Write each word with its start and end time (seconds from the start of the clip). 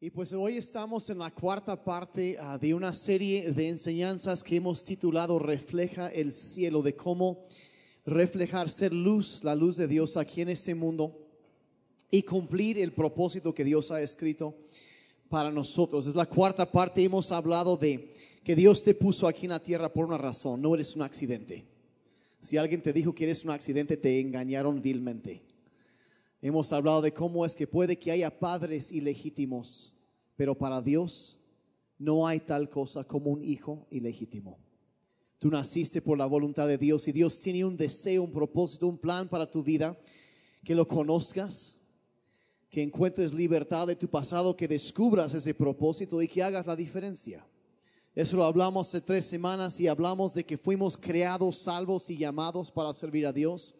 Y 0.00 0.10
pues 0.10 0.32
hoy 0.32 0.56
estamos 0.56 1.10
en 1.10 1.18
la 1.18 1.32
cuarta 1.32 1.82
parte 1.82 2.36
ah, 2.40 2.56
de 2.56 2.72
una 2.72 2.92
serie 2.92 3.50
de 3.50 3.68
enseñanzas 3.68 4.44
que 4.44 4.54
hemos 4.54 4.84
titulado 4.84 5.40
Refleja 5.40 6.06
el 6.06 6.30
cielo, 6.30 6.82
de 6.82 6.94
cómo 6.94 7.46
reflejar, 8.06 8.70
ser 8.70 8.92
luz, 8.92 9.42
la 9.42 9.56
luz 9.56 9.76
de 9.76 9.88
Dios 9.88 10.16
aquí 10.16 10.40
en 10.40 10.50
este 10.50 10.72
mundo 10.72 11.26
y 12.12 12.22
cumplir 12.22 12.78
el 12.78 12.92
propósito 12.92 13.52
que 13.52 13.64
Dios 13.64 13.90
ha 13.90 14.00
escrito 14.00 14.54
para 15.28 15.50
nosotros. 15.50 16.06
Es 16.06 16.14
la 16.14 16.26
cuarta 16.26 16.70
parte, 16.70 17.02
hemos 17.02 17.32
hablado 17.32 17.76
de 17.76 18.14
que 18.44 18.54
Dios 18.54 18.84
te 18.84 18.94
puso 18.94 19.26
aquí 19.26 19.46
en 19.46 19.50
la 19.50 19.60
tierra 19.60 19.92
por 19.92 20.06
una 20.06 20.16
razón, 20.16 20.62
no 20.62 20.76
eres 20.76 20.94
un 20.94 21.02
accidente. 21.02 21.64
Si 22.40 22.56
alguien 22.56 22.82
te 22.82 22.92
dijo 22.92 23.12
que 23.12 23.24
eres 23.24 23.44
un 23.44 23.50
accidente, 23.50 23.96
te 23.96 24.20
engañaron 24.20 24.80
vilmente. 24.80 25.47
Hemos 26.40 26.72
hablado 26.72 27.02
de 27.02 27.12
cómo 27.12 27.44
es 27.44 27.56
que 27.56 27.66
puede 27.66 27.98
que 27.98 28.12
haya 28.12 28.38
padres 28.38 28.92
ilegítimos, 28.92 29.94
pero 30.36 30.56
para 30.56 30.80
Dios 30.80 31.38
no 31.98 32.26
hay 32.26 32.38
tal 32.38 32.68
cosa 32.68 33.02
como 33.02 33.30
un 33.30 33.42
hijo 33.42 33.86
ilegítimo. 33.90 34.58
Tú 35.38 35.50
naciste 35.50 36.00
por 36.00 36.16
la 36.16 36.26
voluntad 36.26 36.68
de 36.68 36.78
Dios 36.78 37.08
y 37.08 37.12
Dios 37.12 37.38
tiene 37.40 37.64
un 37.64 37.76
deseo, 37.76 38.22
un 38.22 38.32
propósito, 38.32 38.86
un 38.86 38.98
plan 38.98 39.28
para 39.28 39.50
tu 39.50 39.62
vida, 39.62 39.98
que 40.64 40.74
lo 40.74 40.86
conozcas, 40.86 41.76
que 42.70 42.82
encuentres 42.82 43.32
libertad 43.32 43.86
de 43.86 43.96
tu 43.96 44.08
pasado, 44.08 44.56
que 44.56 44.68
descubras 44.68 45.34
ese 45.34 45.54
propósito 45.54 46.20
y 46.22 46.28
que 46.28 46.42
hagas 46.42 46.66
la 46.66 46.76
diferencia. 46.76 47.44
Eso 48.14 48.36
lo 48.36 48.44
hablamos 48.44 48.88
hace 48.88 49.00
tres 49.00 49.24
semanas 49.24 49.80
y 49.80 49.86
hablamos 49.86 50.34
de 50.34 50.44
que 50.44 50.56
fuimos 50.56 50.96
creados, 50.96 51.58
salvos 51.58 52.10
y 52.10 52.16
llamados 52.16 52.70
para 52.70 52.92
servir 52.92 53.26
a 53.26 53.32
Dios. 53.32 53.74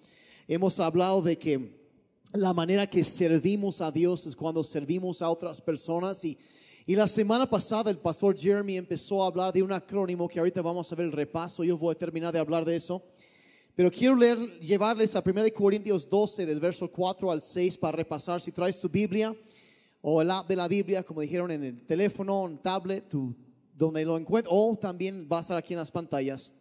Hemos 0.47 0.79
hablado 0.79 1.23
de 1.23 1.37
que 1.37 1.88
la 2.33 2.53
manera 2.53 2.89
que 2.89 3.05
servimos 3.05 3.81
a 3.81 3.91
Dios 3.91 4.27
es 4.27 4.37
cuando 4.37 4.63
servimos 4.63 5.23
a 5.23 5.31
otras 5.31 5.61
personas. 5.61 6.25
Y, 6.25 6.37
y 6.87 6.95
la 6.95 7.09
semana 7.09 7.49
pasada 7.49 7.91
el 7.91 7.99
pastor 7.99 8.39
Jeremy 8.39 8.77
empezó 8.77 9.23
a 9.23 9.29
hablar 9.29 9.53
de 9.53 9.63
un 9.63 9.73
acrónimo 9.73 10.29
que 10.29 10.39
ahorita 10.39 10.61
vamos 10.61 10.93
a 10.93 10.95
ver 10.95 11.07
el 11.07 11.13
repaso. 11.13 11.65
Yo 11.65 11.77
voy 11.77 11.93
a 11.93 11.99
terminar 11.99 12.33
de 12.33 12.39
hablar 12.39 12.65
de 12.65 12.77
eso. 12.77 13.03
Pero 13.75 13.91
quiero 13.91 14.17
leer, 14.17 14.39
llevarles 14.61 15.15
a 15.15 15.23
1 15.25 15.43
Corintios 15.55 16.09
12, 16.09 16.45
del 16.45 16.61
verso 16.61 16.91
4 16.91 17.31
al 17.31 17.43
6, 17.43 17.79
para 17.79 17.97
repasar. 17.97 18.41
Si 18.41 18.53
traes 18.53 18.81
tu 18.81 18.89
Biblia 18.89 19.35
o 20.03 20.21
el 20.21 20.31
app 20.31 20.49
de 20.49 20.57
la 20.57 20.69
Biblia, 20.69 21.03
como 21.05 21.21
dijeron 21.21 21.51
en 21.51 21.65
el 21.65 21.87
teléfono, 21.87 22.47
en 22.47 22.59
tablet, 22.59 23.09
tu, 23.09 23.35
donde 23.75 24.05
lo 24.05 24.19
encuentres, 24.19 24.53
o 24.55 24.77
también 24.77 25.29
va 25.31 25.39
a 25.39 25.41
estar 25.43 25.57
aquí 25.57 25.75
en 25.75 25.79
las 25.79 25.91
pantallas. 25.91 26.53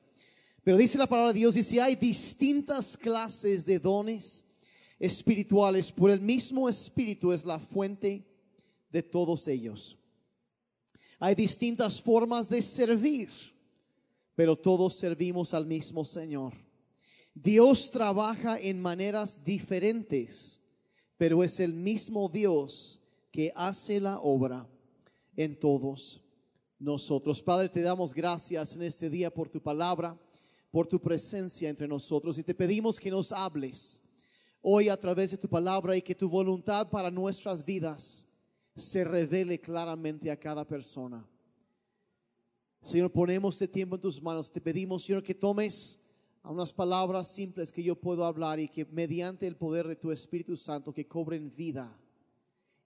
Pero 0.64 0.78
dice 0.78 0.98
la 0.98 1.08
palabra 1.08 1.34
de 1.34 1.40
Dios, 1.40 1.56
dice, 1.56 1.82
hay 1.82 1.96
distintas 1.96 2.96
clases 2.96 3.66
de 3.66 3.80
dones 3.80 4.44
espirituales, 5.00 5.92
por 5.92 6.10
el 6.10 6.22
mismo 6.22 6.68
Espíritu 6.68 7.32
es 7.32 7.46
la 7.46 7.60
fuente 7.60 8.26
de 8.90 9.04
todos 9.04 9.48
ellos. 9.48 9.98
Hay 11.20 11.36
distintas 11.36 12.02
formas 12.02 12.48
de 12.48 12.62
servir, 12.62 13.30
pero 14.36 14.56
todos 14.56 14.96
servimos 14.96 15.54
al 15.54 15.66
mismo 15.66 16.06
Señor. 16.06 16.54
Dios 17.34 17.92
trabaja 17.92 18.60
en 18.60 18.82
maneras 18.82 19.44
diferentes, 19.44 20.62
pero 21.18 21.44
es 21.44 21.60
el 21.60 21.74
mismo 21.74 22.30
Dios 22.30 23.00
que 23.32 23.52
hace 23.56 24.00
la 24.00 24.20
obra 24.20 24.68
en 25.36 25.60
todos 25.60 26.22
nosotros. 26.80 27.42
Padre, 27.42 27.70
te 27.70 27.82
damos 27.82 28.14
gracias 28.14 28.76
en 28.76 28.84
este 28.84 29.10
día 29.10 29.32
por 29.32 29.50
tu 29.50 29.62
palabra, 29.62 30.18
por 30.72 30.88
tu 30.88 31.00
presencia 31.00 31.70
entre 31.70 31.88
nosotros 31.88 32.38
y 32.38 32.44
te 32.44 32.54
pedimos 32.54 33.00
que 33.00 33.12
nos 33.12 33.32
hables 33.32 34.00
hoy 34.70 34.90
a 34.90 34.98
través 34.98 35.32
de 35.32 35.38
tu 35.38 35.48
palabra 35.48 35.96
y 35.96 36.02
que 36.02 36.14
tu 36.14 36.28
voluntad 36.28 36.90
para 36.90 37.10
nuestras 37.10 37.64
vidas 37.64 38.28
se 38.76 39.06
revele 39.06 39.62
claramente 39.62 40.30
a 40.30 40.38
cada 40.38 40.68
persona. 40.68 41.26
Señor, 42.82 43.10
ponemos 43.10 43.56
este 43.56 43.70
tiempo 43.70 43.96
en 43.96 44.02
tus 44.02 44.22
manos. 44.22 44.52
Te 44.52 44.60
pedimos, 44.60 45.06
Señor, 45.06 45.24
que 45.24 45.34
tomes 45.34 45.98
a 46.44 46.52
unas 46.52 46.74
palabras 46.74 47.30
simples 47.30 47.72
que 47.72 47.82
yo 47.82 47.96
puedo 47.96 48.26
hablar 48.26 48.60
y 48.60 48.68
que 48.68 48.84
mediante 48.84 49.48
el 49.48 49.56
poder 49.56 49.88
de 49.88 49.96
tu 49.96 50.12
Espíritu 50.12 50.58
Santo 50.58 50.94
que 50.94 51.08
cobren 51.08 51.50
vida 51.56 51.98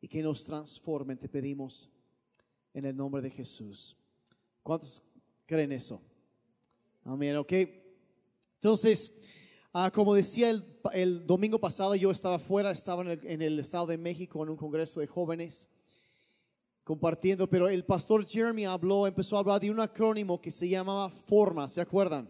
y 0.02 0.08
que 0.08 0.22
nos 0.22 0.46
transformen. 0.46 1.18
Te 1.18 1.30
pedimos 1.30 1.90
en 2.76 2.86
el 2.86 2.96
nombre 2.96 3.24
de 3.24 3.32
Jesús. 3.32 3.98
¿Cuántos 4.62 5.04
creen 5.48 5.72
eso? 5.72 6.00
Amén, 7.06 7.38
ok. 7.38 7.54
Entonces, 8.54 9.12
Ah, 9.74 9.90
como 9.90 10.14
decía 10.14 10.50
el, 10.92 11.26
domingo 11.26 11.58
pasado, 11.58 11.96
yo 11.96 12.12
estaba 12.12 12.40
fuera, 12.40 12.72
estaba 12.72 13.04
en 13.04 13.42
el, 13.42 13.58
Estado 13.58 13.88
de 13.88 13.98
México 13.98 14.44
en 14.44 14.50
un 14.50 14.58
congreso 14.58 15.00
de 15.00 15.08
jóvenes 15.08 15.70
compartiendo, 16.84 17.50
pero 17.50 17.70
el 17.70 17.86
pastor 17.86 18.28
Jeremy 18.28 18.66
habló, 18.66 19.08
empezó 19.08 19.38
a 19.38 19.40
hablar 19.40 19.62
de 19.62 19.72
un 19.72 19.80
acrónimo 19.80 20.42
que 20.42 20.52
se 20.52 20.68
llamaba 20.68 21.10
Forma, 21.10 21.70
¿se 21.70 21.80
acuerdan? 21.80 22.30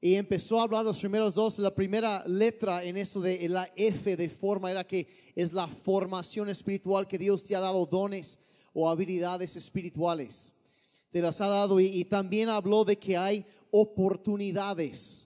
Y 0.00 0.14
empezó 0.14 0.60
a 0.60 0.62
hablar 0.62 0.84
los 0.84 1.00
primeros 1.00 1.34
dos, 1.34 1.58
la 1.58 1.74
primera 1.74 2.22
letra 2.28 2.84
en 2.84 2.96
eso 2.96 3.20
de 3.20 3.48
la 3.48 3.68
F 3.74 4.16
de 4.16 4.28
forma 4.28 4.70
era 4.70 4.86
que 4.86 5.32
es 5.34 5.52
la 5.52 5.66
formación 5.66 6.48
espiritual 6.48 7.08
que 7.08 7.18
Dios 7.18 7.42
te 7.42 7.56
ha 7.56 7.60
dado 7.60 7.84
dones 7.86 8.38
o 8.72 8.88
habilidades 8.88 9.56
espirituales. 9.56 10.52
Te 11.10 11.20
las 11.20 11.40
ha 11.40 11.48
dado 11.48 11.80
y 11.80 12.04
también 12.04 12.50
habló 12.50 12.84
de 12.84 12.96
que 12.96 13.16
hay 13.16 13.44
oportunidades 13.72 15.25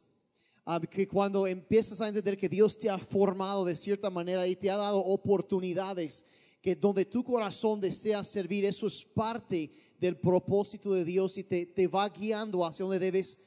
que 0.79 1.09
cuando 1.09 1.47
empiezas 1.47 2.01
a 2.01 2.09
entender 2.09 2.37
que 2.37 2.49
Dios 2.49 2.79
te 2.79 2.89
ha 2.89 2.99
formado 2.99 3.65
de 3.65 3.75
cierta 3.75 4.11
manera 4.11 4.47
y 4.47 4.55
te 4.55 4.71
ha 4.71 4.77
dado 4.77 4.99
oportunidades, 4.99 6.25
que 6.63 6.77
donde 6.77 7.05
tu 7.05 7.25
corazón 7.25 7.81
desea 7.81 8.23
servir, 8.23 8.65
eso 8.65 8.87
es 8.87 9.03
parte 9.03 9.71
del 9.99 10.17
propósito 10.17 10.93
de 10.93 11.05
Dios 11.05 11.37
y 11.39 11.45
te, 11.45 11.67
te 11.67 11.89
va 11.89 12.09
guiando 12.09 12.65
hacia 12.65 12.85
donde 12.85 12.99
debes 12.99 13.39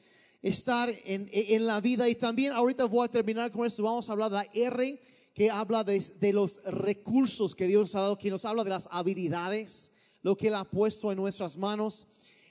estar 0.42 0.90
en, 1.04 1.30
en, 1.32 1.64
la 1.64 1.80
vida. 1.80 2.08
Y 2.08 2.14
también 2.14 2.52
ahorita 2.52 2.84
voy 2.84 3.06
a 3.06 3.10
terminar 3.10 3.50
con 3.50 3.66
esto, 3.66 3.82
vamos 3.82 4.08
a 4.08 4.12
hablar 4.12 4.30
de 4.30 4.36
la 4.36 4.48
R 4.52 5.00
que 5.32 5.50
habla 5.50 5.82
de, 5.82 6.02
de 6.20 6.32
los 6.32 6.62
recursos 6.64 7.54
que 7.54 7.66
Dios 7.66 7.82
nos 7.82 7.94
ha 7.94 8.00
dado, 8.00 8.18
que 8.18 8.30
nos 8.30 8.44
habla 8.44 8.62
de 8.64 8.70
las 8.70 8.88
habilidades, 8.90 9.90
lo 10.22 10.36
que 10.36 10.48
Él 10.48 10.54
ha 10.54 10.64
puesto 10.64 11.10
en 11.10 11.16
nuestras 11.16 11.56
manos. 11.56 12.06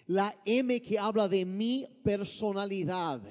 La 0.06 0.36
M 0.46 0.82
que 0.82 1.00
habla 1.00 1.30
de 1.30 1.46
mi 1.46 1.88
personalidad 2.04 3.22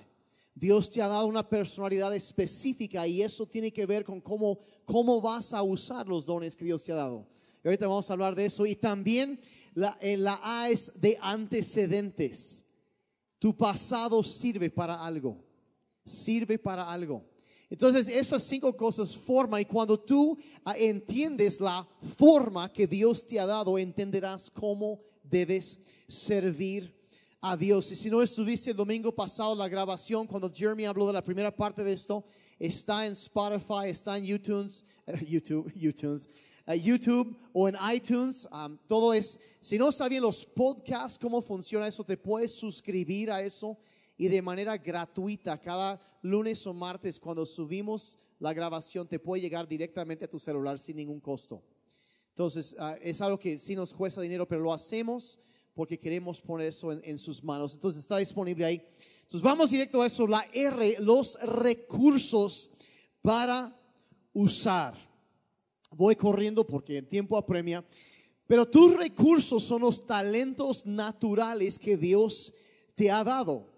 Dios 0.54 0.90
te 0.90 1.00
ha 1.00 1.08
dado 1.08 1.26
una 1.26 1.48
personalidad 1.48 2.14
específica 2.14 3.06
y 3.06 3.22
eso 3.22 3.46
tiene 3.46 3.72
que 3.72 3.86
ver 3.86 4.04
con 4.04 4.20
cómo, 4.20 4.58
cómo 4.84 5.20
vas 5.20 5.52
a 5.54 5.62
usar 5.62 6.06
los 6.06 6.26
dones 6.26 6.54
que 6.54 6.64
Dios 6.64 6.84
te 6.84 6.92
ha 6.92 6.96
dado. 6.96 7.26
Y 7.64 7.68
ahorita 7.68 7.86
vamos 7.86 8.08
a 8.10 8.12
hablar 8.12 8.34
de 8.34 8.46
eso. 8.46 8.66
Y 8.66 8.76
también 8.76 9.40
la, 9.74 9.96
eh, 10.00 10.22
A 10.26 10.68
es 10.70 10.92
de 10.94 11.18
antecedentes. 11.20 12.64
Tu 13.38 13.56
pasado 13.56 14.22
sirve 14.22 14.70
para 14.70 15.02
algo. 15.02 15.42
Sirve 16.04 16.58
para 16.58 16.90
algo. 16.90 17.24
Entonces 17.70 18.06
esas 18.08 18.42
cinco 18.42 18.76
cosas 18.76 19.16
forman 19.16 19.62
y 19.62 19.64
cuando 19.64 19.98
tú 19.98 20.36
ah, 20.62 20.74
entiendes 20.76 21.58
la 21.58 21.88
forma 22.19 22.70
que 22.70 22.86
Dios 22.86 23.26
te 23.26 23.40
ha 23.40 23.46
dado, 23.46 23.78
entenderás 23.78 24.50
cómo 24.50 25.00
debes 25.22 25.80
servir 26.06 26.94
a 27.44 27.56
Dios. 27.56 27.91
Y 27.91 27.97
si 27.97 28.08
no 28.08 28.22
estuviste 28.22 28.70
el 28.70 28.76
domingo 28.76 29.12
pasado 29.12 29.56
la 29.56 29.69
grabación, 29.69 30.28
cuando 30.28 30.48
Jeremy 30.48 30.84
habló 30.84 31.08
de 31.08 31.12
la 31.12 31.25
primera 31.25 31.54
parte 31.54 31.82
de 31.82 31.92
esto, 31.92 32.25
está 32.56 33.04
en 33.04 33.12
Spotify, 33.14 33.88
está 33.88 34.16
en 34.16 34.25
YouTube, 34.25 34.72
YouTube, 35.28 35.72
YouTube, 35.75 36.28
uh, 36.69 36.75
YouTube 36.75 37.36
o 37.52 37.69
en 37.69 37.76
iTunes. 37.92 38.48
Todo 38.86 39.12
es, 39.12 39.41
si 39.58 39.76
no 39.76 39.91
sabían 39.91 40.22
los 40.22 40.47
podcasts, 40.47 41.19
cómo 41.19 41.42
funciona 41.42 41.88
eso, 41.88 42.04
te 42.04 42.16
puedes 42.16 42.54
suscribir 42.54 43.28
a 43.32 43.42
eso 43.42 43.76
y 44.16 44.28
de 44.28 44.41
manera 44.41 44.76
gratuita 44.78 45.60
cada 45.60 46.00
lunes 46.22 46.64
o 46.69 46.72
martes 46.72 47.19
cuando 47.19 47.44
subimos 47.44 48.16
la 48.38 48.52
grabación 48.52 49.08
te 49.08 49.19
puede 49.19 49.42
llegar 49.42 49.66
directamente 49.66 50.26
a 50.26 50.31
tu 50.31 50.38
celular 50.38 50.78
sin 50.78 50.97
ningún 50.97 51.19
costo. 51.19 51.60
Entonces, 52.28 52.76
uh, 52.78 52.97
es 53.02 53.20
algo 53.20 53.36
que 53.36 53.58
sí 53.58 53.75
nos 53.75 53.92
cuesta 53.92 54.20
dinero, 54.20 54.46
pero 54.46 54.61
lo 54.61 54.72
hacemos 54.72 55.40
porque 55.74 55.98
queremos 55.98 56.40
poner 56.40 56.69
eso 56.69 56.92
en, 56.92 57.19
sus 57.19 57.42
manos. 57.42 57.74
Entonces 57.74 58.02
está 58.02 58.19
disponible 58.19 58.64
ahí. 58.64 58.82
Entonces 59.22 59.42
vamos 59.42 59.70
directo 59.70 60.02
a 60.02 60.06
eso, 60.06 60.26
la 60.26 60.46
R, 60.52 60.96
los 61.00 61.38
recursos 61.40 62.70
para 63.22 63.74
usar. 64.32 64.94
Voy 65.90 66.16
corriendo 66.16 66.66
porque 66.66 66.98
el 66.98 67.06
tiempo 67.06 67.36
apremia, 67.36 67.84
pero 68.46 68.69
tus 68.69 68.96
recursos 68.96 69.64
son 69.64 69.82
los 69.82 70.06
talentos 70.06 70.84
naturales 70.84 71.78
que 71.78 71.96
Dios 71.96 72.52
te 72.94 73.10
ha 73.10 73.24
dado. 73.24 73.70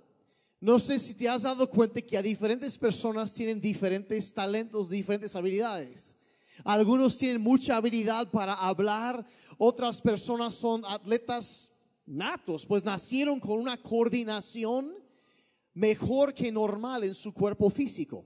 No 0.61 0.79
sé 0.79 0.99
si 0.99 1.15
te 1.15 1.29
has 1.29 1.43
dado 1.43 1.69
cuenta 1.69 2.01
que 2.01 2.17
a 2.17 2.23
diferentes 2.23 2.79
personas 2.79 3.33
tienen 3.35 3.61
diferentes 3.61 4.33
talentos, 4.33 4.89
diferentes 4.89 5.37
habilidades. 5.37 6.17
Algunos 6.65 7.19
tienen 7.19 7.43
mucha 7.43 7.77
habilidad 7.77 8.31
para 8.31 8.55
hablar, 8.55 9.27
otras 9.59 10.01
personas 10.01 10.55
son 10.55 10.85
atletas 10.85 11.74
natos, 12.07 12.67
pues 12.67 12.85
nacieron 12.85 13.41
con 13.41 13.59
una 13.59 13.81
coordinación 13.81 14.95
mejor 15.73 16.35
que 16.35 16.53
normal 16.53 17.05
en 17.05 17.15
su 17.15 17.33
cuerpo 17.33 17.71
físico. 17.71 18.25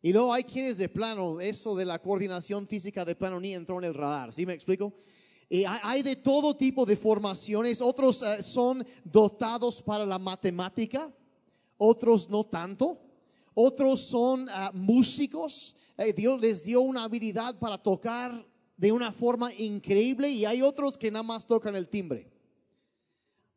Y 0.00 0.12
luego 0.12 0.32
hay 0.32 0.44
quienes 0.44 0.78
de 0.78 0.88
plano, 0.88 1.40
eso 1.40 1.76
de 1.76 1.84
la 1.84 2.00
coordinación 2.00 2.66
física 2.66 3.04
de 3.04 3.14
plano 3.14 3.38
ni 3.38 3.54
entró 3.54 3.78
en 3.78 3.84
el 3.84 3.94
radar, 3.94 4.32
¿sí 4.32 4.44
me 4.44 4.52
explico? 4.52 4.92
Y 5.48 5.64
hay, 5.64 6.02
de 6.02 6.16
todo 6.16 6.56
tipo 6.56 6.86
de 6.86 6.96
formaciones. 6.96 7.82
Otros 7.82 8.22
eh, 8.22 8.42
son 8.42 8.86
dotados 9.04 9.82
para 9.82 10.06
la 10.06 10.18
matemática, 10.18 11.12
otros 11.76 12.30
no 12.30 12.42
tanto. 12.44 12.98
Otros 13.52 14.00
son 14.00 14.48
ah, 14.48 14.70
músicos. 14.72 15.76
Eh, 15.98 16.14
Dios 16.14 16.40
les 16.40 16.64
dio 16.64 16.80
una 16.80 17.04
habilidad 17.04 17.58
para 17.58 17.76
tocar 17.76 18.46
de 18.78 18.92
una 18.92 19.12
forma 19.12 19.52
increíble 19.52 20.30
y 20.30 20.46
hay 20.46 20.62
otros 20.62 20.96
que 20.96 21.10
nada 21.10 21.22
más 21.22 21.46
tocan 21.46 21.76
el 21.76 21.86
timbre. 21.86 22.31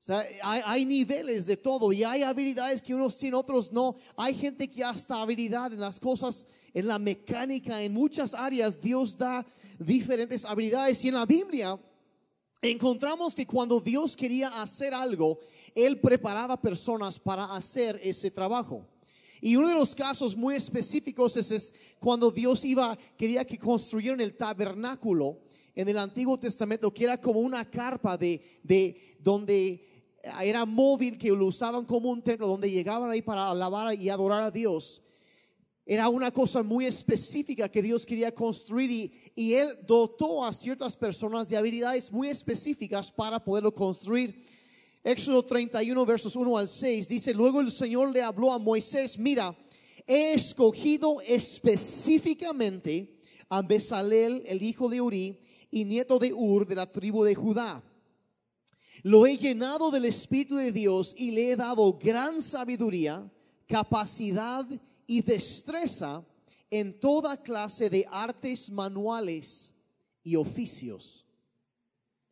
Sea, 0.05 0.23
hay, 0.43 0.61
hay 0.63 0.85
niveles 0.85 1.47
de 1.47 1.57
todo 1.57 1.91
y 1.91 2.03
hay 2.03 2.21
habilidades 2.21 2.79
que 2.79 2.93
unos 2.93 3.17
tienen, 3.17 3.39
otros 3.39 3.71
no. 3.71 3.95
Hay 4.15 4.35
gente 4.35 4.69
que 4.69 4.83
hasta 4.83 5.19
habilidad 5.19 5.73
en 5.73 5.79
las 5.79 5.99
cosas, 5.99 6.45
en 6.75 6.85
la 6.85 6.99
mecánica, 6.99 7.81
en 7.81 7.91
muchas 7.91 8.35
áreas, 8.35 8.79
Dios 8.79 9.17
da 9.17 9.43
diferentes 9.79 10.45
habilidades. 10.45 11.03
Y 11.03 11.07
en 11.07 11.15
la 11.15 11.25
Biblia 11.25 11.79
encontramos 12.61 13.33
que 13.33 13.47
cuando 13.47 13.79
Dios 13.79 14.15
quería 14.15 14.61
hacer 14.61 14.93
algo, 14.93 15.39
Él 15.73 15.99
preparaba 15.99 16.61
personas 16.61 17.17
para 17.17 17.45
hacer 17.45 17.99
ese 18.03 18.29
trabajo. 18.29 18.85
Y 19.41 19.55
uno 19.55 19.69
de 19.69 19.73
los 19.73 19.95
casos 19.95 20.37
muy 20.37 20.53
específicos 20.53 21.35
es, 21.35 21.49
es 21.49 21.73
cuando 21.97 22.29
Dios 22.29 22.63
iba, 22.63 22.95
quería 23.17 23.43
que 23.43 23.57
construyeran 23.57 24.21
el 24.21 24.37
tabernáculo 24.37 25.39
en 25.73 25.89
el 25.89 25.97
Antiguo 25.97 26.37
Testamento, 26.37 26.93
que 26.93 27.05
era 27.05 27.19
como 27.19 27.39
una 27.39 27.67
carpa 27.67 28.15
de, 28.15 28.59
de 28.61 29.17
donde 29.19 29.94
era 30.41 30.65
móvil, 30.65 31.17
que 31.17 31.29
lo 31.29 31.45
usaban 31.45 31.85
como 31.85 32.09
un 32.09 32.21
templo, 32.21 32.47
donde 32.47 32.71
llegaban 32.71 33.11
ahí 33.11 33.21
para 33.21 33.49
alabar 33.49 33.93
y 33.93 34.09
adorar 34.09 34.43
a 34.43 34.51
Dios. 34.51 35.01
Era 35.85 36.09
una 36.09 36.31
cosa 36.31 36.63
muy 36.63 36.85
específica 36.85 37.69
que 37.69 37.81
Dios 37.81 38.05
quería 38.05 38.33
construir 38.33 38.89
y, 38.89 39.13
y 39.35 39.53
Él 39.53 39.77
dotó 39.85 40.43
a 40.43 40.51
ciertas 40.51 40.97
personas 40.97 41.47
de 41.47 41.57
habilidades 41.57 42.11
muy 42.11 42.27
específicas 42.29 43.11
para 43.11 43.43
poderlo 43.43 43.71
construir. 43.71 44.43
Éxodo 45.03 45.43
31, 45.43 46.03
versos 46.03 46.35
1 46.35 46.57
al 46.57 46.67
6, 46.67 47.07
dice, 47.07 47.31
luego 47.35 47.61
el 47.61 47.69
Señor 47.69 48.11
le 48.11 48.23
habló 48.23 48.51
a 48.51 48.57
Moisés, 48.57 49.19
mira, 49.19 49.55
he 50.07 50.33
escogido 50.33 51.21
específicamente 51.21 53.15
a 53.47 53.61
Bezalel, 53.61 54.43
el 54.47 54.63
hijo 54.63 54.89
de 54.89 55.01
Uri, 55.01 55.39
y 55.69 55.85
nieto 55.85 56.17
de 56.17 56.33
Ur, 56.33 56.65
de 56.65 56.73
la 56.73 56.91
tribu 56.91 57.23
de 57.23 57.35
Judá. 57.35 57.83
Lo 59.05 59.27
he 59.27 59.37
llenado 59.37 59.91
del 59.91 60.05
Espíritu 60.05 60.55
de 60.55 60.71
Dios 60.71 61.13
y 61.15 61.29
le 61.29 61.51
he 61.51 61.55
dado 61.55 61.93
gran 61.93 62.41
sabiduría, 62.41 63.31
capacidad 63.67 64.65
y 65.05 65.21
destreza 65.21 66.25
en 66.71 66.99
toda 66.99 67.39
clase 67.39 67.87
de 67.87 68.07
artes 68.09 68.71
manuales 68.71 69.75
y 70.23 70.35
oficios. 70.35 71.23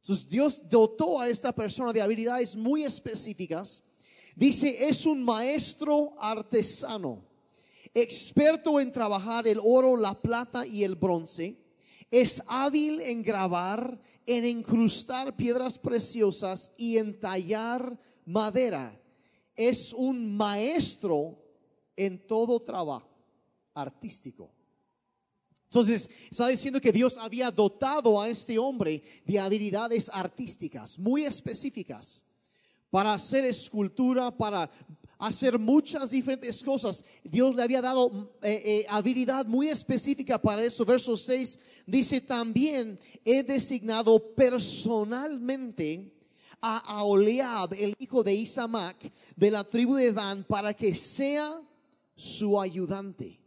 Entonces 0.01 0.27
Dios 0.27 0.63
dotó 0.67 1.21
a 1.21 1.29
esta 1.29 1.51
persona 1.51 1.93
de 1.93 2.01
habilidades 2.01 2.55
muy 2.55 2.83
específicas. 2.83 3.83
Dice, 4.35 4.87
es 4.89 5.05
un 5.05 5.23
maestro 5.23 6.15
artesano, 6.19 7.23
experto 7.93 8.79
en 8.79 8.91
trabajar 8.91 9.47
el 9.47 9.59
oro, 9.63 9.95
la 9.95 10.19
plata 10.19 10.65
y 10.65 10.83
el 10.83 10.95
bronce. 10.95 11.55
Es 12.09 12.41
hábil 12.47 12.99
en 13.01 13.21
grabar, 13.21 13.99
en 14.25 14.45
incrustar 14.45 15.35
piedras 15.35 15.77
preciosas 15.77 16.71
y 16.77 16.97
en 16.97 17.19
tallar 17.19 17.99
madera. 18.25 18.99
Es 19.55 19.93
un 19.93 20.35
maestro 20.35 21.37
en 21.95 22.25
todo 22.25 22.59
trabajo 22.59 23.09
artístico. 23.73 24.51
Entonces, 25.65 26.09
está 26.29 26.47
diciendo 26.47 26.79
que 26.79 26.91
Dios 26.91 27.17
había 27.17 27.49
dotado 27.49 28.21
a 28.21 28.29
este 28.29 28.59
hombre 28.59 29.01
de 29.25 29.39
habilidades 29.39 30.09
artísticas 30.13 30.99
muy 30.99 31.23
específicas 31.25 32.23
para 32.91 33.15
hacer 33.15 33.43
escultura, 33.45 34.29
para 34.29 34.69
hacer 35.27 35.57
muchas 35.57 36.11
diferentes 36.11 36.61
cosas. 36.63 37.03
Dios 37.23 37.55
le 37.55 37.63
había 37.63 37.81
dado 37.81 38.31
eh, 38.41 38.61
eh, 38.65 38.85
habilidad 38.89 39.45
muy 39.45 39.69
específica 39.69 40.41
para 40.41 40.63
eso. 40.63 40.85
Verso 40.85 41.15
6 41.15 41.59
dice, 41.85 42.21
también 42.21 42.99
he 43.23 43.43
designado 43.43 44.33
personalmente 44.35 46.11
a 46.65 47.03
Oleab, 47.03 47.73
el 47.73 47.93
hijo 47.99 48.23
de 48.23 48.33
Isamac, 48.33 49.11
de 49.35 49.51
la 49.51 49.65
tribu 49.65 49.95
de 49.95 50.13
Dan, 50.13 50.45
para 50.45 50.73
que 50.73 50.95
sea 50.95 51.59
su 52.15 52.59
ayudante. 52.59 53.43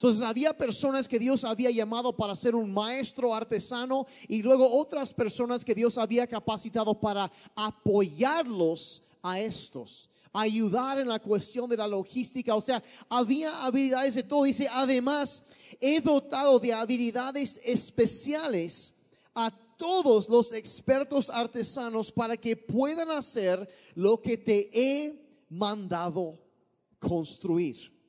Entonces 0.00 0.22
había 0.22 0.54
personas 0.54 1.08
que 1.08 1.18
Dios 1.18 1.44
había 1.44 1.70
llamado 1.70 2.14
para 2.14 2.36
ser 2.36 2.54
un 2.54 2.72
maestro 2.72 3.34
artesano 3.34 4.06
y 4.28 4.42
luego 4.42 4.70
otras 4.70 5.14
personas 5.14 5.64
que 5.64 5.74
Dios 5.74 5.96
había 5.96 6.26
capacitado 6.26 6.98
para 6.98 7.32
apoyarlos 7.54 9.02
a 9.22 9.40
estos, 9.40 10.09
ayudar 10.32 10.98
en 10.98 11.08
la 11.08 11.18
cuestión 11.18 11.68
de 11.68 11.76
la 11.76 11.86
logística. 11.86 12.54
O 12.54 12.60
sea, 12.60 12.82
había 13.08 13.64
habilidades 13.64 14.14
de 14.14 14.22
todo. 14.22 14.44
Dice, 14.44 14.68
además, 14.70 15.42
he 15.80 16.00
dotado 16.00 16.58
de 16.58 16.72
habilidades 16.72 17.60
especiales 17.64 18.94
a 19.34 19.50
todos 19.76 20.28
los 20.28 20.52
expertos 20.52 21.30
artesanos 21.30 22.12
para 22.12 22.36
que 22.36 22.56
puedan 22.56 23.10
hacer 23.10 23.68
lo 23.94 24.20
que 24.20 24.36
te 24.36 24.68
he 24.72 25.20
mandado 25.48 26.38
construir. 26.98 27.99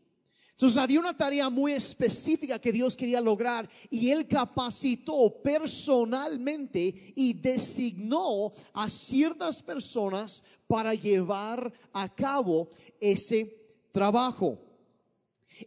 Entonces 0.62 0.78
había 0.78 1.00
una 1.00 1.18
tarea 1.18 1.50
muy 1.50 1.72
específica 1.72 2.62
que 2.62 2.72
Dios 2.72 2.96
quería 2.96 3.20
lograr 3.20 3.68
y 3.90 4.12
Él 4.12 4.28
capacitó 4.28 5.42
personalmente 5.42 6.94
y 7.16 7.34
designó 7.34 8.54
a 8.72 8.88
ciertas 8.88 9.60
personas 9.64 10.44
para 10.68 10.94
llevar 10.94 11.74
a 11.92 12.08
cabo 12.14 12.70
ese 13.00 13.58
trabajo. 13.92 14.60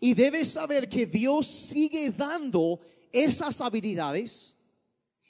Y 0.00 0.14
debes 0.14 0.50
saber 0.50 0.88
que 0.88 1.06
Dios 1.06 1.44
sigue 1.44 2.12
dando 2.12 2.78
esas 3.10 3.60
habilidades 3.60 4.54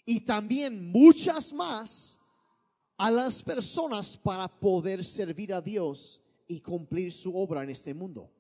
y 0.05 0.21
también 0.21 0.93
muchas 0.93 1.55
más 1.55 2.19
a 2.99 3.11
las 3.11 3.43
personas 3.43 4.15
para 4.15 4.47
poder 4.47 5.03
servir 5.03 5.55
a 5.55 5.63
Dios 5.63 6.21
y 6.47 6.61
cumplir 6.61 7.11
su 7.11 7.35
obra 7.35 7.63
en 7.63 7.71
este 7.71 7.95
mundo. 7.95 8.34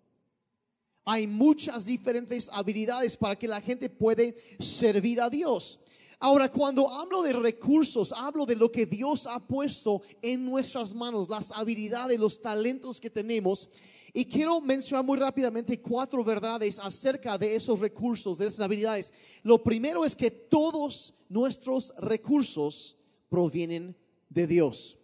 Hay 1.05 1.27
muchas 1.27 1.85
diferentes 1.85 2.49
habilidades 2.53 3.17
para 3.17 3.37
que 3.37 3.49
la 3.49 3.61
gente 3.61 3.91
puede 3.91 4.35
servir 4.59 5.21
a 5.21 5.29
Dios. 5.29 5.79
Ahora, 6.19 6.51
cuando 6.51 6.89
hablo 6.89 7.23
de 7.23 7.35
recursos, 7.35 8.13
hablo 8.13 8.47
de 8.47 8.57
lo 8.57 8.73
que 8.73 8.87
Dios 8.87 9.27
ha 9.27 9.39
puesto 9.39 10.01
en 10.23 10.45
nuestras 10.45 10.95
manos, 10.95 11.29
las 11.29 11.53
habilidades, 11.53 12.19
los 12.19 12.41
talentos 12.41 13.01
que 13.01 13.11
tenemos. 13.11 13.69
Y 14.13 14.25
quiero 14.25 14.61
mencionar 14.61 15.05
muy 15.05 15.19
rápidamente 15.19 15.81
cuatro 15.81 16.25
verdades 16.25 16.79
acerca 16.79 17.37
de 17.37 17.55
esos 17.57 17.81
recursos, 17.81 18.39
de 18.39 18.47
esas 18.47 18.61
habilidades. 18.61 19.13
Lo 19.43 19.63
primero 19.63 20.05
es 20.05 20.17
que 20.17 20.31
todos 20.31 21.13
nuestros 21.29 21.93
recursos 21.99 22.97
provienen 23.29 23.95
de 24.31 24.47
Dios. 24.47 24.97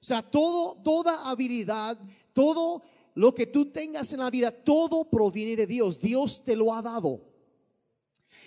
O 0.00 0.04
sea, 0.04 0.22
todo, 0.22 0.76
toda 0.84 1.28
habilidad, 1.28 1.98
todo 2.32 2.82
lo 3.18 3.34
que 3.34 3.46
tú 3.46 3.72
tengas 3.72 4.12
en 4.12 4.20
la 4.20 4.30
vida, 4.30 4.52
todo 4.52 5.10
proviene 5.10 5.56
de 5.56 5.66
Dios. 5.66 5.98
Dios 5.98 6.44
te 6.44 6.54
lo 6.54 6.72
ha 6.72 6.80
dado. 6.80 7.20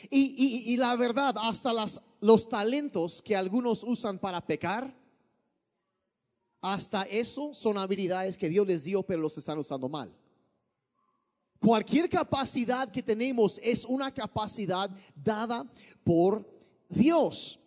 Y, 0.10 0.78
la 0.78 0.96
verdad, 0.96 1.36
hasta 1.42 1.74
las, 1.74 2.02
los 2.22 2.48
talentos 2.48 3.22
que 3.22 3.36
algunos 3.36 3.84
usan 3.84 4.18
para 4.18 4.40
pecar, 4.40 4.98
hasta 6.62 7.04
eso 7.04 7.54
son 7.54 7.78
habilidades 7.78 8.38
que 8.38 8.48
Dios 8.48 8.66
les 8.66 8.86
dio, 8.86 9.04
pero 9.04 9.20
los 9.20 9.38
están 9.38 9.58
usando 9.60 9.90
mal. 9.90 10.16
Cualquier 11.60 12.08
capacidad 12.08 12.90
que 12.90 13.04
tenemos 13.04 13.60
es 13.62 13.84
una 13.84 14.14
capacidad 14.14 14.90
dada 15.14 15.70
por 16.02 16.50
Dios. 16.88 17.60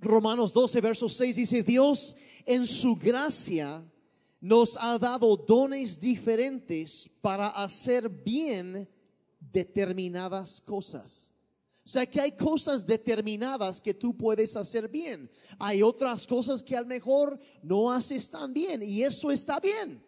Romanos 0.00 0.54
12, 0.54 0.80
verso 0.80 1.10
6 1.10 1.36
dice, 1.36 1.62
Dios 1.62 2.16
en 2.46 2.66
su 2.66 2.96
gracia 2.96 3.84
nos 4.42 4.76
ha 4.76 4.98
dado 4.98 5.36
dones 5.36 6.00
diferentes 6.00 7.08
para 7.20 7.48
hacer 7.50 8.08
bien 8.08 8.88
determinadas 9.38 10.60
cosas. 10.60 11.32
O 11.84 11.88
sea 11.88 12.04
que 12.04 12.20
hay 12.20 12.32
cosas 12.32 12.84
determinadas 12.84 13.80
que 13.80 13.94
tú 13.94 14.16
puedes 14.16 14.56
hacer 14.56 14.88
bien. 14.88 15.30
Hay 15.60 15.80
otras 15.80 16.26
cosas 16.26 16.60
que 16.60 16.76
a 16.76 16.80
lo 16.80 16.88
mejor 16.88 17.38
no 17.62 17.92
haces 17.92 18.28
tan 18.28 18.52
bien 18.52 18.82
y 18.82 19.04
eso 19.04 19.30
está 19.30 19.60
bien. 19.60 20.04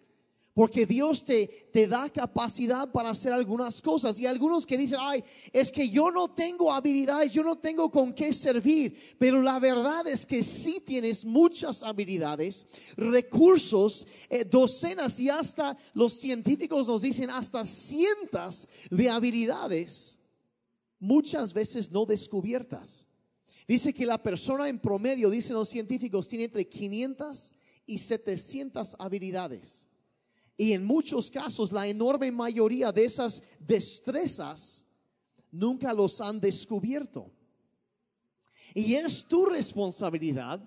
Porque 0.54 0.86
Dios 0.86 1.24
te, 1.24 1.68
te 1.72 1.88
da 1.88 2.08
capacidad 2.08 2.90
para 2.92 3.10
hacer 3.10 3.32
algunas 3.32 3.82
cosas. 3.82 4.20
Y 4.20 4.26
algunos 4.26 4.64
que 4.64 4.78
dicen, 4.78 4.98
ay, 5.00 5.24
es 5.52 5.72
que 5.72 5.88
yo 5.88 6.12
no 6.12 6.28
tengo 6.28 6.72
habilidades, 6.72 7.32
yo 7.32 7.42
no 7.42 7.56
tengo 7.56 7.90
con 7.90 8.12
qué 8.12 8.32
servir. 8.32 9.16
Pero 9.18 9.42
la 9.42 9.58
verdad 9.58 10.06
es 10.06 10.24
que 10.24 10.44
sí 10.44 10.80
tienes 10.80 11.24
muchas 11.24 11.82
habilidades, 11.82 12.66
recursos, 12.96 14.06
eh, 14.30 14.44
docenas 14.44 15.18
y 15.18 15.28
hasta 15.28 15.76
los 15.92 16.12
científicos 16.12 16.86
nos 16.86 17.02
dicen 17.02 17.30
hasta 17.30 17.64
cientos 17.64 18.68
de 18.90 19.10
habilidades, 19.10 20.20
muchas 21.00 21.52
veces 21.52 21.90
no 21.90 22.06
descubiertas. 22.06 23.08
Dice 23.66 23.92
que 23.92 24.06
la 24.06 24.22
persona 24.22 24.68
en 24.68 24.78
promedio, 24.78 25.30
dicen 25.30 25.56
los 25.56 25.68
científicos, 25.68 26.28
tiene 26.28 26.44
entre 26.44 26.68
500 26.68 27.56
y 27.86 27.98
700 27.98 28.94
habilidades. 29.00 29.88
Y 30.56 30.72
en 30.72 30.84
muchos 30.84 31.30
casos, 31.30 31.72
la 31.72 31.86
enorme 31.86 32.30
mayoría 32.30 32.92
de 32.92 33.04
esas 33.04 33.42
destrezas 33.58 34.86
nunca 35.50 35.92
los 35.92 36.20
han 36.20 36.40
descubierto. 36.40 37.30
Y 38.72 38.94
es 38.94 39.24
tu 39.24 39.46
responsabilidad, 39.46 40.60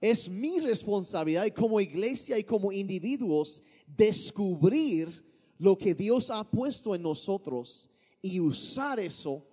es 0.00 0.28
mi 0.28 0.60
responsabilidad 0.60 1.46
como 1.54 1.80
iglesia 1.80 2.38
y 2.38 2.44
como 2.44 2.72
individuos 2.72 3.62
descubrir 3.86 5.24
lo 5.58 5.76
que 5.78 5.94
Dios 5.94 6.30
ha 6.30 6.44
puesto 6.44 6.94
en 6.94 7.02
nosotros 7.02 7.90
y 8.20 8.40
usar 8.40 8.98
eso 8.98 9.46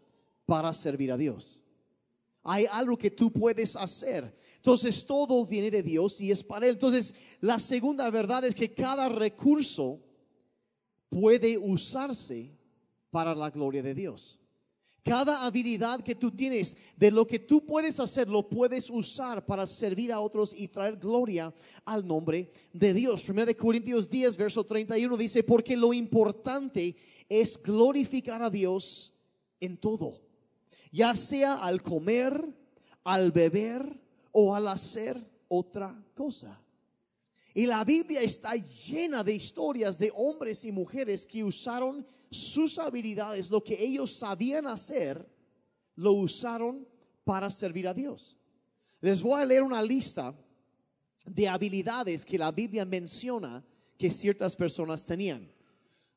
para 0.45 0.73
servir 0.73 1.11
a 1.11 1.17
Dios. 1.17 1.61
Hay 2.43 2.65
algo 2.65 2.97
que 2.97 3.11
tú 3.11 3.31
puedes 3.31 3.75
hacer. 3.75 4.35
Entonces 4.61 5.07
todo 5.07 5.43
viene 5.43 5.71
de 5.71 5.81
Dios 5.81 6.21
y 6.21 6.29
es 6.29 6.43
para 6.43 6.67
Él. 6.67 6.73
Entonces 6.73 7.15
la 7.39 7.57
segunda 7.57 8.07
verdad 8.11 8.45
es 8.45 8.53
que 8.53 8.71
cada 8.71 9.09
recurso 9.09 9.99
puede 11.09 11.57
usarse 11.57 12.51
para 13.09 13.33
la 13.33 13.49
gloria 13.49 13.81
de 13.81 13.95
Dios. 13.95 14.39
Cada 15.03 15.47
habilidad 15.47 16.01
que 16.01 16.13
tú 16.13 16.29
tienes, 16.29 16.77
de 16.95 17.09
lo 17.09 17.25
que 17.25 17.39
tú 17.39 17.65
puedes 17.65 17.99
hacer, 17.99 18.29
lo 18.29 18.47
puedes 18.47 18.87
usar 18.91 19.43
para 19.47 19.65
servir 19.65 20.11
a 20.11 20.19
otros 20.19 20.53
y 20.55 20.67
traer 20.67 20.97
gloria 20.97 21.51
al 21.83 22.07
nombre 22.07 22.51
de 22.71 22.93
Dios. 22.93 23.27
1 23.27 23.47
de 23.47 23.55
Corintios 23.55 24.11
10, 24.11 24.37
verso 24.37 24.63
31 24.63 25.17
dice, 25.17 25.41
porque 25.41 25.75
lo 25.75 25.91
importante 25.91 26.95
es 27.27 27.59
glorificar 27.59 28.43
a 28.43 28.51
Dios 28.51 29.11
en 29.59 29.75
todo, 29.75 30.21
ya 30.91 31.15
sea 31.15 31.55
al 31.55 31.81
comer, 31.81 32.47
al 33.03 33.31
beber 33.31 34.00
o 34.31 34.55
al 34.55 34.67
hacer 34.67 35.21
otra 35.47 36.01
cosa. 36.15 36.59
Y 37.53 37.65
la 37.65 37.83
Biblia 37.83 38.21
está 38.21 38.55
llena 38.55 39.23
de 39.23 39.33
historias 39.33 39.99
de 39.99 40.11
hombres 40.15 40.63
y 40.63 40.71
mujeres 40.71 41.27
que 41.27 41.43
usaron 41.43 42.05
sus 42.29 42.79
habilidades, 42.79 43.51
lo 43.51 43.61
que 43.61 43.83
ellos 43.83 44.13
sabían 44.15 44.67
hacer, 44.67 45.27
lo 45.95 46.13
usaron 46.13 46.87
para 47.25 47.49
servir 47.49 47.87
a 47.87 47.93
Dios. 47.93 48.37
Les 49.01 49.21
voy 49.21 49.41
a 49.41 49.45
leer 49.45 49.63
una 49.63 49.81
lista 49.81 50.33
de 51.25 51.47
habilidades 51.47 52.23
que 52.23 52.37
la 52.37 52.51
Biblia 52.51 52.85
menciona 52.85 53.63
que 53.97 54.09
ciertas 54.09 54.55
personas 54.55 55.05
tenían. 55.05 55.51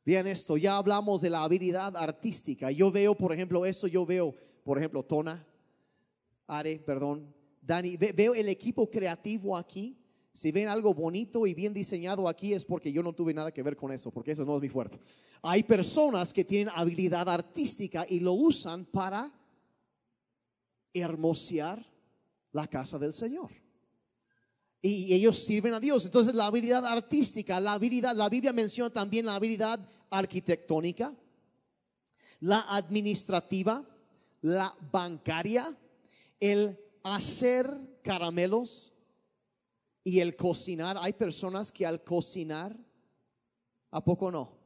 Vean 0.07 0.27
esto, 0.27 0.57
ya 0.57 0.77
hablamos 0.77 1.21
de 1.21 1.31
la 1.31 1.43
habilidad 1.43 1.97
artística. 1.97 2.71
Yo 2.71 2.93
veo, 2.93 3.15
por 3.15 3.33
ejemplo, 3.33 3.67
eso, 3.67 3.87
yo 3.87 4.07
veo, 4.07 4.35
por 4.63 4.79
ejemplo, 4.79 5.03
Tona, 5.03 5.45
Are, 6.47 6.79
perdón, 6.79 7.35
Dani, 7.67 7.97
veo 7.97 8.35
el 8.35 8.49
equipo 8.49 8.91
creativo 8.91 9.57
aquí. 9.57 9.97
Si 10.33 10.51
ven 10.51 10.69
algo 10.69 10.93
bonito 10.93 11.47
y 11.47 11.55
bien 11.55 11.73
diseñado 11.73 12.29
aquí 12.29 12.53
es 12.53 12.65
porque 12.65 12.93
yo 12.93 13.03
no 13.03 13.13
tuve 13.13 13.33
nada 13.33 13.53
que 13.53 13.63
ver 13.63 13.77
con 13.77 13.93
eso, 13.93 14.11
porque 14.11 14.33
eso 14.33 14.45
no 14.45 14.57
es 14.57 14.63
mi 14.63 14.69
fuerte. 14.69 14.99
Hay 15.43 15.63
personas 15.63 16.33
que 16.33 16.45
tienen 16.45 16.73
habilidad 16.75 17.29
artística 17.29 18.05
y 18.09 18.21
lo 18.21 18.33
usan 18.33 18.85
para 18.85 19.33
hermosear 20.93 21.87
la 22.53 22.67
casa 22.67 22.99
del 22.99 23.13
Señor. 23.13 23.51
Y 24.83 25.15
ellos 25.15 25.39
sirven 25.39 25.73
a 25.73 25.81
Dios. 25.81 26.05
Entonces 26.05 26.35
la 26.35 26.47
habilidad 26.47 26.85
artística, 26.85 27.59
la 27.61 27.75
habilidad, 27.75 28.15
la 28.15 28.29
Biblia 28.29 28.53
menciona 28.53 28.91
también 28.91 29.25
la 29.25 29.37
habilidad 29.37 29.81
arquitectónica, 30.11 31.15
la 32.41 32.61
administrativa, 32.69 33.89
la 34.43 34.77
bancaria, 34.93 35.75
el 36.39 36.84
hacer 37.05 37.71
caramelos 38.03 38.93
y 40.03 40.21
el 40.21 40.35
cocinar. 40.35 40.97
Hay 40.99 41.13
personas 41.13 41.71
que 41.71 41.87
al 41.87 42.03
cocinar, 42.03 42.77
¿a 43.91 44.03
poco 44.03 44.31
no? 44.31 44.59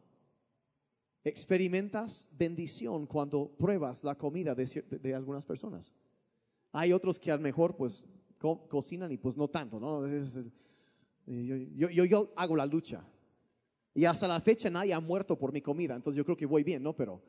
Experimentas 1.25 2.31
bendición 2.33 3.07
cuando 3.07 3.51
pruebas 3.51 4.03
la 4.05 4.17
comida 4.17 4.55
de, 4.55 5.15
algunas 5.15 5.45
personas. 5.45 5.93
Hay 6.73 6.93
otros 6.93 7.19
que 7.19 7.31
a 7.31 7.37
lo 7.37 7.43
mejor 7.43 7.77
pues 7.77 8.07
cocinan 8.69 9.11
y 9.13 9.19
pues 9.19 9.37
no 9.37 9.49
tanto, 9.49 9.81
¿no? 9.81 10.07
yo, 11.27 11.91
yo, 11.91 12.05
yo 12.05 12.33
hago 12.37 12.57
la 12.57 12.65
lucha. 12.65 13.05
Y 13.95 14.05
hasta 14.05 14.29
la 14.29 14.41
fecha 14.41 14.71
nadie 14.71 14.95
ha 14.95 15.01
muerto 15.01 15.37
por 15.37 15.53
mi 15.53 15.61
comida, 15.61 15.97
entonces 15.97 16.17
yo 16.17 16.25
creo 16.25 16.37
que 16.37 16.47
voy 16.47 16.63
bien, 16.63 16.85
¿no? 16.85 16.95
Pero 16.95 17.21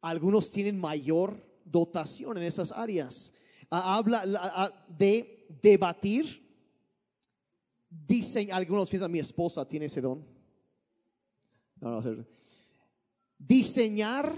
algunos 0.00 0.50
tienen 0.52 0.78
mayor 0.78 1.44
dotación 1.64 2.36
en 2.36 2.44
esas 2.44 2.70
áreas 2.70 3.32
habla 3.70 4.72
de 4.88 5.46
debatir. 5.62 6.42
Dicen, 7.88 8.52
algunos 8.52 8.88
piensan, 8.90 9.10
mi 9.10 9.18
esposa 9.18 9.66
tiene 9.66 9.86
ese 9.86 10.00
don. 10.00 10.24
diseñar, 13.38 14.34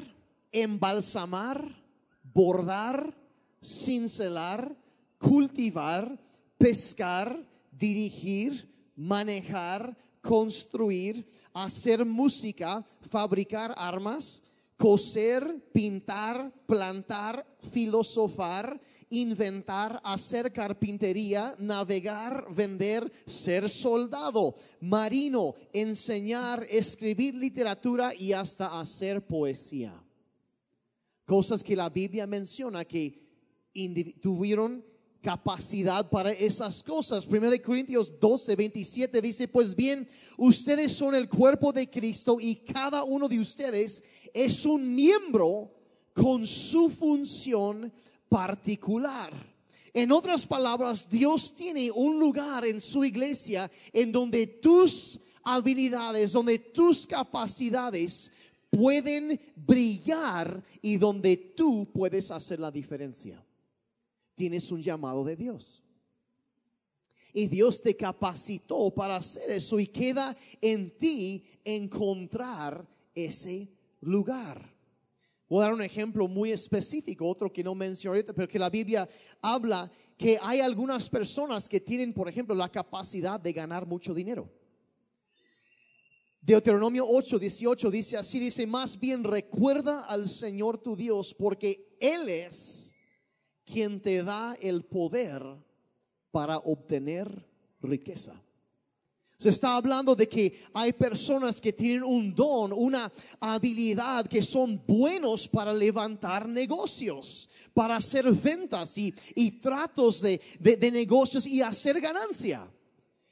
embalsamar, 0.50 1.83
bordar, 2.23 3.14
cincelar, 3.62 4.76
cultivar, 5.18 6.18
pescar, 6.59 7.47
dirigir, 7.71 8.68
manejar, 8.95 9.97
construir, 10.21 11.28
hacer 11.52 12.04
música, 12.04 12.85
fabricar 13.00 13.75
armas, 13.76 14.42
coser, 14.76 15.62
pintar, 15.73 16.52
plantar, 16.66 17.47
filosofar, 17.71 18.80
inventar, 19.11 20.01
hacer 20.05 20.53
carpintería, 20.53 21.55
navegar, 21.59 22.47
vender, 22.55 23.11
ser 23.27 23.69
soldado, 23.69 24.55
marino, 24.81 25.55
enseñar, 25.73 26.67
escribir 26.71 27.35
literatura 27.35 28.15
y 28.15 28.33
hasta 28.33 28.81
hacer 28.81 29.25
poesía. 29.27 30.03
Cosas 31.25 31.63
que 31.63 31.77
la 31.77 31.89
Biblia 31.89 32.27
menciona 32.27 32.85
que 32.85 33.21
tuvieron 34.21 34.85
capacidad 35.27 36.09
para 36.09 36.31
esas 36.31 36.85
cosas. 36.85 37.27
Primero 37.27 37.51
de 37.51 37.61
Corintios 37.61 38.13
12, 38.21 38.55
27 38.55 39.21
dice, 39.21 39.49
pues 39.49 39.75
bien, 39.75 40.09
ustedes 40.37 40.93
son 40.93 41.17
el 41.17 41.29
cuerpo 41.29 41.73
de 41.73 41.91
Cristo 41.91 42.37
y 42.41 42.57
cada 42.57 43.03
uno 43.03 43.29
de 43.29 43.41
ustedes 43.41 44.05
es 44.33 44.65
un 44.65 44.95
miembro 44.95 45.73
con 46.13 46.47
su 46.47 46.89
función 46.89 47.93
particular. 48.28 49.33
En 49.92 50.12
otras 50.12 50.47
palabras, 50.47 51.09
Dios 51.09 51.54
tiene 51.54 51.90
un 51.90 52.18
lugar 52.18 52.66
en 52.66 52.80
su 52.80 53.04
iglesia 53.04 53.71
en 53.92 54.12
donde 54.12 54.47
tus 54.47 55.18
habilidades, 55.42 56.33
donde 56.33 56.59
tus 56.59 57.06
capacidades 57.06 58.30
pueden 58.68 59.40
brillar 59.54 60.62
y 60.83 60.99
donde 60.99 61.37
tú 61.37 61.88
puedes 61.92 62.30
hacer 62.30 62.61
la 62.61 62.71
diferencia. 62.71 63.42
Tienes 64.35 64.71
un 64.71 64.83
llamado 64.83 65.25
de 65.25 65.37
Dios. 65.37 65.83
Y 67.33 67.49
Dios 67.49 67.80
te 67.80 67.97
capacitó 67.97 68.90
para 68.90 69.16
hacer 69.16 69.50
eso 69.50 69.78
y 69.78 69.87
queda 69.87 70.37
en 70.61 70.97
ti 70.99 71.45
encontrar 71.64 72.87
ese 73.14 73.68
lugar. 74.00 74.75
Voy 75.49 75.61
a 75.61 75.67
dar 75.67 75.75
un 75.75 75.83
ejemplo 75.83 76.26
muy 76.26 76.50
específico, 76.50 77.29
otro 77.29 77.53
que 77.53 77.62
no 77.62 77.75
mencioné 77.75 78.17
ahorita, 78.19 78.33
pero 78.33 78.49
que 78.49 78.59
la 78.59 78.71
Biblia 78.71 79.09
habla 79.41 79.91
que 80.17 80.38
hay 80.43 80.61
algunas 80.61 81.09
personas 81.09 81.69
que 81.69 81.79
tienen, 81.79 82.12
por 82.12 82.29
ejemplo, 82.29 82.55
la 82.55 82.71
capacidad 82.71 83.38
de 83.38 83.53
ganar 83.53 83.87
mucho 83.87 84.12
dinero. 84.12 84.50
Deuteronomio 86.41 87.05
8, 87.09 87.38
18 87.38 87.91
dice 87.91 88.17
así, 88.17 88.38
dice, 88.38 88.67
más 88.67 88.99
bien 88.99 89.25
recuerda 89.25 90.05
al 90.05 90.29
Señor 90.29 90.79
tu 90.79 90.97
Dios, 90.97 91.35
porque 91.35 91.97
Él 92.00 92.29
es 92.29 92.95
quien 93.65 94.00
te 94.00 94.23
da 94.23 94.55
el 94.61 94.85
poder 94.85 95.43
para 96.31 96.59
obtener 96.59 97.49
riqueza. 97.81 98.41
Se 99.38 99.50
está 99.50 99.76
hablando 99.76 100.16
de 100.16 100.26
que 100.28 100.62
hay 100.73 100.95
personas 100.95 101.61
que 101.61 101.73
tienen 101.73 102.02
un 102.02 102.35
don, 102.35 102.73
una 102.73 103.12
habilidad, 103.38 104.26
que 104.26 104.43
son 104.43 104.83
buenos 104.87 105.47
para 105.47 105.75
levantar 105.75 106.49
negocios, 106.49 107.47
para 107.75 107.97
hacer 107.97 108.33
ventas 108.33 108.97
y, 108.97 109.12
tratos 109.61 110.23
de, 110.23 110.40
negocios 110.90 111.47
y 111.47 111.61
hacer 111.61 112.00
ganancia. 112.00 112.66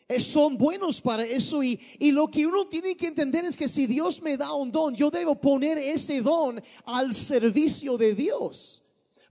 Eh, 0.06 0.20
son 0.20 0.58
buenos 0.58 1.00
para 1.00 1.24
eso 1.24 1.62
y, 1.62 1.80
y 1.98 2.12
lo 2.12 2.30
que 2.30 2.46
uno 2.46 2.66
tiene 2.66 2.94
que 2.94 3.06
entender 3.06 3.46
es 3.46 3.56
que 3.56 3.66
si 3.66 3.86
Dios 3.86 4.20
me 4.20 4.36
da 4.36 4.52
un 4.52 4.70
don, 4.70 4.94
yo 4.94 5.10
debo 5.10 5.34
poner 5.34 5.78
ese 5.78 6.20
don 6.20 6.62
al 6.84 7.14
servicio 7.14 7.96
de 7.96 8.14
Dios 8.14 8.83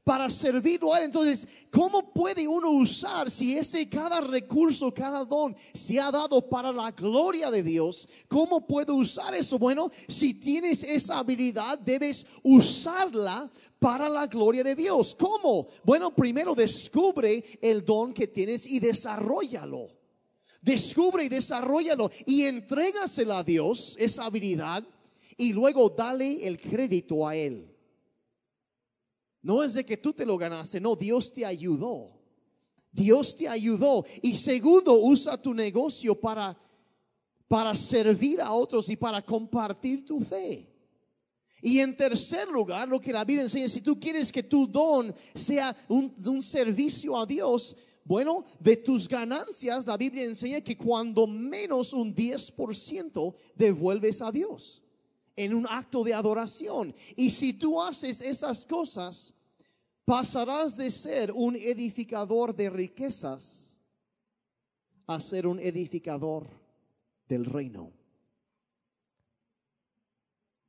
para 0.03 0.29
servirlo 0.29 0.93
a 0.93 0.99
Él. 0.99 1.05
Entonces, 1.05 1.47
¿cómo 1.71 2.13
puede 2.13 2.47
uno 2.47 2.71
usar 2.71 3.31
si 3.31 3.57
ese 3.57 3.87
cada 3.87 4.21
recurso, 4.21 4.93
cada 4.93 5.23
don 5.23 5.55
se 5.73 5.99
ha 5.99 6.11
dado 6.11 6.47
para 6.47 6.71
la 6.71 6.91
gloria 6.91 7.49
de 7.49 7.63
Dios? 7.63 8.07
¿Cómo 8.27 8.65
puedo 8.67 8.95
usar 8.95 9.33
eso? 9.33 9.57
Bueno, 9.57 9.89
si 10.07 10.33
tienes 10.33 10.83
esa 10.83 11.19
habilidad, 11.19 11.79
debes 11.79 12.25
usarla 12.41 13.49
para 13.79 14.09
la 14.09 14.27
gloria 14.27 14.63
de 14.63 14.75
Dios. 14.75 15.15
¿Cómo? 15.15 15.67
Bueno, 15.83 16.13
primero 16.13 16.53
descubre 16.53 17.43
el 17.61 17.83
don 17.85 18.13
que 18.13 18.27
tienes 18.27 18.67
y 18.67 18.79
desarrollalo. 18.79 19.89
Descubre 20.61 21.25
y 21.25 21.29
desarrollalo 21.29 22.09
y 22.25 22.43
entrégasela 22.43 23.39
a 23.39 23.43
Dios, 23.43 23.97
esa 23.99 24.25
habilidad, 24.25 24.85
y 25.35 25.51
luego 25.51 25.89
dale 25.89 26.47
el 26.47 26.59
crédito 26.59 27.27
a 27.27 27.35
Él. 27.35 27.72
No 29.43 29.61
es 29.61 29.73
de 29.73 29.85
que 29.85 29.97
tú 29.97 30.13
te 30.13 30.25
lo 30.25 30.37
ganaste, 30.37 30.79
no, 30.79 30.95
Dios 30.95 31.31
te 31.31 31.45
ayudó. 31.45 32.17
Dios 32.93 33.35
te 33.35 33.47
ayudó. 33.49 34.05
Y 34.21 34.35
segundo, 34.35 34.93
usa 34.93 35.39
tu 35.39 35.53
negocio 35.53 36.15
para, 36.15 36.57
para 37.49 37.75
servir 37.75 38.39
a 38.39 38.53
otros 38.53 38.87
y 38.87 38.95
para 38.95 39.21
compartir 39.21 40.05
tu 40.05 40.21
fe. 40.21 40.69
Y 41.61 41.79
en 41.79 41.95
tercer 41.95 42.47
lugar, 42.47 42.87
lo 42.87 43.01
que 43.01 43.11
la 43.11 43.25
Biblia 43.25 43.43
enseña, 43.43 43.67
si 43.67 43.81
tú 43.81 43.99
quieres 43.99 44.31
que 44.31 44.43
tu 44.43 44.65
don 44.65 45.13
sea 45.35 45.75
un, 45.89 46.15
un 46.25 46.41
servicio 46.41 47.17
a 47.17 47.25
Dios, 47.25 47.75
bueno, 48.05 48.45
de 48.59 48.77
tus 48.77 49.09
ganancias, 49.09 49.85
la 49.85 49.97
Biblia 49.97 50.23
enseña 50.23 50.61
que 50.61 50.77
cuando 50.77 51.27
menos 51.27 51.91
un 51.91 52.15
10% 52.15 53.35
devuelves 53.55 54.21
a 54.21 54.31
Dios 54.31 54.82
en 55.35 55.53
un 55.53 55.65
acto 55.67 56.03
de 56.03 56.13
adoración. 56.13 56.95
Y 57.15 57.29
si 57.29 57.53
tú 57.53 57.81
haces 57.81 58.21
esas 58.21 58.65
cosas, 58.65 59.33
pasarás 60.05 60.77
de 60.77 60.91
ser 60.91 61.31
un 61.31 61.55
edificador 61.55 62.55
de 62.55 62.69
riquezas 62.69 63.81
a 65.07 65.19
ser 65.19 65.47
un 65.47 65.59
edificador 65.59 66.47
del 67.27 67.45
reino. 67.45 67.91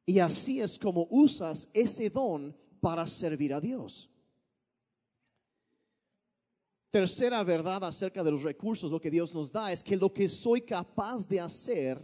Y 0.06 0.18
así 0.18 0.60
es 0.60 0.78
como 0.78 1.06
usas 1.10 1.68
ese 1.72 2.10
don 2.10 2.56
para 2.80 3.06
servir 3.06 3.54
a 3.54 3.60
Dios. 3.60 4.10
Tercera 6.90 7.42
verdad 7.42 7.82
acerca 7.82 8.22
de 8.22 8.30
los 8.30 8.42
recursos, 8.42 8.90
lo 8.90 9.00
que 9.00 9.10
Dios 9.10 9.34
nos 9.34 9.50
da, 9.50 9.72
es 9.72 9.82
que 9.82 9.96
lo 9.96 10.12
que 10.12 10.28
soy 10.28 10.60
capaz 10.60 11.26
de 11.26 11.40
hacer, 11.40 11.98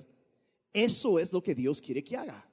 eso 0.73 1.19
es 1.19 1.33
lo 1.33 1.43
que 1.43 1.55
Dios 1.55 1.81
quiere 1.81 2.03
que 2.03 2.17
haga. 2.17 2.50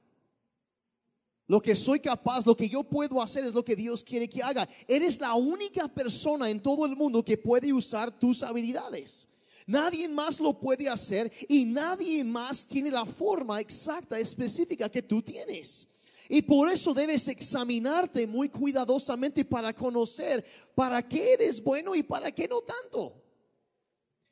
Lo 1.48 1.62
que 1.62 1.76
soy 1.76 2.02
capaz, 2.02 2.46
lo 2.46 2.56
que 2.56 2.68
yo 2.68 2.84
puedo 2.84 3.22
hacer 3.22 3.46
es 3.46 3.54
lo 3.54 3.64
que 3.64 3.76
Dios 3.76 4.04
quiere 4.04 4.30
que 4.30 4.44
haga. 4.44 4.68
Eres 4.86 5.20
la 5.20 5.34
única 5.34 5.88
persona 5.88 6.50
en 6.50 6.60
todo 6.60 6.86
el 6.86 6.96
mundo 6.96 7.24
que 7.24 7.38
puede 7.38 7.72
usar 7.72 8.12
tus 8.20 8.44
habilidades. 8.44 9.28
Nadie 9.66 10.10
más 10.10 10.40
lo 10.40 10.60
puede 10.60 10.90
hacer 10.90 11.32
y 11.48 11.66
nadie 11.66 12.24
más 12.24 12.66
tiene 12.68 12.92
la 12.92 13.06
forma 13.06 13.62
exacta, 13.62 14.20
específica 14.20 14.90
que 14.90 15.02
tú 15.02 15.22
tienes. 15.22 15.88
Y 16.30 16.42
por 16.42 16.70
eso 16.70 16.94
debes 16.94 17.28
examinarte 17.30 18.28
muy 18.28 18.50
cuidadosamente 18.50 19.46
para 19.46 19.74
conocer 19.74 20.44
para 20.76 21.08
qué 21.08 21.34
eres 21.34 21.64
bueno 21.64 21.96
y 21.96 22.04
para 22.04 22.32
qué 22.32 22.48
no 22.48 22.62
tanto. 22.62 23.24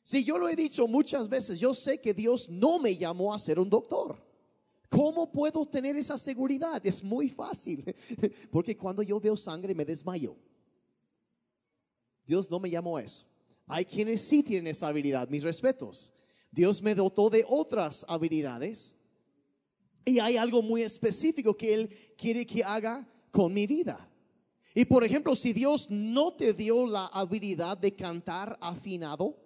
Si 0.04 0.24
yo 0.24 0.38
lo 0.38 0.50
he 0.50 0.56
dicho 0.56 0.86
muchas 0.88 1.30
veces, 1.30 1.60
yo 1.60 1.74
sé 1.74 2.00
que 2.00 2.14
Dios 2.14 2.50
no 2.50 2.80
me 2.80 2.96
llamó 2.98 3.34
a 3.34 3.40
ser 3.40 3.58
un 3.58 3.70
doctor. 3.70 4.25
¿Cómo 4.90 5.32
puedo 5.32 5.66
tener 5.66 5.96
esa 5.96 6.18
seguridad? 6.18 6.86
Es 6.86 7.04
muy 7.04 7.30
fácil, 7.30 7.84
porque 8.52 8.78
cuando 8.78 9.02
yo 9.02 9.20
veo 9.20 9.36
sangre 9.36 9.74
me 9.74 9.86
desmayo. 9.86 10.36
Dios 12.26 12.50
no 12.50 12.60
me 12.60 12.70
llamó 12.70 12.98
a 12.98 13.04
eso. 13.04 13.26
Hay 13.68 13.86
quienes 13.86 14.22
sí 14.22 14.44
tienen 14.44 14.68
esa 14.68 14.88
habilidad, 14.88 15.28
mis 15.30 15.44
respetos. 15.44 16.14
Dios 16.52 16.82
me 16.82 16.96
dotó 16.96 17.30
de 17.30 17.46
otras 17.48 18.06
habilidades 18.08 18.96
y 20.06 20.20
hay 20.20 20.38
algo 20.38 20.62
muy 20.62 20.84
específico 20.84 21.58
que 21.58 21.74
Él 21.74 21.90
quiere 22.18 22.46
que 22.46 22.64
haga 22.64 23.08
con 23.32 23.54
mi 23.54 23.68
vida. 23.68 24.10
Y 24.74 24.86
por 24.86 25.04
ejemplo, 25.04 25.36
si 25.36 25.54
Dios 25.54 25.90
no 25.90 26.34
te 26.34 26.54
dio 26.54 26.86
la 26.86 27.08
habilidad 27.08 27.78
de 27.78 27.96
cantar 27.96 28.58
afinado, 28.62 29.38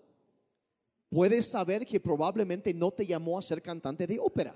puedes 1.10 1.48
saber 1.48 1.86
que 1.86 2.00
probablemente 2.00 2.74
no 2.74 2.92
te 2.92 3.06
llamó 3.06 3.38
a 3.38 3.42
ser 3.42 3.62
cantante 3.62 4.06
de 4.06 4.20
ópera. 4.20 4.56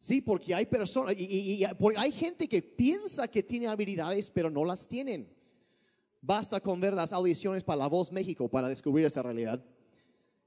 Sí, 0.00 0.22
porque 0.22 0.54
hay 0.54 0.64
personas, 0.64 1.14
y, 1.14 1.62
hay 1.94 2.10
gente 2.10 2.48
que 2.48 2.62
piensa 2.62 3.28
que 3.28 3.42
tiene 3.42 3.68
habilidades, 3.68 4.30
pero 4.30 4.48
no 4.48 4.64
las 4.64 4.88
tienen. 4.88 5.28
Basta 6.22 6.58
con 6.58 6.80
ver 6.80 6.94
las 6.94 7.12
audiciones 7.12 7.62
para 7.62 7.80
La 7.80 7.86
Voz 7.86 8.10
México 8.10 8.48
para 8.48 8.70
descubrir 8.70 9.04
esa 9.04 9.22
realidad. 9.22 9.62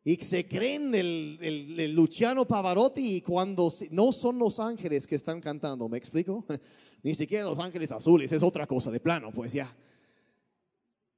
Y 0.03 0.15
se 0.15 0.47
creen 0.47 0.95
el, 0.95 1.37
el, 1.39 1.93
Luciano 1.93 2.47
Pavarotti 2.47 3.17
y 3.17 3.21
cuando 3.21 3.71
no 3.91 4.11
son 4.11 4.39
los 4.39 4.59
ángeles 4.59 5.05
que 5.05 5.15
están 5.15 5.39
cantando, 5.39 5.87
¿me 5.87 5.99
explico? 5.99 6.43
Ni 7.03 7.13
siquiera 7.13 7.45
los 7.45 7.59
ángeles 7.59 7.91
azules, 7.91 8.31
es 8.31 8.41
otra 8.41 8.65
cosa 8.65 8.89
de 8.89 8.99
plano, 8.99 9.31
pues 9.31 9.53
ya. 9.53 9.73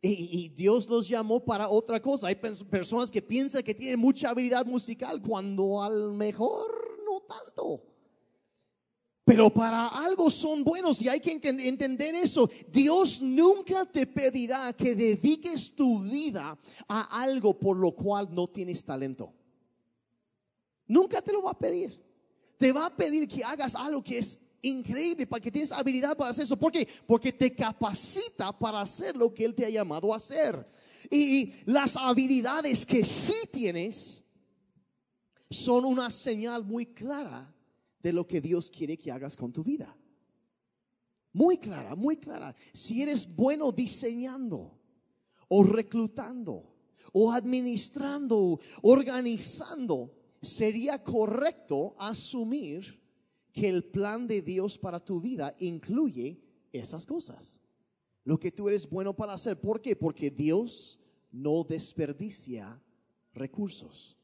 Y, 0.01 0.43
y, 0.43 0.49
Dios 0.49 0.89
los 0.89 1.07
llamó 1.07 1.39
para 1.45 1.69
otra 1.69 2.01
cosa. 2.01 2.27
Hay 2.27 2.35
personas 2.35 3.09
que 3.09 3.21
piensan 3.21 3.63
que 3.63 3.73
tienen 3.73 3.97
mucha 3.97 4.31
habilidad 4.31 4.65
musical 4.65 5.21
cuando 5.21 5.81
al 5.81 6.11
mejor 6.11 6.69
no 7.05 7.21
tanto 7.21 7.94
pero 9.25 9.49
para 9.49 9.87
algo 9.87 10.29
son 10.29 10.63
buenos 10.63 11.01
y 11.01 11.09
hay 11.09 11.19
que 11.19 11.31
entender 11.31 12.13
eso. 12.13 12.47
Dios 12.67 13.23
nunca 13.23 13.83
te 13.83 14.05
pedirá 14.05 14.71
que 14.73 14.93
dediques 14.93 15.73
tu 15.73 15.99
vida 15.99 16.55
a 16.87 17.21
algo 17.23 17.57
por 17.57 17.75
lo 17.75 17.91
cual 17.93 18.29
no 18.31 18.47
tienes 18.47 18.85
talento. 18.85 19.33
Nunca 20.85 21.23
te 21.23 21.33
lo 21.33 21.41
va 21.41 21.51
a 21.51 21.57
pedir. 21.57 21.99
Te 22.59 22.71
va 22.71 22.85
a 22.85 22.95
pedir 22.95 23.27
que 23.27 23.43
hagas 23.43 23.73
algo 23.73 24.03
que 24.03 24.19
es 24.19 24.39
increíble, 24.61 25.25
para 25.25 25.41
que 25.41 25.51
tienes 25.51 25.71
habilidad 25.71 26.15
para 26.15 26.29
hacer 26.29 26.43
eso. 26.43 26.57
¿Por 26.57 26.71
qué? 26.71 26.87
Porque 27.07 27.33
te 27.33 27.51
capacita 27.51 28.55
para 28.57 28.81
hacer 28.81 29.15
lo 29.15 29.33
que 29.33 29.43
Él 29.43 29.55
te 29.55 29.65
ha 29.65 29.69
llamado 29.69 30.13
a 30.13 30.17
hacer. 30.17 30.69
Y 31.09 31.51
las 31.65 31.97
habilidades 31.97 32.85
que 32.85 33.03
sí 33.03 33.47
tienes 33.51 34.23
son 35.49 35.83
una 35.83 36.11
señal 36.11 36.63
muy 36.63 36.85
clara 36.85 37.54
de 38.05 38.13
lo 38.13 38.27
que 38.27 38.39
Dios 38.39 38.69
quiere 38.69 38.99
que 38.99 39.11
hagas 39.11 39.35
con 39.35 39.51
tu 39.51 39.63
vida. 39.63 39.97
Muy 41.33 41.57
clara, 41.57 41.95
muy 41.95 42.17
clara. 42.17 42.55
Si 42.71 43.01
eres 43.01 43.27
bueno 43.35 43.71
diseñando 43.71 44.79
o 45.47 45.63
reclutando 45.63 46.71
o 47.11 47.31
administrando, 47.31 48.59
organizando, 48.83 50.13
sería 50.39 51.03
correcto 51.03 51.95
asumir 51.97 53.01
que 53.51 53.69
el 53.69 53.83
plan 53.83 54.27
de 54.27 54.43
Dios 54.43 54.77
para 54.77 54.99
tu 54.99 55.19
vida 55.19 55.55
incluye 55.57 56.39
esas 56.71 57.07
cosas. 57.07 57.59
Lo 58.23 58.39
que 58.39 58.51
tú 58.51 58.67
eres 58.67 58.87
bueno 58.87 59.15
para 59.15 59.33
hacer. 59.33 59.59
¿Por 59.59 59.81
qué? 59.81 59.95
Porque 59.95 60.29
Dios 60.29 60.99
no 61.31 61.63
desperdicia 61.63 62.79
recursos. 63.33 64.15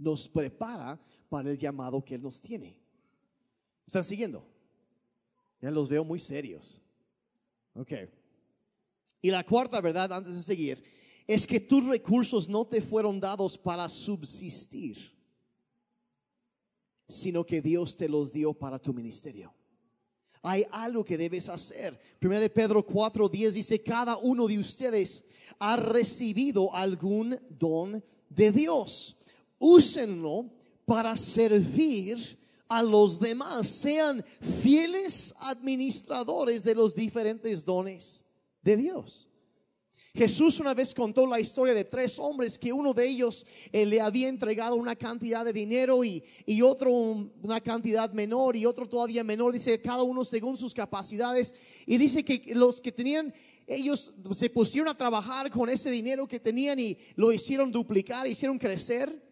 Nos 0.00 0.28
prepara 0.28 1.00
para 1.28 1.50
el 1.50 1.58
llamado 1.58 2.04
que 2.04 2.14
Él 2.14 2.22
nos 2.22 2.40
tiene. 2.40 2.80
¿Están 3.86 4.04
siguiendo? 4.04 4.46
Ya 5.60 5.70
los 5.70 5.88
veo 5.88 6.04
muy 6.04 6.18
serios. 6.18 6.80
Ok. 7.74 7.92
Y 9.22 9.30
la 9.30 9.44
cuarta 9.44 9.80
verdad, 9.80 10.12
antes 10.12 10.36
de 10.36 10.42
seguir, 10.42 10.82
es 11.26 11.46
que 11.46 11.60
tus 11.60 11.84
recursos 11.84 12.48
no 12.48 12.64
te 12.64 12.80
fueron 12.80 13.18
dados 13.18 13.58
para 13.58 13.88
subsistir, 13.88 15.12
sino 17.08 17.44
que 17.44 17.60
Dios 17.60 17.96
te 17.96 18.08
los 18.08 18.32
dio 18.32 18.52
para 18.52 18.78
tu 18.78 18.92
ministerio. 18.92 19.52
Hay 20.42 20.64
algo 20.70 21.04
que 21.04 21.18
debes 21.18 21.48
hacer. 21.48 21.98
Primero 22.20 22.40
de 22.40 22.50
Pedro 22.50 22.86
4:10 22.86 23.52
dice, 23.52 23.82
cada 23.82 24.16
uno 24.16 24.46
de 24.46 24.58
ustedes 24.58 25.24
ha 25.58 25.76
recibido 25.76 26.72
algún 26.72 27.40
don 27.48 28.04
de 28.28 28.52
Dios. 28.52 29.16
Úsenlo 29.58 30.55
para 30.86 31.14
servir 31.16 32.38
a 32.68 32.82
los 32.82 33.20
demás. 33.20 33.68
Sean 33.68 34.24
fieles 34.62 35.34
administradores 35.40 36.64
de 36.64 36.74
los 36.74 36.94
diferentes 36.94 37.64
dones 37.64 38.24
de 38.62 38.76
Dios. 38.76 39.28
Jesús 40.14 40.58
una 40.60 40.72
vez 40.72 40.94
contó 40.94 41.26
la 41.26 41.38
historia 41.38 41.74
de 41.74 41.84
tres 41.84 42.18
hombres 42.18 42.58
que 42.58 42.72
uno 42.72 42.94
de 42.94 43.06
ellos 43.06 43.44
le 43.70 44.00
había 44.00 44.28
entregado 44.28 44.76
una 44.76 44.96
cantidad 44.96 45.44
de 45.44 45.52
dinero 45.52 46.02
y, 46.04 46.24
y 46.46 46.62
otro 46.62 46.90
una 46.90 47.60
cantidad 47.60 48.10
menor 48.14 48.56
y 48.56 48.64
otro 48.64 48.88
todavía 48.88 49.22
menor, 49.22 49.52
dice 49.52 49.78
cada 49.78 50.02
uno 50.02 50.24
según 50.24 50.56
sus 50.56 50.72
capacidades 50.72 51.54
y 51.84 51.98
dice 51.98 52.24
que 52.24 52.54
los 52.54 52.80
que 52.80 52.92
tenían 52.92 53.34
ellos 53.66 54.14
se 54.32 54.48
pusieron 54.48 54.88
a 54.88 54.96
trabajar 54.96 55.50
con 55.50 55.68
ese 55.68 55.90
dinero 55.90 56.26
que 56.26 56.40
tenían 56.40 56.78
y 56.78 56.96
lo 57.16 57.30
hicieron 57.30 57.70
duplicar, 57.70 58.26
hicieron 58.26 58.58
crecer 58.58 59.25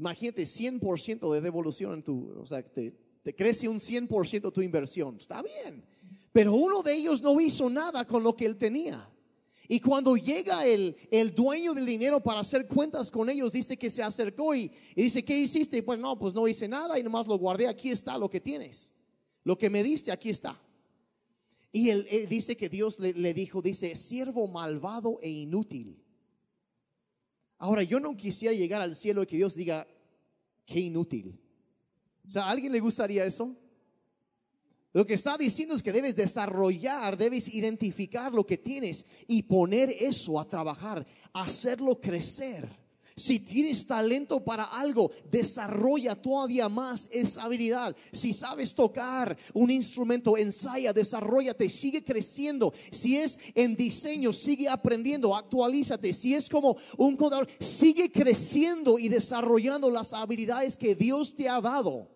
Imagínate 0.00 0.44
100% 0.44 1.30
de 1.30 1.40
devolución 1.42 1.92
en 1.92 2.02
tu, 2.02 2.32
o 2.40 2.46
sea, 2.46 2.62
te, 2.62 2.94
te 3.22 3.34
crece 3.34 3.68
un 3.68 3.78
100% 3.78 4.50
tu 4.50 4.62
inversión. 4.62 5.18
Está 5.20 5.42
bien. 5.42 5.84
Pero 6.32 6.54
uno 6.54 6.82
de 6.82 6.94
ellos 6.94 7.20
no 7.20 7.38
hizo 7.38 7.68
nada 7.68 8.06
con 8.06 8.22
lo 8.22 8.34
que 8.34 8.46
él 8.46 8.56
tenía. 8.56 9.06
Y 9.68 9.78
cuando 9.78 10.16
llega 10.16 10.64
el, 10.64 10.96
el 11.10 11.34
dueño 11.34 11.74
del 11.74 11.84
dinero 11.84 12.18
para 12.18 12.40
hacer 12.40 12.66
cuentas 12.66 13.10
con 13.10 13.28
ellos, 13.28 13.52
dice 13.52 13.76
que 13.76 13.90
se 13.90 14.02
acercó 14.02 14.54
y, 14.54 14.72
dice, 14.96 15.22
¿qué 15.22 15.38
hiciste? 15.38 15.82
pues 15.82 15.98
no, 15.98 16.18
pues 16.18 16.32
no 16.32 16.48
hice 16.48 16.66
nada 16.66 16.98
y 16.98 17.02
nomás 17.02 17.26
lo 17.26 17.36
guardé. 17.36 17.68
Aquí 17.68 17.90
está 17.90 18.16
lo 18.16 18.30
que 18.30 18.40
tienes. 18.40 18.94
Lo 19.44 19.58
que 19.58 19.68
me 19.68 19.82
diste, 19.82 20.10
aquí 20.10 20.30
está. 20.30 20.58
Y 21.72 21.90
él, 21.90 22.26
dice 22.28 22.56
que 22.56 22.70
Dios 22.70 22.98
le, 22.98 23.34
dijo, 23.34 23.60
dice, 23.60 23.94
siervo 23.96 24.48
malvado 24.48 25.18
e 25.20 25.28
inútil. 25.28 26.02
Ahora, 27.60 27.82
yo 27.82 28.00
no 28.00 28.16
quisiera 28.16 28.54
llegar 28.54 28.80
al 28.80 28.96
cielo 28.96 29.22
y 29.22 29.26
que 29.26 29.36
Dios 29.36 29.54
diga, 29.54 29.86
qué 30.64 30.80
inútil. 30.80 31.38
O 32.26 32.30
sea, 32.30 32.44
¿a 32.44 32.50
alguien 32.50 32.72
le 32.72 32.80
gustaría 32.80 33.24
eso? 33.26 33.54
Lo 34.94 35.06
que 35.06 35.12
está 35.12 35.36
diciendo 35.36 35.74
es 35.74 35.82
que 35.82 35.92
debes 35.92 36.16
desarrollar, 36.16 37.18
debes 37.18 37.52
identificar 37.52 38.32
lo 38.32 38.46
que 38.46 38.56
tienes 38.56 39.04
y 39.28 39.42
poner 39.42 39.90
eso 39.90 40.40
a 40.40 40.48
trabajar, 40.48 41.06
hacerlo 41.34 42.00
crecer. 42.00 42.79
Si 43.20 43.38
tienes 43.38 43.84
talento 43.84 44.42
para 44.42 44.64
algo, 44.64 45.10
desarrolla 45.30 46.14
todavía 46.14 46.70
más 46.70 47.06
esa 47.12 47.42
habilidad. 47.42 47.94
Si 48.12 48.32
sabes 48.32 48.74
tocar 48.74 49.36
un 49.52 49.70
instrumento, 49.70 50.38
ensaya, 50.38 50.94
desarrollate, 50.94 51.68
sigue 51.68 52.02
creciendo. 52.02 52.72
Si 52.90 53.18
es 53.18 53.38
en 53.54 53.76
diseño, 53.76 54.32
sigue 54.32 54.70
aprendiendo, 54.70 55.36
actualízate. 55.36 56.14
Si 56.14 56.34
es 56.34 56.48
como 56.48 56.78
un 56.96 57.14
contador, 57.14 57.46
sigue 57.60 58.10
creciendo 58.10 58.98
y 58.98 59.10
desarrollando 59.10 59.90
las 59.90 60.14
habilidades 60.14 60.74
que 60.74 60.94
Dios 60.94 61.34
te 61.34 61.46
ha 61.46 61.60
dado. 61.60 62.08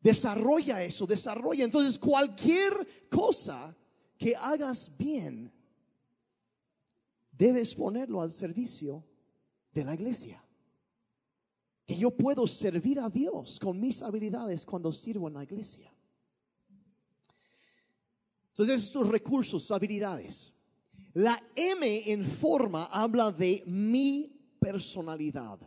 Desarrolla 0.00 0.84
eso, 0.84 1.06
desarrolla. 1.06 1.64
Entonces 1.64 1.98
cualquier 1.98 3.08
cosa 3.10 3.76
que 4.16 4.36
hagas 4.36 4.92
bien, 4.96 5.52
debes 7.32 7.74
ponerlo 7.74 8.22
al 8.22 8.30
servicio 8.30 9.07
de 9.80 9.84
la 9.84 9.94
iglesia. 9.94 10.42
Que 11.86 11.96
yo 11.96 12.10
puedo 12.10 12.46
servir 12.46 13.00
a 13.00 13.08
Dios 13.08 13.58
con 13.58 13.80
mis 13.80 14.02
habilidades 14.02 14.66
cuando 14.66 14.92
sirvo 14.92 15.28
en 15.28 15.34
la 15.34 15.44
iglesia. 15.44 15.92
Entonces, 18.48 18.84
estos 18.84 19.08
recursos, 19.08 19.70
habilidades. 19.70 20.52
La 21.14 21.42
M 21.54 22.12
en 22.12 22.24
forma 22.24 22.86
habla 22.86 23.32
de 23.32 23.62
mi 23.66 24.32
personalidad 24.58 25.58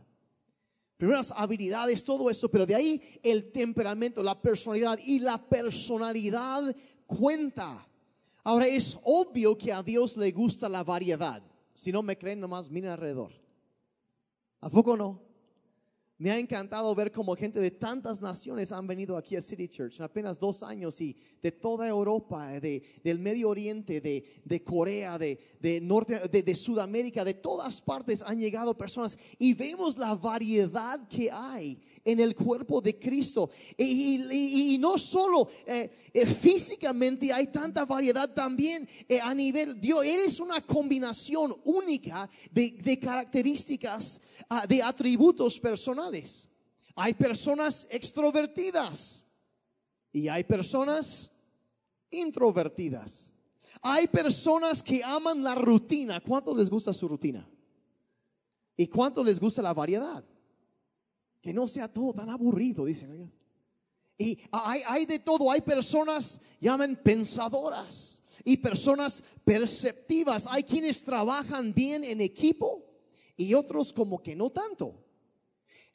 primeras 1.01 1.33
habilidades, 1.35 2.03
todo 2.03 2.29
eso, 2.29 2.47
pero 2.47 2.63
de 2.63 2.75
ahí 2.75 3.01
el 3.23 3.51
temperamento, 3.51 4.21
la 4.21 4.39
personalidad 4.39 4.99
y 5.03 5.19
la 5.19 5.43
personalidad 5.43 6.75
cuenta. 7.07 7.87
Ahora 8.43 8.67
es 8.67 8.95
obvio 9.01 9.57
que 9.57 9.73
a 9.73 9.81
Dios 9.81 10.15
le 10.15 10.31
gusta 10.31 10.69
la 10.69 10.83
variedad. 10.83 11.41
Si 11.73 11.91
no 11.91 12.03
me 12.03 12.15
creen, 12.15 12.39
nomás 12.39 12.69
miren 12.69 12.91
alrededor. 12.91 13.31
¿A 14.61 14.69
poco 14.69 14.95
no? 14.95 15.30
Me 16.21 16.29
ha 16.29 16.37
encantado 16.37 16.93
ver 16.93 17.11
cómo 17.11 17.35
gente 17.35 17.59
de 17.59 17.71
tantas 17.71 18.21
naciones 18.21 18.71
han 18.71 18.85
venido 18.85 19.17
aquí 19.17 19.35
a 19.35 19.41
City 19.41 19.67
Church 19.67 19.97
en 19.97 20.03
apenas 20.03 20.39
dos 20.39 20.61
años 20.61 21.01
y 21.01 21.15
de 21.41 21.51
toda 21.51 21.87
Europa, 21.87 22.59
de, 22.59 22.83
del 23.03 23.17
Medio 23.17 23.49
Oriente, 23.49 23.99
de, 23.99 24.23
de 24.45 24.63
Corea, 24.63 25.17
de, 25.17 25.39
de 25.59 25.81
Norte, 25.81 26.19
de, 26.19 26.55
Sudamérica, 26.55 27.25
de 27.25 27.33
todas 27.33 27.81
partes 27.81 28.21
han 28.21 28.39
llegado 28.39 28.77
personas 28.77 29.17
y 29.39 29.55
vemos 29.55 29.97
la 29.97 30.13
variedad 30.13 31.07
que 31.07 31.31
hay 31.31 31.79
en 32.05 32.19
el 32.19 32.35
cuerpo 32.35 32.81
de 32.81 32.99
Cristo. 32.99 33.49
Y, 33.75 34.73
y, 34.73 34.77
no 34.77 34.99
solo 34.99 35.49
eh, 35.65 35.89
eh, 36.13 36.27
físicamente 36.27 37.33
hay 37.33 37.47
tanta 37.47 37.83
variedad 37.83 38.31
también 38.31 38.87
eh, 39.09 39.19
a 39.19 39.33
nivel, 39.33 39.81
Dios, 39.81 40.05
eres 40.05 40.39
una 40.39 40.61
combinación 40.61 41.55
única 41.63 42.29
de, 42.51 42.77
de 42.83 42.99
características, 42.99 44.21
uh, 44.51 44.67
de 44.67 44.83
atributos 44.83 45.59
personales. 45.59 46.10
Hay 46.95 47.13
personas 47.13 47.87
extrovertidas 47.89 49.25
y 50.11 50.27
hay 50.27 50.43
personas 50.43 51.31
introvertidas. 52.09 53.33
Hay 53.81 54.07
personas 54.07 54.83
que 54.83 55.03
aman 55.03 55.43
la 55.43 55.55
rutina. 55.55 56.21
¿Cuánto 56.21 56.55
les 56.55 56.69
gusta 56.69 56.93
su 56.93 57.07
rutina? 57.07 57.47
¿Y 58.77 58.87
cuánto 58.87 59.23
les 59.23 59.39
gusta 59.39 59.61
la 59.61 59.73
variedad? 59.73 60.23
Que 61.41 61.53
no 61.53 61.67
sea 61.67 61.87
todo 61.87 62.13
tan 62.13 62.29
aburrido, 62.29 62.85
dicen 62.85 63.11
ellos. 63.13 63.41
Y 64.17 64.39
hay, 64.51 64.81
hay 64.85 65.05
de 65.05 65.19
todo. 65.19 65.49
Hay 65.49 65.61
personas, 65.61 66.39
llaman 66.59 66.99
pensadoras 67.03 68.21
y 68.43 68.57
personas 68.57 69.23
perceptivas. 69.43 70.45
Hay 70.47 70.63
quienes 70.63 71.03
trabajan 71.03 71.73
bien 71.73 72.03
en 72.03 72.21
equipo 72.21 72.85
y 73.35 73.55
otros 73.55 73.91
como 73.91 74.21
que 74.21 74.35
no 74.35 74.51
tanto. 74.51 75.03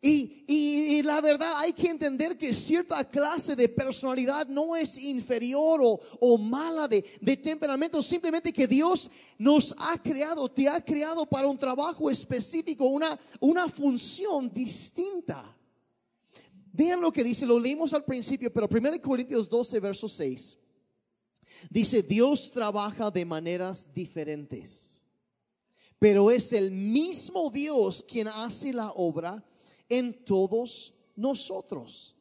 Y, 0.08 1.02
la 1.02 1.20
verdad 1.20 1.54
hay 1.56 1.72
que 1.72 1.88
entender 1.88 2.38
que 2.38 2.54
cierta 2.54 3.04
clase 3.08 3.56
de 3.56 3.68
personalidad 3.68 4.46
no 4.46 4.76
es 4.76 4.98
inferior 4.98 5.80
o, 5.82 6.38
mala 6.38 6.86
de, 6.86 7.04
de, 7.20 7.36
temperamento, 7.36 8.02
simplemente 8.02 8.52
que 8.52 8.66
Dios 8.66 9.10
nos 9.38 9.74
ha 9.78 10.00
creado, 10.00 10.48
te 10.48 10.68
ha 10.68 10.80
creado 10.80 11.26
para 11.26 11.48
un 11.48 11.58
trabajo 11.58 12.10
específico, 12.10 12.86
una, 12.86 13.18
una 13.40 13.68
función 13.68 14.52
distinta. 14.52 15.56
Vean 16.72 17.00
lo 17.00 17.12
que 17.12 17.24
dice, 17.24 17.46
lo 17.46 17.58
leímos 17.58 17.92
al 17.92 18.04
principio, 18.04 18.52
pero 18.52 18.68
1 18.70 19.00
Corintios 19.00 19.48
12, 19.48 19.80
verso 19.80 20.08
6. 20.08 20.58
Dice, 21.70 22.02
Dios 22.02 22.50
trabaja 22.52 23.10
de 23.10 23.24
maneras 23.24 23.88
diferentes, 23.92 25.02
pero 25.98 26.30
es 26.30 26.52
el 26.52 26.70
mismo 26.70 27.50
Dios 27.50 28.04
quien 28.06 28.28
hace 28.28 28.72
la 28.72 28.90
obra 28.90 29.42
en 29.88 30.24
todos 30.24 30.94
nosotros. 31.14 32.16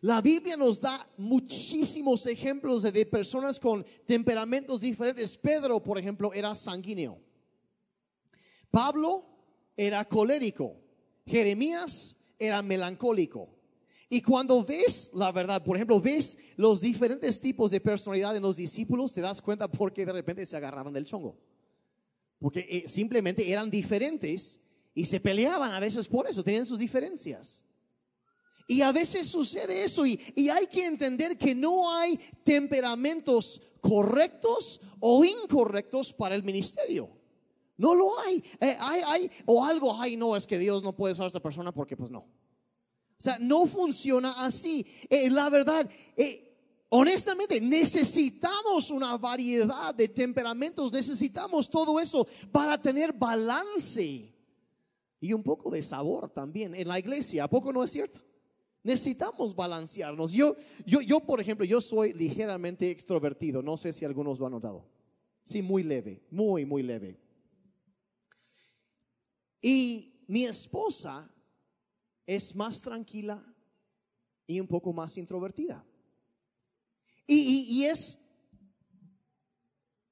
La 0.00 0.20
Biblia 0.20 0.56
nos 0.56 0.80
da 0.80 1.08
muchísimos 1.16 2.26
ejemplos 2.26 2.82
de, 2.82 3.06
personas 3.06 3.58
con 3.58 3.84
temperamentos 4.04 4.82
diferentes. 4.82 5.36
Pedro, 5.36 5.82
por 5.82 5.98
ejemplo, 5.98 6.32
era 6.32 6.54
sanguíneo. 6.54 7.18
Pablo 8.70 9.24
era 9.76 10.04
colérico. 10.04 10.76
Jeremías 11.26 12.14
era 12.38 12.62
melancólico. 12.62 13.48
Y 14.08 14.20
cuando 14.20 14.64
ves 14.64 15.10
la 15.14 15.32
verdad, 15.32 15.64
por 15.64 15.76
ejemplo, 15.76 16.00
ves 16.00 16.38
los 16.56 16.80
diferentes 16.80 17.40
tipos 17.40 17.70
de 17.70 17.80
personalidad 17.80 18.36
en 18.36 18.42
los 18.42 18.56
discípulos, 18.56 19.12
te 19.12 19.20
das 19.20 19.42
cuenta 19.42 19.66
por 19.66 19.92
qué 19.92 20.06
de 20.06 20.12
repente 20.12 20.46
se 20.46 20.56
agarraban 20.56 20.92
del 20.92 21.04
chongo. 21.04 21.36
Porque 22.38 22.66
eh, 22.70 22.84
simplemente 22.86 23.50
eran 23.50 23.70
diferentes 23.70 24.60
y 24.96 25.04
se 25.04 25.20
peleaban 25.20 25.72
a 25.72 25.78
veces 25.78 26.08
por 26.08 26.26
eso, 26.26 26.42
tenían 26.42 26.64
sus 26.64 26.78
diferencias. 26.78 27.62
Y 28.66 28.80
a 28.80 28.90
veces 28.92 29.26
sucede 29.28 29.84
eso 29.84 30.06
y, 30.06 30.18
hay 30.48 30.66
que 30.66 30.86
entender 30.86 31.36
que 31.36 31.54
no 31.54 31.94
hay 31.94 32.18
temperamentos 32.42 33.60
correctos 33.80 34.80
o 34.98 35.22
incorrectos 35.22 36.14
para 36.14 36.34
el 36.34 36.42
ministerio. 36.42 37.10
No 37.76 37.94
lo 37.94 38.18
hay. 38.18 38.42
Eh, 38.58 38.76
hay, 38.80 39.02
hay. 39.06 39.30
O 39.44 39.62
algo, 39.62 40.00
hay, 40.00 40.16
no, 40.16 40.34
es 40.34 40.46
que 40.46 40.58
Dios 40.58 40.82
no 40.82 40.96
puede 40.96 41.12
usar 41.12 41.24
a 41.24 41.26
esta 41.26 41.40
persona 41.40 41.72
porque 41.72 41.94
pues 41.94 42.10
no. 42.10 42.20
O 42.20 43.22
sea, 43.22 43.38
no 43.38 43.66
funciona 43.66 44.46
así. 44.46 44.86
Eh, 45.10 45.28
la 45.28 45.50
verdad, 45.50 45.88
eh, 46.16 46.56
honestamente, 46.88 47.60
necesitamos 47.60 48.90
una 48.90 49.18
variedad 49.18 49.94
de 49.94 50.08
temperamentos, 50.08 50.90
necesitamos 50.90 51.68
todo 51.68 52.00
eso 52.00 52.26
para 52.50 52.80
tener 52.80 53.12
balance 53.12 54.35
y 55.26 55.32
un 55.32 55.42
poco 55.42 55.70
de 55.70 55.82
sabor 55.82 56.30
también 56.30 56.74
en 56.74 56.86
la 56.86 56.98
iglesia. 56.98 57.44
¿A 57.44 57.50
poco 57.50 57.72
no 57.72 57.82
es 57.82 57.90
cierto? 57.90 58.20
Necesitamos 58.84 59.56
balancearnos. 59.56 60.32
Yo, 60.32 60.54
yo, 60.84 61.00
yo, 61.00 61.18
por 61.18 61.40
ejemplo, 61.40 61.66
yo 61.66 61.80
soy 61.80 62.12
ligeramente 62.12 62.88
extrovertido. 62.88 63.60
No 63.60 63.76
sé 63.76 63.92
si 63.92 64.04
algunos 64.04 64.38
lo 64.38 64.46
han 64.46 64.52
notado. 64.52 64.86
Sí, 65.42 65.60
muy 65.60 65.82
leve, 65.82 66.22
muy, 66.30 66.64
muy 66.64 66.84
leve. 66.84 67.18
Y 69.60 70.22
mi 70.28 70.44
esposa 70.44 71.28
es 72.24 72.54
más 72.54 72.80
tranquila 72.80 73.44
y 74.46 74.60
un 74.60 74.68
poco 74.68 74.92
más 74.92 75.18
introvertida. 75.18 75.84
Y, 77.26 77.66
y, 77.68 77.84
es, 77.86 78.20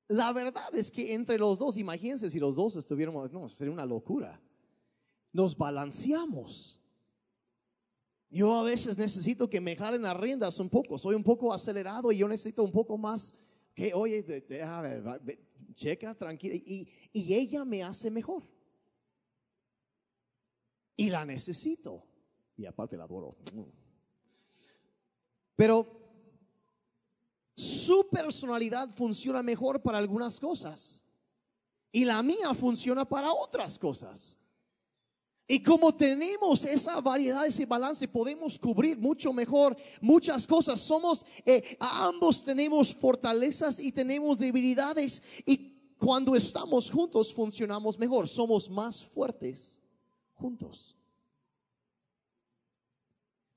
la 0.08 0.32
verdad 0.32 0.74
es 0.74 0.90
que 0.90 1.14
entre 1.14 1.38
los 1.38 1.60
dos, 1.60 1.76
imagínense 1.76 2.28
si 2.28 2.40
los 2.40 2.56
dos 2.56 2.74
estuviéramos, 2.74 3.32
no, 3.32 3.48
sería 3.48 3.72
una 3.72 3.86
locura 3.86 4.40
nos 5.34 5.58
balanceamos. 5.58 6.80
Yo 8.30 8.54
a 8.54 8.62
veces 8.62 8.96
necesito 8.96 9.50
que 9.50 9.60
me 9.60 9.76
jalen 9.76 10.02
las 10.02 10.16
riendas 10.16 10.58
un 10.58 10.70
poco, 10.70 10.98
soy 10.98 11.14
un 11.14 11.22
poco 11.22 11.52
acelerado 11.52 12.10
y 12.10 12.18
yo 12.18 12.28
necesito 12.28 12.64
un 12.64 12.72
poco 12.72 12.96
más 12.96 13.34
que, 13.74 13.92
oye, 13.92 14.24
a 14.62 14.80
ver, 14.80 15.38
checa, 15.74 16.14
tranquila, 16.14 16.54
y, 16.54 16.88
y 17.12 17.34
ella 17.34 17.64
me 17.64 17.82
hace 17.82 18.10
mejor. 18.10 18.44
Y 20.96 21.10
la 21.10 21.24
necesito. 21.24 22.06
Y 22.56 22.64
aparte 22.64 22.96
la 22.96 23.04
adoro. 23.04 23.36
Pero 25.56 26.04
Su 27.56 28.08
personalidad 28.08 28.90
funciona 28.90 29.42
mejor 29.42 29.80
para 29.80 29.98
algunas 29.98 30.40
cosas 30.40 31.04
y 31.92 32.04
la 32.04 32.20
mía 32.22 32.52
funciona 32.54 33.04
para 33.04 33.32
otras 33.32 33.78
cosas. 33.78 34.36
Y 35.46 35.62
como 35.62 35.94
tenemos 35.94 36.64
esa 36.64 37.00
variedad, 37.02 37.44
ese 37.44 37.66
balance, 37.66 38.08
podemos 38.08 38.58
cubrir 38.58 38.96
mucho 38.96 39.32
mejor 39.32 39.76
muchas 40.00 40.46
cosas. 40.46 40.80
Somos, 40.80 41.24
eh, 41.44 41.76
ambos 41.78 42.42
tenemos 42.42 42.94
fortalezas 42.94 43.78
y 43.78 43.92
tenemos 43.92 44.38
debilidades. 44.38 45.22
Y 45.44 45.74
cuando 45.98 46.34
estamos 46.34 46.90
juntos 46.90 47.32
funcionamos 47.32 47.98
mejor. 47.98 48.26
Somos 48.26 48.70
más 48.70 49.04
fuertes 49.04 49.78
juntos. 50.32 50.96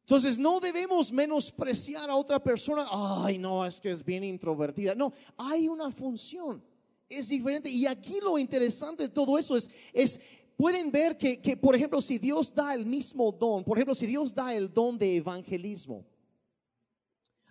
Entonces 0.02 0.38
no 0.38 0.60
debemos 0.60 1.12
menospreciar 1.12 2.10
a 2.10 2.16
otra 2.16 2.42
persona. 2.42 2.88
Ay, 2.90 3.38
no, 3.38 3.66
es 3.66 3.80
que 3.80 3.92
es 3.92 4.04
bien 4.04 4.24
introvertida. 4.24 4.96
No, 4.96 5.14
hay 5.38 5.68
una 5.68 5.92
función. 5.92 6.64
Es 7.10 7.30
diferente. 7.30 7.70
Y 7.70 7.86
aquí 7.86 8.20
lo 8.22 8.38
interesante 8.38 9.04
de 9.04 9.10
todo 9.10 9.38
eso 9.38 9.56
es, 9.56 9.70
es 9.94 10.20
pueden 10.58 10.92
ver 10.92 11.18
que, 11.18 11.40
que, 11.40 11.56
por 11.56 11.76
ejemplo, 11.76 12.02
si 12.02 12.18
Dios 12.18 12.54
da 12.54 12.74
el 12.74 12.86
mismo 12.86 13.32
don, 13.32 13.64
por 13.64 13.78
ejemplo, 13.78 13.96
si 13.96 14.08
Dios 14.08 14.34
da 14.34 14.54
el 14.54 14.74
don 14.74 14.98
de 14.98 15.16
evangelismo 15.16 16.06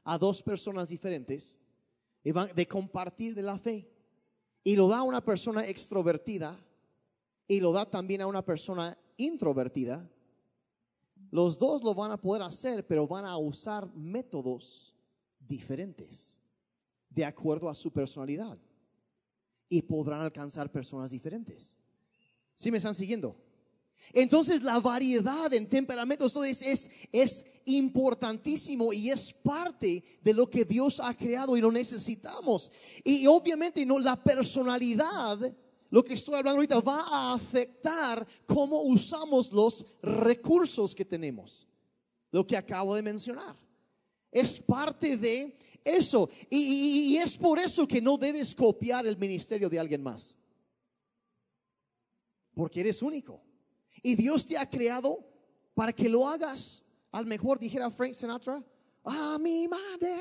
a 0.05 0.19
dos 0.19 0.43
personas 0.43 0.89
diferentes, 0.89 1.59
de 2.23 2.67
compartir 2.67 3.35
de 3.35 3.43
la 3.43 3.57
fe, 3.57 3.89
y 4.65 4.75
lo 4.75 4.89
da 4.89 4.99
a 4.99 5.03
una 5.05 5.25
persona 5.25 5.65
extrovertida, 5.67 6.59
y 7.49 7.61
lo 7.61 7.73
da 7.73 7.89
también 7.89 8.21
a 8.21 8.27
una 8.27 8.45
persona 8.45 8.99
introvertida, 9.17 10.09
los 11.31 11.59
dos 11.59 11.83
lo 11.83 11.95
van 11.95 12.11
a 12.11 12.21
poder 12.21 12.43
hacer, 12.43 12.87
pero 12.87 13.07
van 13.07 13.25
a 13.25 13.37
usar 13.37 13.89
métodos 13.95 14.95
diferentes 15.39 16.41
de 17.09 17.25
acuerdo 17.25 17.69
a 17.69 17.75
su 17.75 17.93
personalidad 17.93 18.59
y 19.69 19.83
podrán 19.83 20.21
alcanzar 20.21 20.71
personas 20.71 21.11
diferentes. 21.11 21.77
¿Sí 22.57 22.71
me 22.71 22.79
están 22.79 22.95
siguiendo? 22.95 23.37
Entonces 24.13 24.63
la 24.63 24.81
variedad 24.81 25.53
en 25.53 25.69
temperamentos 25.69 26.35
es, 26.37 26.91
es, 27.13 27.45
importantísimo 27.69 28.93
y 28.93 29.11
es 29.11 29.33
parte 29.33 30.03
de 30.23 30.33
lo 30.33 30.49
que 30.49 30.65
Dios 30.65 31.01
ha 31.01 31.13
creado 31.15 31.57
y 31.57 31.61
lo 31.61 31.73
necesitamos. 31.73 32.71
Y 33.03 33.27
obviamente 33.27 33.85
no, 33.85 33.99
la 33.99 34.23
personalidad, 34.23 35.53
lo 35.91 36.05
que 36.05 36.15
estoy 36.15 36.37
hablando 36.37 36.59
ahorita, 36.59 36.81
va 36.81 37.01
a 37.11 37.35
afectar 37.35 38.25
cómo 38.47 38.83
usamos 38.83 39.51
los 39.51 39.85
recursos 40.01 40.95
que 40.95 41.05
tenemos. 41.05 41.67
Lo 42.31 42.47
que 42.47 42.57
acabo 42.57 42.95
de 42.95 43.03
mencionar. 43.03 43.57
Es 44.31 44.61
parte 44.61 45.17
de 45.17 45.59
eso. 45.85 46.31
Y 46.49 47.17
es 47.17 47.37
por 47.37 47.59
eso 47.59 47.87
que 47.87 48.01
no 48.01 48.17
debes 48.17 48.55
copiar 48.55 49.09
el 49.09 49.17
ministerio 49.17 49.69
de 49.69 49.81
alguien 49.81 50.05
más 50.05 50.37
porque 52.57 52.81
eres 52.81 53.03
único. 53.03 53.43
Y 54.03 54.15
Dios 54.15 54.47
te 54.47 54.57
ha 54.57 54.69
creado 54.69 55.23
para 55.75 55.93
que 55.93 56.09
lo 56.09 56.27
hagas. 56.27 56.83
Al 57.13 57.27
mejor 57.27 57.59
dijera 57.59 57.91
Frank 57.91 58.15
Sinatra, 58.15 58.65
a 59.05 59.39
mi 59.39 59.69
madre. 59.69 60.17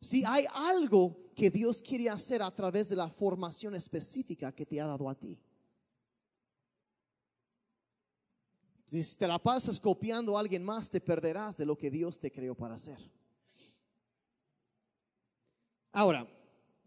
Si 0.00 0.24
hay 0.24 0.46
algo 0.52 1.16
que 1.36 1.48
Dios 1.48 1.80
quiere 1.80 2.10
hacer 2.10 2.42
a 2.42 2.52
través 2.52 2.88
de 2.88 2.96
la 2.96 3.08
formación 3.08 3.76
específica 3.76 4.50
que 4.50 4.66
te 4.66 4.80
ha 4.80 4.86
dado 4.86 5.08
a 5.08 5.14
ti. 5.14 5.38
Si 8.84 9.16
te 9.16 9.28
la 9.28 9.38
pasas 9.38 9.78
copiando 9.78 10.36
a 10.36 10.40
alguien 10.40 10.64
más, 10.64 10.90
te 10.90 11.00
perderás 11.00 11.56
de 11.56 11.66
lo 11.66 11.78
que 11.78 11.88
Dios 11.88 12.18
te 12.18 12.32
creó 12.32 12.56
para 12.56 12.74
hacer. 12.74 12.98
Ahora, 15.92 16.26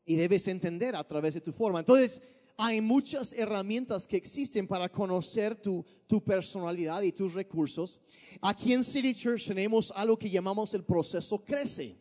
y 0.05 0.17
debes 0.17 0.45
entender 0.49 0.93
a 0.93 1.07
través 1.07 1.35
de 1.35 1.41
tu 1.41 1.53
forma. 1.53 1.79
Entonces, 1.79 2.21
hay 2.57 2.81
muchas 2.81 3.33
herramientas 3.33 4.07
que 4.07 4.17
existen 4.17 4.67
para 4.67 4.89
conocer 4.89 5.55
tu, 5.55 5.85
tu, 6.07 6.23
personalidad 6.23 7.03
y 7.03 7.11
tus 7.11 7.35
recursos. 7.35 7.99
Aquí 8.41 8.73
en 8.73 8.83
City 8.83 9.13
Church 9.13 9.45
tenemos 9.45 9.91
algo 9.95 10.17
que 10.17 10.29
llamamos 10.29 10.73
el 10.73 10.83
proceso 10.83 11.43
Crece, 11.45 11.95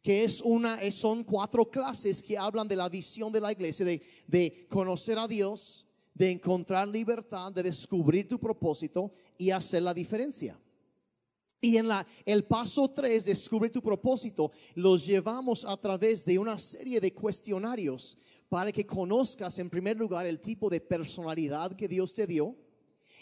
que 0.00 0.22
es 0.22 0.40
una, 0.42 0.78
son 0.92 1.24
cuatro 1.24 1.68
clases 1.68 2.22
que 2.22 2.38
hablan 2.38 2.68
de 2.68 2.76
la 2.76 2.88
visión 2.88 3.32
de 3.32 3.40
la 3.40 3.50
iglesia, 3.50 3.84
de, 3.84 4.00
de 4.28 4.66
conocer 4.68 5.18
a 5.18 5.26
Dios, 5.26 5.84
de 6.14 6.30
encontrar 6.30 6.86
libertad, 6.86 7.50
de 7.50 7.64
descubrir 7.64 8.28
tu 8.28 8.38
propósito 8.38 9.12
y 9.36 9.50
hacer 9.50 9.82
la 9.82 9.92
diferencia. 9.92 10.56
Y 11.60 11.76
en 11.76 11.88
la, 11.88 12.06
el 12.24 12.44
paso 12.44 12.88
3, 12.88 13.24
descubre 13.24 13.68
tu 13.68 13.82
propósito, 13.82 14.50
los 14.74 15.04
llevamos 15.04 15.64
a 15.64 15.76
través 15.76 16.24
de 16.24 16.38
una 16.38 16.56
serie 16.58 17.00
de 17.00 17.12
cuestionarios 17.12 18.16
para 18.50 18.72
que 18.72 18.84
conozcas 18.84 19.58
en 19.60 19.70
primer 19.70 19.96
lugar 19.96 20.26
el 20.26 20.40
tipo 20.40 20.68
de 20.68 20.80
personalidad 20.80 21.72
que 21.72 21.86
Dios 21.86 22.12
te 22.12 22.26
dio 22.26 22.56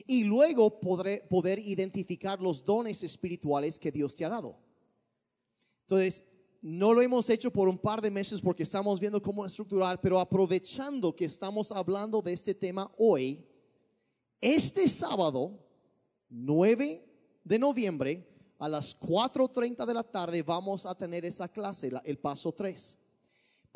y 0.07 0.25
luego 0.25 0.81
podré, 0.81 1.23
poder 1.29 1.59
identificar 1.59 2.41
los 2.41 2.64
dones 2.64 3.03
espirituales 3.03 3.79
que 3.79 3.93
Dios 3.93 4.14
te 4.14 4.25
ha 4.25 4.31
dado. 4.31 4.59
Entonces, 5.83 6.25
no 6.62 6.95
lo 6.95 7.03
hemos 7.03 7.29
hecho 7.29 7.53
por 7.53 7.69
un 7.69 7.77
par 7.77 8.01
de 8.01 8.11
meses 8.11 8.41
porque 8.41 8.62
estamos 8.62 8.99
viendo 8.99 9.21
cómo 9.21 9.45
estructurar, 9.45 10.01
pero 10.01 10.19
aprovechando 10.19 11.14
que 11.14 11.27
estamos 11.27 11.71
hablando 11.73 12.23
de 12.23 12.33
este 12.33 12.55
tema 12.55 12.91
hoy, 12.97 13.47
este 14.41 14.88
sábado 14.88 15.62
9 16.31 17.05
de 17.45 17.59
noviembre 17.59 18.27
a 18.59 18.67
las 18.67 18.99
4.30 18.99 19.85
de 19.85 19.95
la 19.95 20.05
tarde 20.05 20.43
vamos 20.43 20.87
a 20.87 20.97
tener 20.97 21.27
esa 21.27 21.49
clase, 21.49 21.91
el 22.05 22.19
paso 22.19 22.51
3 22.51 22.99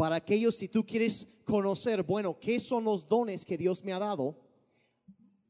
para 0.03 0.17
aquellos, 0.17 0.57
si 0.57 0.67
tú 0.67 0.85
quieres 0.85 1.29
conocer, 1.45 2.03
bueno, 2.03 2.37
qué 2.37 2.59
son 2.59 2.83
los 2.83 3.09
dones 3.09 3.45
que 3.45 3.57
Dios 3.57 3.85
me 3.85 3.93
ha 3.93 4.01
dado, 4.01 4.37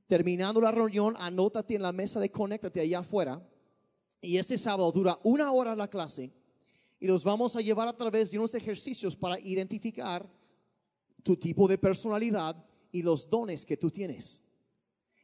terminando 0.06 0.60
la 0.60 0.70
reunión, 0.70 1.14
anótate 1.16 1.74
en 1.74 1.80
la 1.80 1.90
mesa 1.90 2.20
de 2.20 2.30
conéctate 2.30 2.78
allá 2.78 2.98
afuera. 2.98 3.42
Y 4.20 4.36
este 4.36 4.58
sábado 4.58 4.92
dura 4.92 5.18
una 5.22 5.50
hora 5.52 5.74
la 5.74 5.88
clase 5.88 6.34
y 7.00 7.06
los 7.06 7.24
vamos 7.24 7.56
a 7.56 7.62
llevar 7.62 7.88
a 7.88 7.96
través 7.96 8.30
de 8.30 8.36
unos 8.36 8.54
ejercicios 8.54 9.16
para 9.16 9.40
identificar 9.40 10.30
tu 11.22 11.34
tipo 11.34 11.66
de 11.66 11.78
personalidad 11.78 12.62
y 12.90 13.00
los 13.00 13.30
dones 13.30 13.64
que 13.64 13.78
tú 13.78 13.90
tienes. 13.90 14.42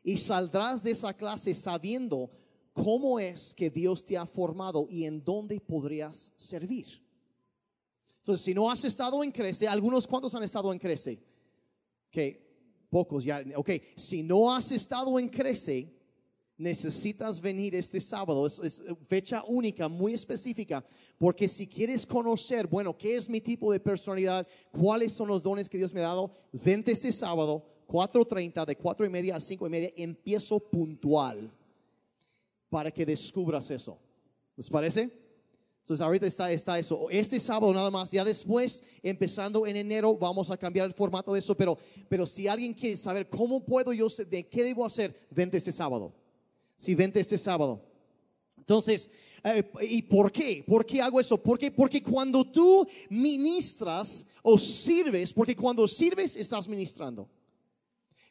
Y 0.03 0.17
saldrás 0.17 0.83
de 0.83 0.93
esa 0.93 1.12
clase 1.12 1.53
sabiendo 1.53 2.31
cómo 2.73 3.21
es 3.21 3.53
que 3.55 3.69
Dios 3.69 4.07
te 4.07 4.17
ha 4.17 4.25
formado 4.25 4.87
y 4.88 5.05
en 5.05 5.23
dónde 5.23 5.61
podrías 5.61 6.33
servir. 6.35 7.07
Entonces, 8.29 8.45
si 8.45 8.53
no 8.53 8.71
has 8.71 8.85
estado 8.85 9.25
en 9.25 9.33
Crece, 9.33 9.67
algunos 9.67 10.07
cuantos 10.07 10.35
han 10.35 10.43
estado 10.43 10.71
en 10.71 10.79
Crece. 10.79 11.19
Ok, 12.09 12.37
pocos 12.91 13.25
ya. 13.25 13.43
Ok, 13.57 13.71
si 13.97 14.23
no 14.23 14.53
has 14.53 14.71
estado 14.71 15.19
en 15.19 15.31
Crece, 15.31 15.91
necesitas 16.59 17.41
venir 17.41 17.75
este 17.75 17.99
sábado. 18.01 18.47
Es, 18.47 18.83
fecha 19.07 19.43
única, 19.45 19.88
muy 19.88 20.12
específica, 20.12 20.85
porque 21.17 21.49
si 21.49 21.67
quieres 21.67 22.05
conocer, 22.05 22.67
bueno, 22.67 22.99
qué 22.99 23.17
es 23.17 23.31
mi 23.31 23.41
tipo 23.41 23.73
de 23.73 23.81
personalidad, 23.81 24.47
cuáles 24.73 25.12
son 25.12 25.29
los 25.29 25.43
dones 25.43 25.67
que 25.67 25.79
Dios 25.79 25.95
me 25.95 26.01
ha 26.01 26.09
dado, 26.09 26.31
vente 26.53 26.93
este 26.93 27.12
sábado, 27.12 27.64
4.30, 27.87 28.67
de 28.67 28.77
4 28.77 29.07
y 29.07 29.09
media 29.09 29.37
a 29.37 29.41
5 29.41 29.67
y 29.67 29.71
media, 29.71 29.91
empiezo 29.97 30.61
puntual 30.61 31.51
para 32.69 32.91
que 32.91 33.07
descubras 33.07 33.71
eso. 33.71 33.99
¿Les 34.55 34.69
parece? 34.69 35.28
Entonces 35.88 36.05
ahorita 36.05 36.51
está, 36.53 36.79
eso. 36.79 37.09
Este 37.09 37.40
sábado 37.40 37.72
nada 37.72 37.90
más, 37.90 38.11
ya 38.11 38.22
después, 38.22 38.83
empezando 39.03 39.66
en 39.66 39.74
enero, 39.74 40.14
vamos 40.14 40.51
a 40.51 40.57
cambiar 40.59 40.85
el 40.85 40.92
formato 40.92 41.33
de 41.33 41.38
eso, 41.38 41.57
pero, 41.57 41.79
pero 42.11 42.27
si 42.27 42.46
alguien 42.46 42.74
quiere 42.74 42.94
saber 42.94 43.27
cómo 43.27 43.64
puedo 43.64 43.94
yo, 43.94 44.07
de 44.29 44.46
qué 44.46 44.64
debo 44.64 44.85
hacer, 44.85 45.18
vente 45.31 45.57
este 45.57 45.72
sábado. 45.72 46.12
Si 46.77 46.94
vente 46.94 47.20
este 47.20 47.38
sábado. 47.38 47.83
Entonces, 48.59 49.09
eh, 49.42 49.64
¿y 49.81 50.03
por 50.03 50.31
qué? 50.31 50.62
¿Por 50.66 50.85
qué 50.85 51.01
hago 51.01 51.20
eso? 51.20 51.42
Porque, 51.42 51.70
porque 51.70 52.03
cuando 52.03 52.44
tú 52.44 52.87
ministras 53.09 54.27
o 54.42 54.59
sirves, 54.59 55.33
porque 55.33 55.57
cuando 55.57 55.88
sirves 55.88 56.37
estás 56.37 56.68
ministrando. 56.68 57.31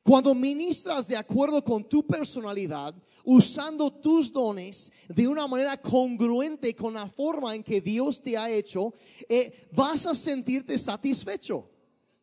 Cuando 0.03 0.35
ministras 0.35 1.07
de 1.07 1.17
acuerdo 1.17 1.63
con 1.63 1.83
tu 1.89 2.05
personalidad, 2.05 2.93
usando 3.29 3.91
tus 3.91 4.31
dones 4.31 4.89
de 5.09 5.27
una 5.27 5.47
manera 5.47 5.75
congruente 5.81 6.73
con 6.73 6.93
la 6.93 7.09
forma 7.09 7.53
en 7.53 7.61
que 7.61 7.81
Dios 7.81 8.21
te 8.21 8.37
ha 8.37 8.49
hecho, 8.49 8.93
eh, 9.27 9.67
vas 9.73 10.05
a 10.05 10.15
sentirte 10.15 10.77
satisfecho. 10.77 11.69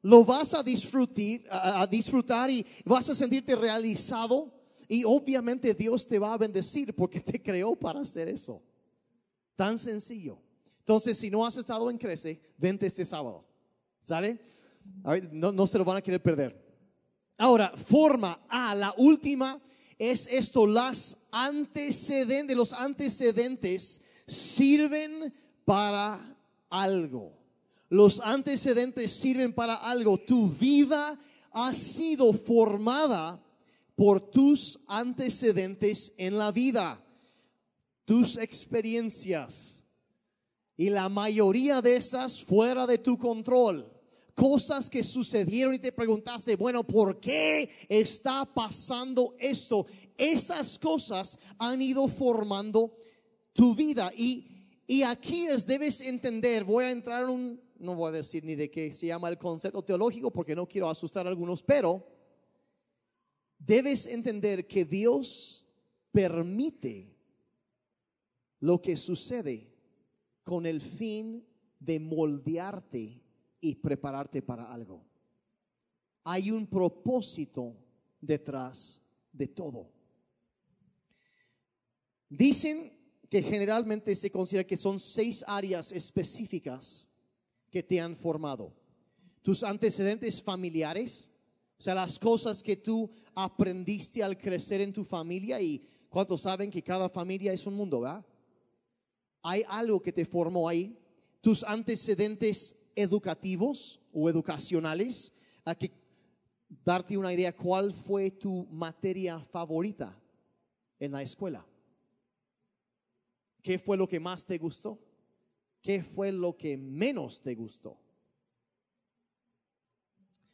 Lo 0.00 0.24
vas 0.24 0.54
a 0.54 0.62
disfrutar, 0.62 1.42
a 1.50 1.86
disfrutar 1.86 2.50
y 2.50 2.64
vas 2.86 3.10
a 3.10 3.14
sentirte 3.14 3.54
realizado. 3.54 4.50
Y 4.88 5.04
obviamente 5.04 5.74
Dios 5.74 6.06
te 6.06 6.18
va 6.18 6.32
a 6.32 6.38
bendecir 6.38 6.94
porque 6.94 7.20
te 7.20 7.40
creó 7.42 7.76
para 7.76 8.00
hacer 8.00 8.28
eso. 8.28 8.62
Tan 9.56 9.78
sencillo. 9.78 10.38
Entonces, 10.78 11.18
si 11.18 11.30
no 11.30 11.44
has 11.44 11.58
estado 11.58 11.90
en 11.90 11.98
Crece, 11.98 12.40
vente 12.56 12.86
este 12.86 13.04
sábado. 13.04 13.44
¿Sale? 14.00 14.40
no, 15.32 15.52
no 15.52 15.66
se 15.66 15.76
lo 15.76 15.84
van 15.84 15.98
a 15.98 16.02
querer 16.02 16.22
perder. 16.22 16.64
Ahora, 17.36 17.74
forma 17.76 18.46
A, 18.48 18.74
la 18.74 18.94
última 18.96 19.60
es 19.98 20.28
esto, 20.30 20.66
las 20.66 21.16
antecedentes, 21.30 22.56
los 22.56 22.72
antecedentes 22.72 24.00
sirven 24.26 25.32
para 25.64 26.36
algo. 26.70 27.32
Los 27.88 28.20
antecedentes 28.20 29.12
sirven 29.12 29.52
para 29.52 29.76
algo. 29.76 30.18
Tu 30.18 30.48
vida 30.48 31.18
ha 31.52 31.74
sido 31.74 32.32
formada 32.32 33.40
por 33.94 34.20
tus 34.20 34.80
antecedentes 34.88 36.12
en 36.16 36.36
la 36.36 36.50
vida, 36.50 37.00
tus 38.04 38.36
experiencias. 38.36 39.84
Y 40.76 40.90
la 40.90 41.08
mayoría 41.08 41.80
de 41.80 41.96
esas 41.96 42.42
fuera 42.42 42.86
de 42.86 42.98
tu 42.98 43.16
control. 43.16 43.93
Cosas 44.34 44.90
que 44.90 45.02
sucedieron 45.02 45.74
y 45.74 45.78
te 45.78 45.92
preguntaste, 45.92 46.56
bueno, 46.56 46.84
¿por 46.84 47.20
qué 47.20 47.70
está 47.88 48.44
pasando 48.44 49.36
esto? 49.38 49.86
Esas 50.16 50.78
cosas 50.78 51.38
han 51.58 51.80
ido 51.80 52.08
formando 52.08 52.96
tu 53.52 53.74
vida. 53.76 54.12
Y, 54.16 54.46
y 54.86 55.02
aquí 55.02 55.46
es, 55.46 55.64
debes 55.64 56.00
entender, 56.00 56.64
voy 56.64 56.84
a 56.84 56.90
entrar 56.90 57.22
en 57.22 57.30
un, 57.30 57.60
no 57.78 57.94
voy 57.94 58.08
a 58.08 58.12
decir 58.12 58.44
ni 58.44 58.56
de 58.56 58.70
qué 58.70 58.90
se 58.90 59.06
llama 59.06 59.28
el 59.28 59.38
concepto 59.38 59.82
teológico 59.82 60.32
porque 60.32 60.56
no 60.56 60.66
quiero 60.66 60.90
asustar 60.90 61.26
a 61.26 61.30
algunos, 61.30 61.62
pero 61.62 62.04
debes 63.58 64.06
entender 64.06 64.66
que 64.66 64.84
Dios 64.84 65.64
permite 66.10 67.16
lo 68.60 68.80
que 68.80 68.96
sucede 68.96 69.72
con 70.42 70.66
el 70.66 70.80
fin 70.80 71.46
de 71.78 72.00
moldearte 72.00 73.23
y 73.64 73.74
prepararte 73.76 74.42
para 74.42 74.70
algo. 74.70 75.02
Hay 76.22 76.50
un 76.50 76.66
propósito 76.66 77.74
detrás 78.20 79.00
de 79.32 79.48
todo. 79.48 79.90
Dicen 82.28 82.92
que 83.30 83.42
generalmente 83.42 84.14
se 84.16 84.30
considera 84.30 84.66
que 84.66 84.76
son 84.76 85.00
seis 85.00 85.42
áreas 85.46 85.92
específicas 85.92 87.08
que 87.70 87.82
te 87.82 87.98
han 87.98 88.14
formado. 88.14 88.70
Tus 89.40 89.62
antecedentes 89.62 90.42
familiares, 90.42 91.30
o 91.78 91.82
sea, 91.82 91.94
las 91.94 92.18
cosas 92.18 92.62
que 92.62 92.76
tú 92.76 93.10
aprendiste 93.34 94.22
al 94.22 94.36
crecer 94.36 94.82
en 94.82 94.92
tu 94.92 95.04
familia 95.04 95.58
y 95.58 95.82
cuántos 96.10 96.42
saben 96.42 96.70
que 96.70 96.82
cada 96.82 97.08
familia 97.08 97.54
es 97.54 97.66
un 97.66 97.76
mundo, 97.76 98.00
¿verdad? 98.00 98.26
Hay 99.42 99.64
algo 99.66 100.02
que 100.02 100.12
te 100.12 100.26
formó 100.26 100.68
ahí. 100.68 100.98
Tus 101.40 101.64
antecedentes 101.64 102.76
educativos 102.96 104.00
o 104.12 104.28
educacionales, 104.28 105.32
a 105.64 105.74
que 105.74 105.92
darte 106.84 107.16
una 107.16 107.32
idea 107.32 107.54
cuál 107.54 107.92
fue 107.92 108.30
tu 108.30 108.66
materia 108.66 109.40
favorita 109.40 110.18
en 110.98 111.12
la 111.12 111.22
escuela. 111.22 111.64
¿Qué 113.62 113.78
fue 113.78 113.96
lo 113.96 114.06
que 114.06 114.20
más 114.20 114.44
te 114.44 114.58
gustó? 114.58 114.98
¿Qué 115.80 116.02
fue 116.02 116.32
lo 116.32 116.56
que 116.56 116.76
menos 116.76 117.40
te 117.40 117.54
gustó? 117.54 117.98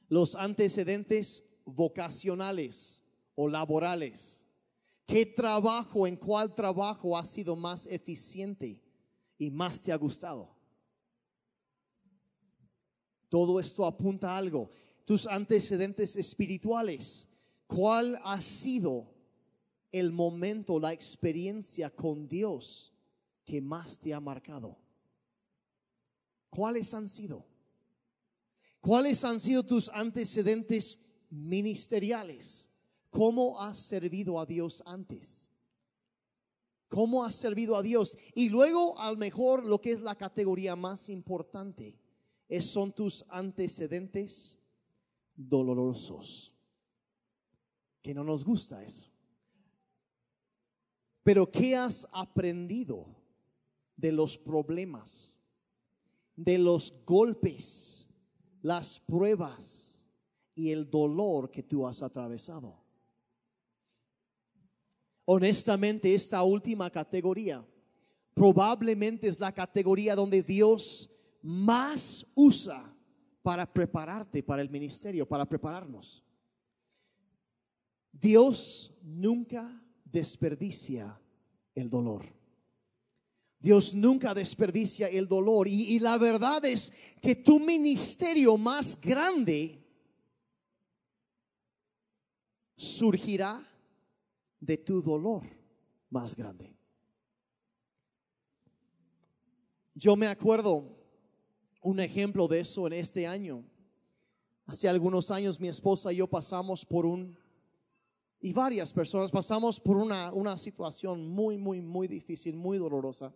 Los 0.08 0.34
antecedentes 0.34 1.44
vocacionales 1.64 3.02
o 3.34 3.48
laborales. 3.48 4.46
¿Qué 5.06 5.26
trabajo, 5.26 6.06
en 6.06 6.16
cuál 6.16 6.54
trabajo 6.54 7.16
ha 7.16 7.26
sido 7.26 7.56
más 7.56 7.86
eficiente 7.86 8.80
y 9.38 9.50
más 9.50 9.80
te 9.80 9.92
ha 9.92 9.96
gustado? 9.96 10.59
Todo 13.30 13.60
esto 13.60 13.86
apunta 13.86 14.32
a 14.32 14.36
algo. 14.36 14.70
Tus 15.06 15.26
antecedentes 15.26 16.16
espirituales. 16.16 17.28
¿Cuál 17.66 18.18
ha 18.24 18.40
sido 18.42 19.06
el 19.92 20.12
momento, 20.12 20.78
la 20.78 20.92
experiencia 20.92 21.88
con 21.88 22.28
Dios 22.28 22.92
que 23.44 23.60
más 23.60 23.98
te 23.98 24.12
ha 24.12 24.20
marcado? 24.20 24.76
¿Cuáles 26.50 26.92
han 26.92 27.08
sido? 27.08 27.46
¿Cuáles 28.80 29.24
han 29.24 29.38
sido 29.38 29.62
tus 29.62 29.88
antecedentes 29.90 30.98
ministeriales? 31.30 32.68
¿Cómo 33.10 33.60
has 33.60 33.78
servido 33.78 34.40
a 34.40 34.46
Dios 34.46 34.82
antes? 34.84 35.52
¿Cómo 36.88 37.24
has 37.24 37.36
servido 37.36 37.76
a 37.76 37.82
Dios? 37.82 38.16
Y 38.34 38.48
luego, 38.48 38.98
al 38.98 39.16
mejor, 39.16 39.64
lo 39.64 39.80
que 39.80 39.92
es 39.92 40.00
la 40.00 40.16
categoría 40.16 40.74
más 40.74 41.08
importante, 41.08 41.99
son 42.60 42.92
tus 42.92 43.24
antecedentes 43.28 44.58
dolorosos. 45.36 46.52
Que 48.02 48.14
no 48.14 48.24
nos 48.24 48.44
gusta 48.44 48.82
eso. 48.82 49.08
Pero 51.22 51.50
¿qué 51.50 51.76
has 51.76 52.08
aprendido 52.12 53.06
de 53.96 54.10
los 54.10 54.38
problemas, 54.38 55.36
de 56.34 56.58
los 56.58 56.94
golpes, 57.04 58.08
las 58.62 58.98
pruebas? 58.98 60.00
y 60.60 60.70
el 60.70 60.90
dolor 60.90 61.50
que 61.50 61.62
tú 61.62 61.86
has 61.86 62.02
atravesado. 62.02 62.76
Honestamente, 65.24 66.14
esta 66.14 66.42
última 66.42 66.90
categoría 66.90 67.64
probablemente 68.34 69.26
es 69.26 69.40
la 69.40 69.52
categoría 69.52 70.14
donde 70.14 70.42
Dios 70.42 71.10
más 71.42 72.26
usa 72.34 72.94
para 73.42 73.70
prepararte 73.70 74.42
para 74.42 74.62
el 74.62 74.70
ministerio, 74.70 75.26
para 75.26 75.46
prepararnos. 75.48 76.22
Dios 78.12 78.92
nunca 79.02 79.82
desperdicia 80.04 81.18
el 81.74 81.88
dolor. 81.88 82.24
Dios 83.58 83.94
nunca 83.94 84.34
desperdicia 84.34 85.08
el 85.08 85.28
dolor. 85.28 85.68
Y, 85.68 85.98
la 85.98 86.16
verdad 86.18 86.64
es 86.64 86.92
que 87.20 87.34
tu 87.34 87.60
ministerio 87.60 88.56
más 88.56 88.98
grande 89.00 89.78
surgirá 92.76 93.62
de 94.58 94.78
tu 94.78 95.02
dolor 95.02 95.42
más 96.08 96.34
grande. 96.34 96.74
Yo 99.94 100.16
me 100.16 100.26
acuerdo 100.26 100.99
un 101.80 102.00
ejemplo 102.00 102.46
de 102.48 102.60
eso 102.60 102.86
en 102.86 102.94
este 102.94 103.26
año. 103.26 103.64
Hace 104.66 104.88
algunos 104.88 105.30
años 105.30 105.58
mi 105.58 105.68
esposa 105.68 106.12
y 106.12 106.16
yo 106.16 106.26
pasamos 106.26 106.84
por 106.84 107.06
un, 107.06 107.36
y 108.40 108.52
varias 108.52 108.92
personas 108.92 109.30
pasamos 109.30 109.80
por 109.80 109.96
una, 109.96 110.32
una 110.32 110.56
situación 110.56 111.26
muy, 111.26 111.58
muy, 111.58 111.80
muy 111.80 112.08
difícil, 112.08 112.56
muy 112.56 112.78
dolorosa. 112.78 113.32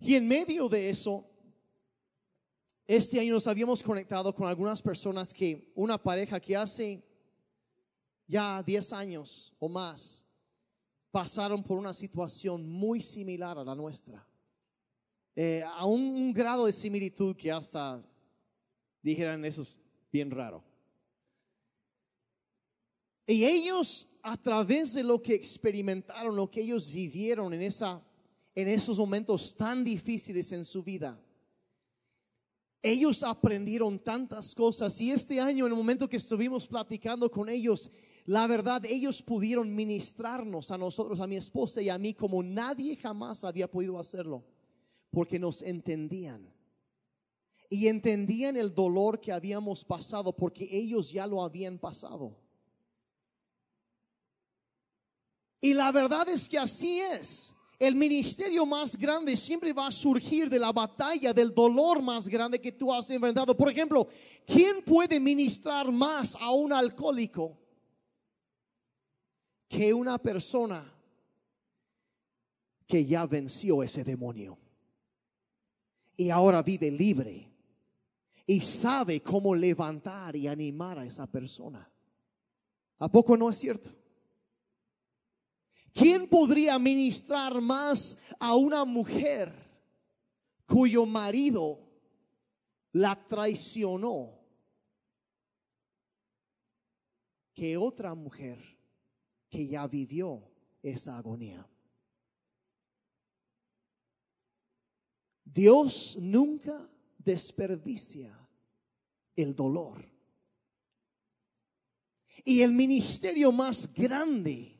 Y 0.00 0.14
en 0.14 0.28
medio 0.28 0.68
de 0.68 0.90
eso, 0.90 1.24
este 2.86 3.18
año 3.18 3.34
nos 3.34 3.46
habíamos 3.46 3.82
conectado 3.82 4.34
con 4.34 4.46
algunas 4.46 4.80
personas 4.80 5.32
que, 5.32 5.72
una 5.74 6.00
pareja 6.00 6.38
que 6.38 6.56
hace 6.56 7.02
ya 8.26 8.62
10 8.62 8.92
años 8.92 9.52
o 9.58 9.68
más 9.68 10.26
pasaron 11.10 11.64
por 11.64 11.78
una 11.78 11.94
situación 11.94 12.68
muy 12.68 13.00
similar 13.00 13.58
a 13.58 13.64
la 13.64 13.74
nuestra. 13.74 14.27
Eh, 15.40 15.62
a 15.64 15.86
un, 15.86 16.32
grado 16.32 16.66
de 16.66 16.72
similitud 16.72 17.36
que 17.36 17.52
hasta 17.52 18.02
dijeran 19.00 19.44
eso 19.44 19.62
es 19.62 19.78
bien 20.10 20.32
raro. 20.32 20.64
Y 23.24 23.44
ellos, 23.44 24.08
a 24.20 24.36
través 24.36 24.94
de 24.94 25.04
lo 25.04 25.22
que 25.22 25.34
experimentaron, 25.34 26.34
lo 26.34 26.50
que 26.50 26.62
ellos 26.62 26.90
vivieron 26.90 27.54
en, 27.54 27.62
esa, 27.62 28.02
en 28.52 28.66
esos 28.66 28.98
momentos 28.98 29.54
tan 29.54 29.84
difíciles 29.84 30.50
en 30.50 30.64
su 30.64 30.82
vida, 30.82 31.16
ellos 32.82 33.22
aprendieron 33.22 34.00
tantas 34.00 34.56
cosas. 34.56 35.00
Y 35.00 35.12
este 35.12 35.38
año, 35.38 35.66
en 35.66 35.72
el 35.72 35.78
momento 35.78 36.08
que 36.08 36.16
estuvimos 36.16 36.66
platicando 36.66 37.30
con 37.30 37.48
ellos, 37.48 37.92
la 38.24 38.48
verdad, 38.48 38.84
ellos 38.86 39.22
pudieron 39.22 39.72
ministrarnos 39.72 40.72
a 40.72 40.78
nosotros, 40.78 41.20
a 41.20 41.28
mi 41.28 41.36
esposa 41.36 41.80
y 41.80 41.90
a 41.90 41.96
mí, 41.96 42.12
como 42.12 42.42
nadie 42.42 42.96
jamás 42.96 43.44
había 43.44 43.70
podido 43.70 44.00
hacerlo, 44.00 44.44
porque 45.10 45.38
nos 45.38 45.62
entendían. 45.62 46.52
Y 47.70 47.88
entendían 47.88 48.56
el 48.56 48.74
dolor 48.74 49.20
que 49.20 49.32
habíamos 49.32 49.84
pasado, 49.84 50.34
porque 50.34 50.68
ellos 50.70 51.10
ya 51.10 51.26
lo 51.26 51.42
habían 51.42 51.78
pasado. 51.78 52.36
Y 55.60 55.74
la 55.74 55.92
verdad 55.92 56.28
es 56.28 56.48
que 56.48 56.58
así 56.58 57.00
es. 57.00 57.54
El 57.78 57.94
ministerio 57.94 58.66
más 58.66 58.96
grande 58.96 59.36
siempre 59.36 59.72
va 59.72 59.86
a 59.86 59.92
surgir 59.92 60.50
de 60.50 60.58
la 60.58 60.72
batalla, 60.72 61.32
del 61.32 61.54
dolor 61.54 62.02
más 62.02 62.26
grande 62.28 62.60
que 62.60 62.72
tú 62.72 62.92
has 62.92 63.08
enfrentado. 63.10 63.56
Por 63.56 63.70
ejemplo, 63.70 64.08
¿quién 64.46 64.82
puede 64.82 65.20
ministrar 65.20 65.90
más 65.92 66.36
a 66.40 66.50
un 66.50 66.72
alcohólico? 66.72 67.56
que 69.68 69.92
una 69.92 70.18
persona 70.18 70.94
que 72.86 73.04
ya 73.04 73.26
venció 73.26 73.82
ese 73.82 74.02
demonio 74.02 74.58
y 76.18 76.28
ahora 76.28 76.62
vive 76.62 76.90
libre 76.90 77.50
y 78.44 78.60
sabe 78.60 79.22
cómo 79.22 79.54
levantar 79.54 80.36
y 80.36 80.46
animar 80.46 80.98
a 80.98 81.06
esa 81.06 81.26
persona. 81.26 81.90
¿A 82.98 83.10
poco 83.10 83.38
no 83.38 83.48
es 83.48 83.56
cierto? 83.56 83.90
¿Quién 85.94 86.28
podría 86.28 86.78
ministrar 86.78 87.62
más 87.62 88.18
a 88.38 88.54
una 88.54 88.84
mujer 88.84 89.54
cuyo 90.66 91.06
marido 91.06 91.80
la 92.92 93.26
traicionó 93.26 94.38
que 97.54 97.76
otra 97.76 98.14
mujer 98.14 98.58
que 99.48 99.66
ya 99.66 99.86
vivió 99.86 100.48
esa 100.82 101.18
agonía. 101.18 101.66
Dios 105.52 106.16
nunca 106.20 106.88
desperdicia 107.18 108.36
el 109.34 109.54
dolor. 109.54 110.04
Y 112.44 112.62
el 112.62 112.72
ministerio 112.72 113.52
más 113.52 113.92
grande 113.92 114.76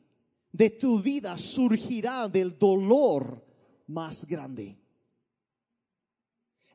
de 0.51 0.69
tu 0.69 1.01
vida 1.01 1.37
surgirá 1.37 2.27
del 2.27 2.57
dolor 2.57 3.45
más 3.87 4.25
grande. 4.25 4.77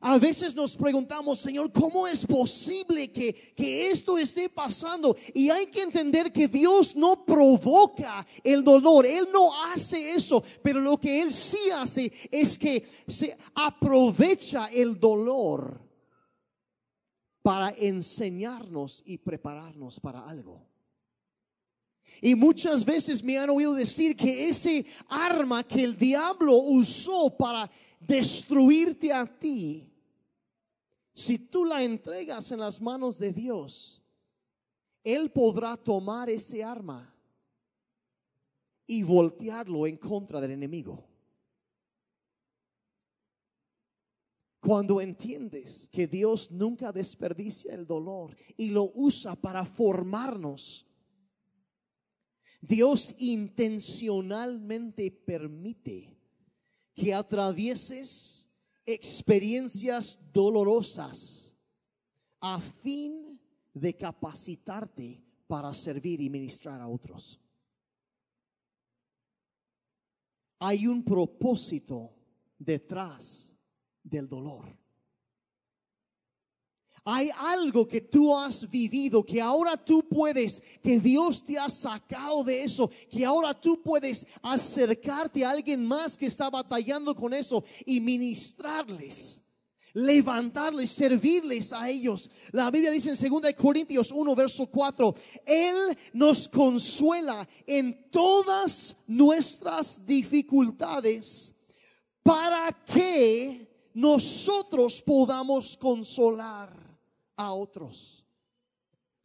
A 0.07 0.19
veces 0.19 0.53
nos 0.53 0.77
preguntamos, 0.77 1.39
Señor, 1.39 1.71
¿cómo 1.71 2.05
es 2.05 2.23
posible 2.27 3.11
que, 3.11 3.33
que, 3.55 3.89
esto 3.89 4.19
esté 4.19 4.49
pasando? 4.49 5.17
Y 5.33 5.49
hay 5.49 5.65
que 5.65 5.81
entender 5.81 6.31
que 6.31 6.47
Dios 6.47 6.95
no 6.95 7.25
provoca 7.25 8.23
el 8.43 8.63
dolor, 8.63 9.07
Él 9.07 9.27
no 9.33 9.49
hace 9.63 10.11
eso, 10.11 10.43
pero 10.61 10.79
lo 10.79 10.99
que 10.99 11.23
Él 11.23 11.33
sí 11.33 11.71
hace 11.73 12.13
es 12.29 12.55
que 12.55 12.87
se 13.07 13.35
aprovecha 13.55 14.67
el 14.67 14.99
dolor 14.99 15.81
para 17.41 17.71
enseñarnos 17.71 19.01
y 19.07 19.17
prepararnos 19.17 19.99
para 19.99 20.23
algo. 20.23 20.69
Y 22.21 22.35
muchas 22.35 22.85
veces 22.85 23.23
me 23.23 23.39
han 23.39 23.49
oído 23.49 23.73
decir 23.73 24.15
que 24.15 24.49
ese 24.49 24.85
arma 25.09 25.63
que 25.63 25.83
el 25.83 25.97
diablo 25.97 26.57
usó 26.57 27.35
para 27.35 27.71
destruirte 27.99 29.11
a 29.11 29.25
ti, 29.25 29.91
si 31.15 31.39
tú 31.39 31.63
la 31.63 31.81
entregas 31.81 32.51
en 32.51 32.59
las 32.59 32.81
manos 32.81 33.17
de 33.17 33.31
Dios, 33.31 34.03
Él 35.01 35.31
podrá 35.31 35.77
tomar 35.77 36.29
ese 36.29 36.61
arma 36.61 37.15
y 38.85 39.01
voltearlo 39.01 39.87
en 39.87 39.95
contra 39.95 40.41
del 40.41 40.51
enemigo. 40.51 41.07
Cuando 44.59 44.99
entiendes 44.99 45.87
que 45.89 46.05
Dios 46.05 46.51
nunca 46.51 46.91
desperdicia 46.91 47.73
el 47.73 47.87
dolor 47.87 48.35
y 48.57 48.71
lo 48.71 48.91
usa 48.93 49.35
para 49.35 49.63
formarnos, 49.63 50.85
Dios 52.59 53.15
intencionalmente 53.19 55.11
permite 55.11 56.17
que 56.93 57.13
atravieses 57.13 58.44
experiencias 58.85 60.19
dolorosas 60.31 61.55
a 62.39 62.59
fin 62.59 63.39
de 63.73 63.95
capacitarte 63.95 65.21
para 65.47 65.73
servir 65.73 66.21
y 66.21 66.29
ministrar 66.29 66.81
a 66.81 66.87
otros. 66.87 67.39
Hay 70.59 70.87
un 70.87 71.03
propósito 71.03 72.13
detrás 72.57 73.55
del 74.03 74.27
dolor. 74.29 74.77
Hay 77.07 77.29
algo 77.37 77.87
que 77.87 78.01
tú 78.01 78.35
has 78.35 78.67
vivido, 78.67 79.23
que 79.23 79.39
ahora 79.39 79.77
tú 79.77 80.01
puedes, 80.09 80.59
que 80.81 80.99
Dios 80.99 81.43
te 81.43 81.55
ha 81.57 81.69
sacado 81.69 82.43
de 82.43 82.63
eso, 82.63 82.89
que 83.11 83.23
ahora 83.23 83.53
tú 83.53 83.79
puedes 83.79 84.25
acercarte 84.41 85.45
a 85.45 85.51
alguien 85.51 85.85
más 85.85 86.17
que 86.17 86.25
está 86.25 86.49
batallando 86.49 87.15
con 87.15 87.31
eso 87.33 87.63
y 87.85 88.01
ministrarles 88.01 89.43
levantarles, 89.95 90.91
servirles 90.91 91.71
a 91.71 91.89
ellos. 91.89 92.29
La 92.51 92.69
Biblia 92.69 92.91
dice 92.91 93.11
en 93.11 93.31
2 93.31 93.53
Corintios 93.53 94.11
1, 94.11 94.35
verso 94.35 94.65
4, 94.65 95.15
Él 95.45 95.97
nos 96.11 96.49
consuela 96.49 97.47
en 97.65 98.09
todas 98.11 98.95
nuestras 99.07 100.05
dificultades 100.05 101.53
para 102.21 102.73
que 102.85 103.89
nosotros 103.93 105.01
podamos 105.01 105.77
consolar 105.77 106.84
a 107.35 107.53
otros. 107.53 108.25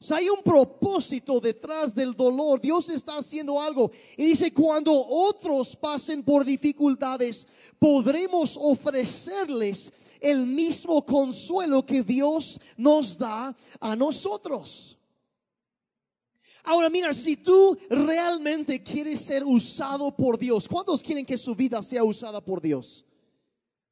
O 0.09 0.15
hay 0.15 0.31
un 0.31 0.43
propósito 0.43 1.41
detrás 1.41 1.95
del 1.95 2.15
dolor. 2.15 2.61
Dios 2.61 2.89
está 2.89 3.19
haciendo 3.19 3.61
algo. 3.61 3.91
Y 4.17 4.25
dice, 4.25 4.53
cuando 4.53 4.93
otros 4.93 5.77
pasen 5.77 6.23
por 6.23 6.43
dificultades, 6.43 7.47
podremos 7.79 8.57
ofrecerles 8.59 9.93
el 10.21 10.47
mismo 10.47 11.05
consuelo 11.05 11.85
que 11.85 12.03
Dios 12.03 12.59
nos 12.79 13.19
da 13.19 13.55
a 13.79 13.95
nosotros. 13.95 14.97
Ahora 16.65 16.89
mira, 16.89 17.13
si 17.13 17.37
tú 17.37 17.77
realmente 17.89 18.83
quieres 18.83 19.21
ser 19.21 19.45
usado 19.45 20.15
por 20.15 20.39
Dios, 20.39 20.69
¿cuántos 20.69 21.03
quieren 21.03 21.27
que 21.27 21.39
su 21.39 21.55
vida 21.55 21.83
sea 21.83 22.05
usada 22.05 22.43
por 22.43 22.61
Dios? 22.61 23.05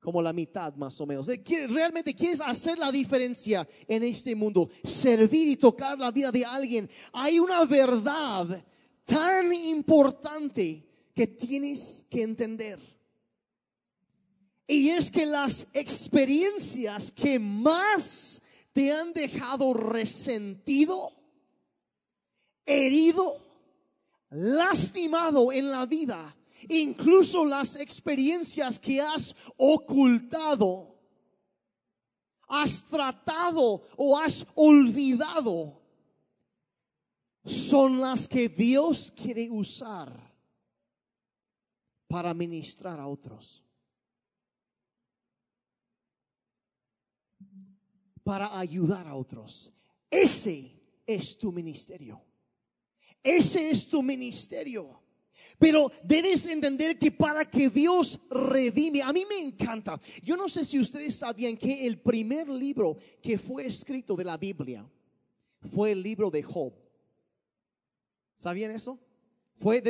Como 0.00 0.22
la 0.22 0.32
mitad 0.32 0.74
más 0.74 1.00
o 1.00 1.06
menos. 1.06 1.26
Realmente 1.68 2.14
quieres 2.14 2.40
hacer 2.40 2.78
la 2.78 2.92
diferencia 2.92 3.68
en 3.86 4.02
este 4.02 4.34
mundo, 4.34 4.68
servir 4.84 5.48
y 5.48 5.56
tocar 5.56 5.98
la 5.98 6.10
vida 6.10 6.30
de 6.30 6.44
alguien. 6.44 6.88
Hay 7.12 7.38
una 7.38 7.64
verdad 7.64 8.64
tan 9.04 9.52
importante 9.52 10.84
que 11.14 11.26
tienes 11.26 12.04
que 12.08 12.22
entender. 12.22 12.78
Y 14.66 14.90
es 14.90 15.10
que 15.10 15.24
las 15.24 15.66
experiencias 15.72 17.10
que 17.10 17.38
más 17.38 18.42
te 18.72 18.92
han 18.92 19.12
dejado 19.12 19.72
resentido, 19.72 21.10
herido, 22.66 23.38
lastimado 24.30 25.52
en 25.52 25.70
la 25.70 25.86
vida, 25.86 26.36
incluso 26.68 27.44
las 27.44 27.76
experiencias 27.76 28.80
que 28.80 29.00
has 29.00 29.34
ocultado, 29.56 30.98
has 32.48 32.84
tratado 32.84 33.82
o 33.96 34.18
has 34.18 34.46
olvidado, 34.54 35.80
son 37.44 38.00
las 38.00 38.28
que 38.28 38.48
Dios 38.48 39.12
quiere 39.12 39.50
usar 39.50 40.28
para 42.08 42.34
ministrar 42.34 42.98
a 42.98 43.06
otros. 43.06 43.62
Para 48.24 48.58
ayudar 48.58 49.06
a 49.06 49.14
otros. 49.14 49.72
Ese 50.10 50.78
es 51.06 51.38
tu 51.38 51.52
ministerio. 51.52 52.22
Ese 53.22 53.70
es 53.70 53.88
tu 53.88 54.02
ministerio. 54.02 54.97
Pero 55.58 55.90
debes 56.02 56.46
entender 56.46 56.98
que 56.98 57.10
para 57.10 57.44
que 57.44 57.68
Dios 57.68 58.18
redime, 58.30 59.02
a 59.02 59.12
mí 59.12 59.24
me 59.28 59.38
encanta. 59.38 60.00
Yo 60.22 60.36
no 60.36 60.48
sé 60.48 60.64
si 60.64 60.78
ustedes 60.78 61.16
sabían 61.16 61.56
que 61.56 61.86
el 61.86 61.98
primer 61.98 62.48
libro 62.48 62.96
que 63.22 63.38
fue 63.38 63.66
escrito 63.66 64.14
de 64.14 64.24
la 64.24 64.36
Biblia 64.36 64.88
fue 65.72 65.92
el 65.92 66.02
libro 66.02 66.30
de 66.30 66.42
Job. 66.42 66.72
¿Sabían 68.34 68.70
eso? 68.70 68.98
Fue 69.56 69.82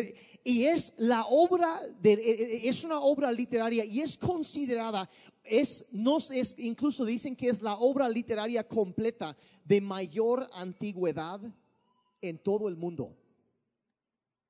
y 0.42 0.64
es 0.64 0.94
la 0.96 1.26
obra 1.26 1.82
de, 2.00 2.14
e, 2.14 2.64
e, 2.64 2.68
es 2.68 2.84
una 2.84 3.00
obra 3.00 3.30
literaria 3.30 3.84
y 3.84 4.00
es 4.00 4.16
considerada 4.16 5.10
es 5.44 5.84
no 5.90 6.16
es 6.18 6.54
incluso 6.56 7.04
dicen 7.04 7.36
que 7.36 7.50
es 7.50 7.60
la 7.60 7.74
obra 7.74 8.08
literaria 8.08 8.66
completa 8.66 9.36
de 9.64 9.82
mayor 9.82 10.48
antigüedad 10.54 11.40
en 12.22 12.38
todo 12.38 12.68
el 12.68 12.76
mundo 12.76 13.14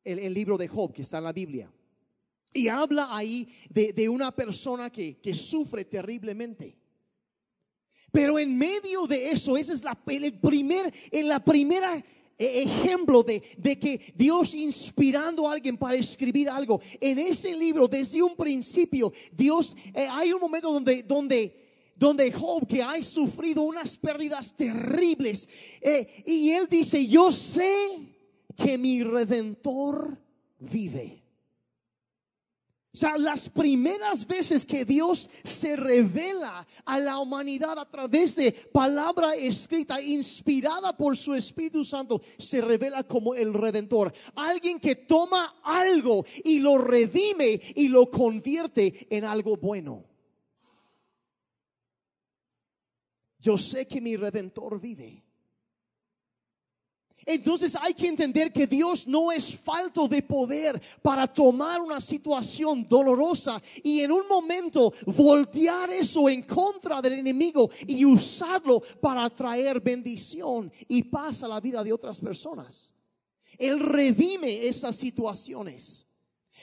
el, 0.05 0.32
libro 0.32 0.57
de 0.57 0.68
Job 0.68 0.92
que 0.92 1.03
está 1.03 1.18
en 1.18 1.24
la 1.24 1.32
Biblia. 1.32 1.70
Y 2.53 2.68
habla 2.68 3.09
ahí 3.11 3.49
de, 3.68 4.09
una 4.09 4.34
persona 4.34 4.90
que, 4.90 5.34
sufre 5.34 5.84
terriblemente. 5.84 6.76
Pero 8.11 8.38
en 8.38 8.57
medio 8.57 9.07
de 9.07 9.30
eso, 9.30 9.57
ese 9.57 9.74
es 9.74 9.84
la, 9.84 9.99
el 10.07 10.38
primer, 10.40 10.92
en 11.11 11.28
la 11.28 11.44
primera 11.44 12.03
eh, 12.40 12.62
ejemplo 12.62 13.22
de, 13.22 13.42
de, 13.59 13.78
que 13.78 14.12
Dios 14.14 14.55
inspirando 14.55 15.49
a 15.49 15.53
alguien 15.53 15.76
para 15.76 15.96
escribir 15.96 16.49
algo. 16.49 16.80
En 17.01 17.18
ese 17.18 17.55
libro, 17.55 17.88
desde 17.88 18.22
un 18.22 18.36
principio, 18.36 19.12
Dios, 19.32 19.76
eh, 19.92 20.07
hay 20.11 20.32
un 20.32 20.40
momento 20.40 20.72
donde, 20.72 21.03
donde, 21.03 21.55
donde 21.96 22.30
Job, 22.32 22.66
que 22.66 22.80
ha 22.80 23.03
sufrido 23.03 23.62
unas 23.62 23.99
pérdidas 23.99 24.55
terribles, 24.57 25.49
eh, 25.80 26.07
y 26.24 26.51
él 26.51 26.68
dice, 26.70 27.07
yo 27.07 27.32
sé 27.32 28.08
que 28.59 28.77
mi 28.77 29.03
redentor 29.05 30.19
vive. 30.59 31.23
O 32.93 32.97
sea, 32.99 33.17
las 33.17 33.49
primeras 33.49 34.27
veces 34.27 34.67
que 34.67 34.85
Dios 34.85 35.31
se 35.45 35.77
revela 35.77 36.67
a 36.85 36.99
la 36.99 37.19
humanidad 37.19 37.79
a 37.79 37.89
través 37.89 38.35
de 38.35 38.51
palabra 38.51 39.37
escrita, 39.37 40.01
inspirada 40.03 40.97
por 40.97 41.17
su 41.17 41.35
Espíritu 41.35 41.85
Santo, 41.85 42.21
se 42.39 42.61
revela 42.61 43.05
como 43.05 43.37
el 43.37 43.55
redentor. 43.55 44.13
Alguien 44.35 44.81
que 44.81 44.97
toma 44.97 45.61
algo 45.63 46.25
y 46.45 46.59
lo 46.59 46.79
redime 46.79 47.61
y 47.77 47.89
lo 47.89 48.11
convierte 48.11 49.07
en 49.11 49.25
algo 49.25 49.57
bueno. 49.57 50.05
Yo 53.39 53.57
sé 53.59 53.87
que 53.87 54.01
mi 54.01 54.17
redentor 54.17 54.81
vive. 54.81 55.28
Entonces 57.31 57.76
hay 57.79 57.93
que 57.93 58.09
entender 58.09 58.51
que 58.51 58.66
Dios 58.66 59.07
no 59.07 59.31
es 59.31 59.55
falto 59.55 60.09
de 60.09 60.22
poder 60.22 60.81
para 61.03 61.26
tomar 61.26 61.79
una 61.79 62.01
situación 62.01 62.89
dolorosa 62.89 63.61
y 63.85 64.01
en 64.01 64.12
un 64.12 64.26
momento 64.26 64.95
voltear 65.05 65.91
eso 65.91 66.26
en 66.31 66.43
contra 66.45 67.03
del 67.03 67.12
enemigo 67.12 67.68
y 67.87 68.03
usarlo 68.07 68.81
para 69.03 69.29
traer 69.29 69.79
bendición 69.79 70.72
y 70.89 71.03
paz 71.03 71.43
a 71.43 71.49
la 71.49 71.61
vida 71.61 71.85
de 71.85 71.93
otras 71.93 72.18
personas. 72.18 72.95
Él 73.59 73.79
redime 73.79 74.66
esas 74.66 74.97
situaciones. 74.97 76.07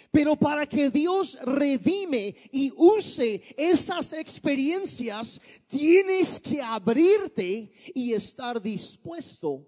Pero 0.10 0.36
para 0.36 0.66
que 0.66 0.90
Dios 0.90 1.38
redime 1.44 2.36
y 2.52 2.74
use 2.76 3.44
esas 3.56 4.14
experiencias, 4.14 5.40
tienes 5.68 6.40
que 6.40 6.60
abrirte 6.60 7.72
y 7.94 8.14
estar 8.14 8.60
dispuesto 8.60 9.68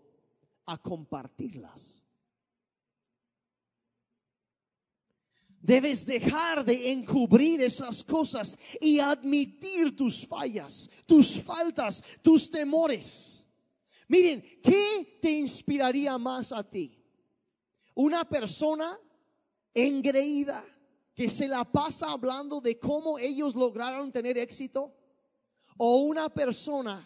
a 0.68 0.78
compartirlas. 0.78 2.04
Debes 5.60 6.06
dejar 6.06 6.64
de 6.64 6.92
encubrir 6.92 7.62
esas 7.62 8.04
cosas 8.04 8.58
y 8.80 9.00
admitir 9.00 9.96
tus 9.96 10.26
fallas, 10.26 10.90
tus 11.06 11.42
faltas, 11.42 12.04
tus 12.22 12.50
temores. 12.50 13.46
Miren, 14.08 14.42
¿qué 14.62 15.18
te 15.22 15.32
inspiraría 15.32 16.18
más 16.18 16.52
a 16.52 16.64
ti? 16.64 16.98
Una 17.96 18.24
persona 18.30 18.98
engreída 19.74 20.64
que 21.14 21.30
se 21.30 21.48
la 21.48 21.66
pasa 21.66 22.12
hablando 22.12 22.62
de 22.62 22.78
cómo 22.78 23.18
ellos 23.18 23.56
lograron 23.56 24.12
tener 24.12 24.38
éxito 24.38 24.94
o 25.78 25.98
una 25.98 26.30
persona 26.30 27.06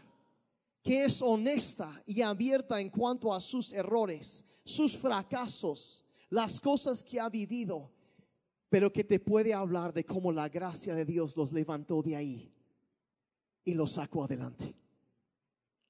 que 0.82 1.06
es 1.06 1.22
honesta 1.22 2.02
y 2.06 2.22
abierta 2.22 2.80
en 2.82 2.90
cuanto 2.90 3.34
a 3.34 3.40
sus 3.40 3.72
errores, 3.74 4.44
sus 4.64 4.98
fracasos, 4.98 6.06
las 6.30 6.60
cosas 6.60 7.04
que 7.04 7.20
ha 7.20 7.30
vivido, 7.30 7.92
pero 8.70 8.92
que 8.92 9.04
te 9.04 9.20
puede 9.20 9.54
hablar 9.54 9.94
de 9.94 10.06
cómo 10.06 10.32
la 10.32 10.50
gracia 10.50 10.96
de 10.96 11.06
Dios 11.06 11.36
los 11.38 11.52
levantó 11.52 12.02
de 12.02 12.16
ahí 12.16 12.54
y 13.64 13.74
los 13.74 13.92
sacó 13.92 14.24
adelante. 14.24 14.76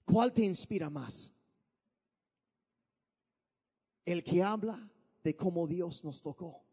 ¿Cuál 0.04 0.34
te 0.34 0.44
inspira 0.44 0.90
más? 0.90 1.34
El 4.04 4.24
que 4.24 4.44
habla 4.44 4.92
de 5.24 5.36
cómo 5.36 5.68
Dios 5.68 6.04
nos 6.04 6.22
tocó. 6.22 6.64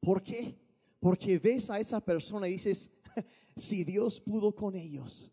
¿Por 0.00 0.22
qué? 0.22 0.58
Porque 0.98 1.38
ves 1.38 1.70
a 1.70 1.78
esa 1.78 2.00
persona 2.00 2.48
y 2.48 2.52
dices, 2.52 2.90
si 3.56 3.84
Dios 3.84 4.20
pudo 4.20 4.54
con 4.54 4.74
ellos, 4.74 5.30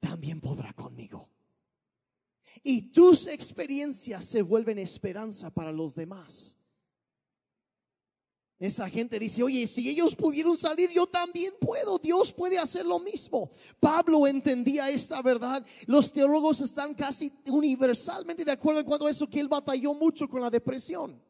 también 0.00 0.40
podrá 0.40 0.72
conmigo. 0.72 1.28
Y 2.62 2.90
tus 2.90 3.26
experiencias 3.26 4.24
se 4.24 4.42
vuelven 4.42 4.78
esperanza 4.78 5.50
para 5.50 5.70
los 5.70 5.94
demás. 5.94 6.56
Esa 8.58 8.90
gente 8.90 9.18
dice, 9.18 9.42
oye, 9.42 9.66
si 9.66 9.88
ellos 9.88 10.14
pudieron 10.14 10.58
salir, 10.58 10.90
yo 10.90 11.06
también 11.06 11.54
puedo. 11.58 11.98
Dios 11.98 12.30
puede 12.30 12.58
hacer 12.58 12.84
lo 12.84 12.98
mismo. 12.98 13.50
Pablo 13.80 14.26
entendía 14.26 14.90
esta 14.90 15.22
verdad. 15.22 15.64
Los 15.86 16.12
teólogos 16.12 16.60
están 16.60 16.92
casi 16.92 17.32
universalmente 17.46 18.44
de 18.44 18.52
acuerdo 18.52 18.80
en 18.80 18.86
cuanto 18.86 19.06
a 19.06 19.10
eso, 19.10 19.30
que 19.30 19.40
él 19.40 19.48
batalló 19.48 19.94
mucho 19.94 20.28
con 20.28 20.42
la 20.42 20.50
depresión. 20.50 21.22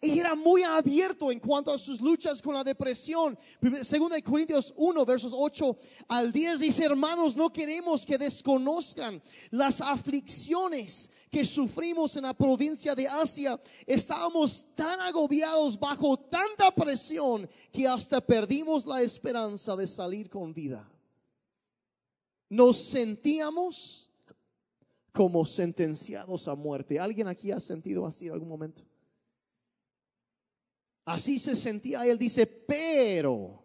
Y 0.00 0.18
era 0.18 0.34
muy 0.34 0.62
abierto 0.62 1.30
en 1.30 1.40
cuanto 1.40 1.72
a 1.72 1.78
sus 1.78 2.00
luchas 2.00 2.42
con 2.42 2.54
la 2.54 2.62
depresión. 2.62 3.38
Segunda 3.82 4.16
de 4.16 4.22
Corintios 4.22 4.74
1, 4.76 5.06
versos 5.06 5.32
8 5.34 5.76
al 6.08 6.32
10 6.32 6.60
dice, 6.60 6.84
hermanos, 6.84 7.36
no 7.36 7.52
queremos 7.52 8.04
que 8.04 8.18
desconozcan 8.18 9.22
las 9.50 9.80
aflicciones 9.80 11.10
que 11.30 11.44
sufrimos 11.44 12.16
en 12.16 12.24
la 12.24 12.34
provincia 12.34 12.94
de 12.94 13.08
Asia. 13.08 13.60
Estábamos 13.86 14.66
tan 14.74 15.00
agobiados 15.00 15.78
bajo 15.78 16.16
tanta 16.16 16.70
presión 16.70 17.48
que 17.72 17.86
hasta 17.88 18.20
perdimos 18.20 18.84
la 18.84 19.02
esperanza 19.02 19.76
de 19.76 19.86
salir 19.86 20.28
con 20.28 20.52
vida. 20.52 20.90
Nos 22.48 22.76
sentíamos 22.76 24.10
como 25.12 25.46
sentenciados 25.46 26.46
a 26.46 26.54
muerte. 26.54 26.98
¿Alguien 26.98 27.26
aquí 27.26 27.50
ha 27.50 27.60
sentido 27.60 28.06
así 28.06 28.26
en 28.26 28.34
algún 28.34 28.48
momento? 28.48 28.82
Así 31.06 31.38
se 31.38 31.54
sentía 31.54 32.04
él, 32.04 32.18
dice, 32.18 32.46
pero 32.46 33.64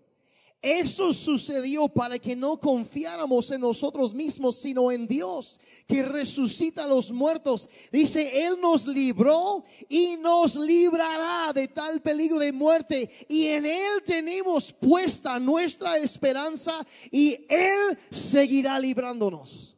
eso 0.62 1.12
sucedió 1.12 1.88
para 1.88 2.20
que 2.20 2.36
no 2.36 2.60
confiáramos 2.60 3.50
en 3.50 3.62
nosotros 3.62 4.14
mismos, 4.14 4.58
sino 4.58 4.92
en 4.92 5.08
Dios, 5.08 5.60
que 5.88 6.04
resucita 6.04 6.84
a 6.84 6.88
los 6.88 7.12
muertos. 7.12 7.68
Dice, 7.92 8.46
Él 8.46 8.60
nos 8.62 8.86
libró 8.86 9.64
y 9.90 10.18
nos 10.18 10.56
librará 10.56 11.52
de 11.52 11.68
tal 11.68 12.00
peligro 12.04 12.38
de 12.38 12.52
muerte. 12.52 13.10
Y 13.28 13.48
en 13.48 13.66
Él 13.66 14.04
tenemos 14.06 14.72
puesta 14.72 15.40
nuestra 15.40 15.98
esperanza 15.98 16.86
y 17.10 17.44
Él 17.50 17.98
seguirá 18.12 18.78
librándonos. 18.78 19.76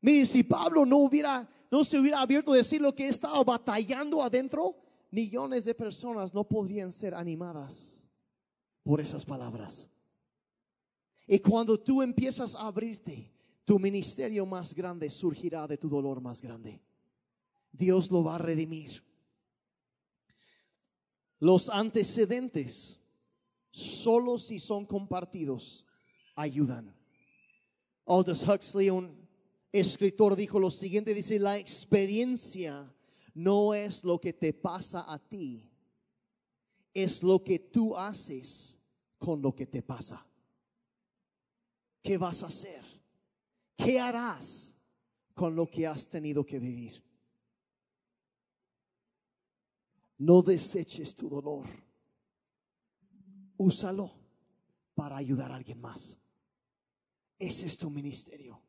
Miren, 0.00 0.26
si 0.26 0.42
Pablo 0.42 0.84
no 0.84 0.96
hubiera, 0.96 1.48
no 1.70 1.84
se 1.84 2.00
hubiera 2.00 2.20
abierto 2.20 2.52
a 2.52 2.56
decir 2.56 2.82
lo 2.82 2.92
que 2.92 3.06
estaba 3.06 3.44
batallando 3.44 4.20
adentro, 4.20 4.81
millones 5.12 5.64
de 5.64 5.74
personas 5.74 6.34
no 6.34 6.42
podrían 6.42 6.90
ser 6.90 7.14
animadas 7.14 8.08
por 8.82 9.00
esas 9.00 9.24
palabras. 9.24 9.88
Y 11.28 11.38
cuando 11.38 11.78
tú 11.78 12.02
empiezas 12.02 12.56
a 12.56 12.66
abrirte, 12.66 13.30
tu 13.64 13.78
ministerio 13.78 14.44
más 14.44 14.74
grande 14.74 15.08
surgirá 15.08 15.68
de 15.68 15.78
tu 15.78 15.88
dolor 15.88 16.20
más 16.20 16.42
grande. 16.42 16.82
Dios 17.70 18.10
lo 18.10 18.24
va 18.24 18.34
a 18.34 18.38
redimir. 18.38 19.04
Los 21.38 21.68
antecedentes, 21.68 22.98
solo 23.70 24.38
si 24.38 24.58
son 24.58 24.86
compartidos, 24.86 25.86
ayudan. 26.34 26.94
Aldous 28.06 28.46
Huxley, 28.46 28.90
un 28.90 29.28
escritor, 29.72 30.36
dijo 30.36 30.58
lo 30.58 30.70
siguiente, 30.70 31.14
dice, 31.14 31.38
la 31.38 31.58
experiencia 31.58 32.92
no 33.34 33.74
es 33.74 34.04
lo 34.04 34.20
que 34.20 34.32
te 34.32 34.52
pasa 34.52 35.10
a 35.10 35.18
ti, 35.18 35.68
es 36.92 37.22
lo 37.22 37.42
que 37.42 37.58
tú 37.58 37.96
haces 37.96 38.78
con 39.18 39.40
lo 39.40 39.54
que 39.54 39.66
te 39.66 39.82
pasa. 39.82 40.26
¿Qué 42.02 42.18
vas 42.18 42.42
a 42.42 42.48
hacer? 42.48 42.84
¿Qué 43.76 44.00
harás 44.00 44.76
con 45.34 45.54
lo 45.54 45.70
que 45.70 45.86
has 45.86 46.08
tenido 46.08 46.44
que 46.44 46.58
vivir? 46.58 47.02
No 50.18 50.42
deseches 50.42 51.14
tu 51.14 51.28
dolor. 51.28 51.66
Úsalo 53.56 54.12
para 54.94 55.16
ayudar 55.16 55.52
a 55.52 55.56
alguien 55.56 55.80
más. 55.80 56.18
Ese 57.38 57.66
es 57.66 57.78
tu 57.78 57.90
ministerio. 57.90 58.60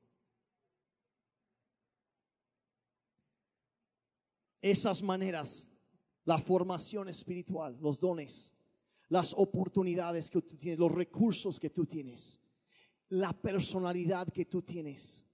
Esas 4.64 5.03
maneras, 5.03 5.68
la 6.24 6.39
formación 6.39 7.09
espiritual, 7.09 7.78
los 7.82 7.99
dones, 7.99 8.53
las 9.09 9.34
oportunidades 9.38 10.32
que 10.32 10.41
tú 10.41 10.55
tienes, 10.55 10.80
los 10.80 10.91
recursos 10.91 11.59
que 11.59 11.70
tú 11.70 11.86
tienes, 11.86 12.39
la 13.09 13.34
personalidad 13.34 14.32
que 14.32 14.45
tú 14.45 14.61
tienes 14.61 15.26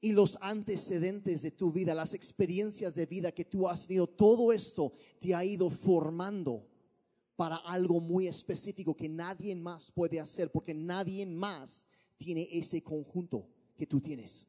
y 0.00 0.12
los 0.12 0.36
antecedentes 0.40 1.42
de 1.42 1.52
tu 1.52 1.72
vida, 1.72 1.94
las 1.94 2.14
experiencias 2.14 2.96
de 2.96 3.06
vida 3.06 3.32
que 3.32 3.44
tú 3.44 3.68
has 3.68 3.86
tenido, 3.86 4.08
todo 4.08 4.52
esto 4.52 4.92
te 5.20 5.34
ha 5.34 5.44
ido 5.44 5.70
formando 5.70 6.66
para 7.36 7.56
algo 7.56 8.00
muy 8.00 8.26
específico 8.26 8.96
que 8.96 9.08
nadie 9.08 9.54
más 9.54 9.92
puede 9.92 10.18
hacer, 10.18 10.50
porque 10.50 10.74
nadie 10.74 11.24
más 11.24 11.86
tiene 12.16 12.48
ese 12.50 12.82
conjunto 12.82 13.48
que 13.76 13.86
tú 13.86 14.00
tienes. 14.00 14.46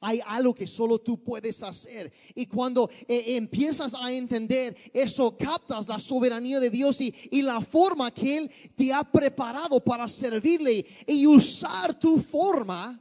Hay 0.00 0.20
algo 0.24 0.54
que 0.54 0.66
solo 0.66 1.00
tú 1.00 1.22
puedes 1.22 1.62
hacer. 1.62 2.12
Y 2.34 2.46
cuando 2.46 2.90
eh, 3.08 3.36
empiezas 3.36 3.94
a 3.94 4.12
entender 4.12 4.76
eso, 4.92 5.36
captas 5.36 5.88
la 5.88 5.98
soberanía 5.98 6.60
de 6.60 6.70
Dios 6.70 7.00
y, 7.00 7.14
y, 7.30 7.42
la 7.42 7.60
forma 7.60 8.12
que 8.12 8.38
Él 8.38 8.50
te 8.76 8.92
ha 8.92 9.04
preparado 9.04 9.82
para 9.82 10.08
servirle 10.08 10.84
y 11.06 11.26
usar 11.26 11.98
tu 11.98 12.18
forma. 12.20 13.00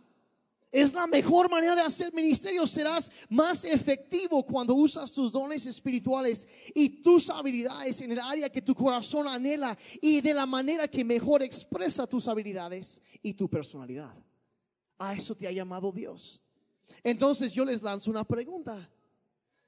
Es 0.74 0.92
la 0.92 1.06
mejor 1.06 1.52
manera 1.52 1.76
de 1.76 1.84
hacer 1.84 2.12
ministerio. 2.16 2.66
Serás 2.66 3.12
más 3.30 3.64
efectivo 3.64 4.44
cuando 4.44 4.74
usas 4.74 5.12
tus 5.12 5.32
dones 5.32 5.68
espirituales 5.68 6.48
y 6.74 6.90
tus 7.04 7.30
habilidades 7.30 8.02
en 8.02 8.12
el 8.12 8.20
área 8.20 8.50
que 8.50 8.64
tu 8.64 8.74
corazón 8.74 9.28
anhela 9.28 9.78
y 10.02 10.20
de 10.22 10.34
la 10.34 10.48
manera 10.48 10.88
que 10.88 11.06
mejor 11.06 11.44
expresa 11.44 12.08
tus 12.08 12.28
habilidades 12.28 13.04
y 13.22 13.36
tu 13.36 13.48
personalidad. 13.48 14.16
A 14.98 15.14
eso 15.14 15.36
te 15.36 15.48
ha 15.48 15.52
llamado 15.52 15.92
Dios. 15.92 16.43
Entonces 17.04 17.54
yo 17.54 17.66
les 17.66 17.82
lanzo 17.82 18.10
una 18.10 18.24
pregunta. 18.24 18.90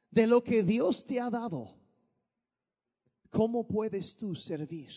De 0.10 0.28
lo 0.28 0.42
que 0.42 0.64
Dios 0.64 1.04
te 1.04 1.20
ha 1.20 1.30
dado, 1.30 1.76
¿cómo 3.30 3.68
puedes 3.68 4.16
tú 4.16 4.34
servir 4.34 4.92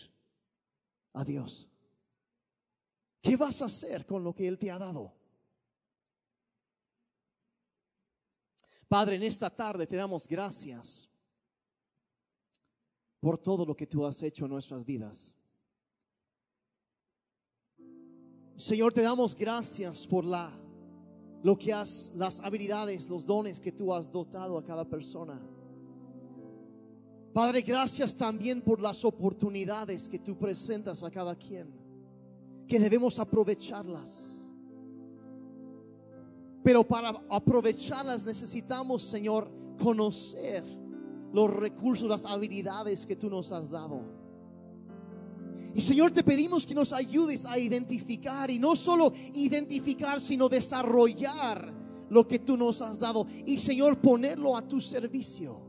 a 1.11 1.25
Dios? 1.25 1.67
¿Qué 3.21 3.35
vas 3.35 3.61
a 3.61 3.65
hacer 3.65 4.05
con 4.05 4.23
lo 4.23 4.33
que 4.33 4.47
Él 4.47 4.57
te 4.57 4.71
ha 4.71 4.77
dado? 4.77 5.13
Padre, 8.87 9.17
en 9.17 9.23
esta 9.23 9.49
tarde 9.49 9.85
te 9.85 9.95
damos 9.97 10.27
gracias 10.27 11.09
por 13.19 13.37
todo 13.37 13.65
lo 13.65 13.75
que 13.75 13.85
tú 13.85 14.05
has 14.05 14.23
hecho 14.23 14.45
en 14.45 14.51
nuestras 14.51 14.83
vidas. 14.83 15.35
Señor, 18.55 18.91
te 18.91 19.01
damos 19.01 19.35
gracias 19.35 20.07
por 20.07 20.25
la 20.25 20.58
lo 21.43 21.57
que 21.57 21.73
has 21.73 22.11
las 22.15 22.41
habilidades, 22.41 23.09
los 23.09 23.25
dones 23.25 23.59
que 23.59 23.71
tú 23.71 23.93
has 23.93 24.11
dotado 24.11 24.57
a 24.57 24.63
cada 24.63 24.85
persona. 24.85 25.39
Padre, 27.33 27.61
gracias 27.61 28.15
también 28.15 28.61
por 28.61 28.81
las 28.81 29.05
oportunidades 29.05 30.09
que 30.09 30.19
tú 30.19 30.37
presentas 30.37 31.03
a 31.03 31.11
cada 31.11 31.35
quien, 31.35 31.71
que 32.67 32.79
debemos 32.79 33.19
aprovecharlas. 33.19 34.51
Pero 36.63 36.85
para 36.85 37.09
aprovecharlas 37.29 38.25
necesitamos, 38.25 39.03
Señor, 39.03 39.49
conocer 39.81 40.63
los 41.31 41.49
recursos, 41.51 42.09
las 42.09 42.25
habilidades 42.25 43.05
que 43.05 43.15
tú 43.15 43.29
nos 43.29 43.51
has 43.51 43.69
dado. 43.69 44.18
Y 45.73 45.81
Señor, 45.81 46.11
te 46.11 46.23
pedimos 46.23 46.65
que 46.65 46.73
nos 46.73 46.93
ayudes 46.93 47.45
a 47.45 47.59
identificar 47.59 48.49
y 48.49 48.59
no 48.59 48.75
solo 48.75 49.13
identificar, 49.33 50.19
sino 50.19 50.49
desarrollar 50.49 51.73
lo 52.09 52.27
que 52.27 52.39
tú 52.39 52.57
nos 52.57 52.81
has 52.81 52.99
dado. 52.99 53.27
Y 53.45 53.59
Señor, 53.59 54.01
ponerlo 54.01 54.57
a 54.57 54.67
tu 54.67 54.81
servicio. 54.81 55.61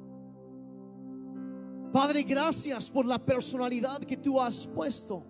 Padre, 1.92 2.22
gracias 2.22 2.90
por 2.90 3.04
la 3.04 3.18
personalidad 3.18 4.00
que 4.00 4.16
tú 4.16 4.40
has 4.40 4.66
puesto 4.66 5.24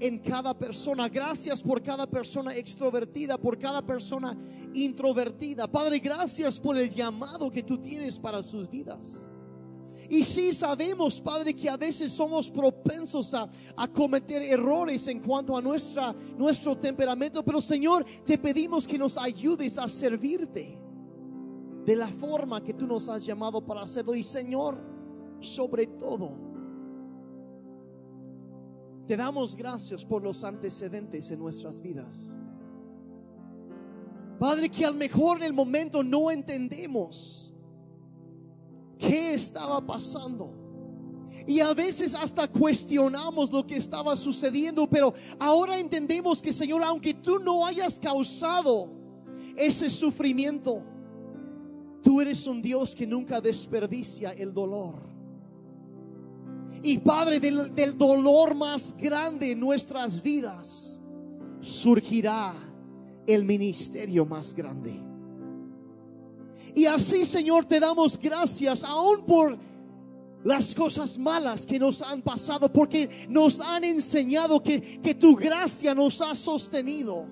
en 0.00 0.18
cada 0.18 0.56
persona. 0.56 1.08
Gracias 1.08 1.62
por 1.62 1.82
cada 1.82 2.06
persona 2.06 2.54
extrovertida, 2.54 3.38
por 3.38 3.58
cada 3.58 3.84
persona 3.84 4.36
introvertida. 4.74 5.66
Padre, 5.66 5.98
gracias 5.98 6.60
por 6.60 6.76
el 6.76 6.90
llamado 6.90 7.50
que 7.50 7.62
tú 7.62 7.78
tienes 7.78 8.18
para 8.18 8.42
sus 8.42 8.68
vidas. 8.70 9.28
Y 10.08 10.24
sí 10.24 10.52
sabemos, 10.52 11.20
Padre, 11.20 11.54
que 11.54 11.68
a 11.68 11.76
veces 11.76 12.10
somos 12.12 12.50
propensos 12.50 13.34
a, 13.34 13.48
a, 13.76 13.88
cometer 13.88 14.40
errores 14.42 15.06
en 15.08 15.20
cuanto 15.20 15.56
a 15.56 15.60
nuestra, 15.60 16.14
nuestro 16.36 16.76
temperamento, 16.76 17.44
pero 17.44 17.60
Señor, 17.60 18.06
te 18.24 18.38
pedimos 18.38 18.86
que 18.86 18.96
nos 18.96 19.18
ayudes 19.18 19.76
a 19.76 19.86
servirte 19.86 20.78
de 21.84 21.96
la 21.96 22.08
forma 22.08 22.62
que 22.62 22.72
tú 22.72 22.86
nos 22.86 23.08
has 23.08 23.24
llamado 23.24 23.64
para 23.64 23.82
hacerlo. 23.82 24.14
Y 24.14 24.22
Señor, 24.22 24.78
sobre 25.40 25.86
todo, 25.86 26.32
te 29.06 29.16
damos 29.16 29.56
gracias 29.56 30.04
por 30.04 30.22
los 30.22 30.44
antecedentes 30.44 31.30
en 31.30 31.38
nuestras 31.38 31.80
vidas. 31.80 32.38
Padre, 34.38 34.68
que 34.68 34.84
al 34.84 34.94
mejor 34.94 35.38
en 35.38 35.44
el 35.44 35.52
momento 35.52 36.02
no 36.02 36.30
entendemos 36.30 37.54
qué 38.98 39.34
estaba 39.34 39.84
pasando. 39.84 40.52
Y 41.46 41.60
a 41.60 41.72
veces 41.72 42.14
hasta 42.14 42.48
cuestionamos 42.48 43.50
lo 43.50 43.66
que 43.66 43.76
estaba 43.76 44.14
sucediendo, 44.16 44.88
pero 44.88 45.14
ahora 45.38 45.78
entendemos 45.78 46.42
que 46.42 46.52
Señor, 46.52 46.82
aunque 46.82 47.14
tú 47.14 47.38
no 47.38 47.64
hayas 47.64 47.98
causado 47.98 48.90
ese 49.56 49.88
sufrimiento, 49.88 50.82
tú 52.02 52.20
eres 52.20 52.46
un 52.46 52.60
Dios 52.60 52.94
que 52.94 53.06
nunca 53.06 53.40
desperdicia 53.40 54.32
el 54.32 54.52
dolor. 54.52 55.08
Y 56.82 56.98
Padre, 56.98 57.40
del, 57.40 57.74
del 57.74 57.96
dolor 57.96 58.54
más 58.54 58.94
grande 58.96 59.52
en 59.52 59.60
nuestras 59.60 60.22
vidas, 60.22 61.00
surgirá 61.60 62.54
el 63.26 63.44
ministerio 63.44 64.24
más 64.24 64.54
grande. 64.54 65.07
Y 66.74 66.84
así, 66.86 67.24
Señor, 67.24 67.64
te 67.64 67.80
damos 67.80 68.18
gracias 68.18 68.84
aún 68.84 69.24
por 69.26 69.58
las 70.44 70.74
cosas 70.74 71.18
malas 71.18 71.66
que 71.66 71.78
nos 71.78 72.00
han 72.02 72.22
pasado, 72.22 72.72
porque 72.72 73.26
nos 73.28 73.60
han 73.60 73.84
enseñado 73.84 74.62
que, 74.62 75.00
que 75.00 75.14
tu 75.14 75.34
gracia 75.34 75.94
nos 75.94 76.20
ha 76.20 76.34
sostenido. 76.34 77.26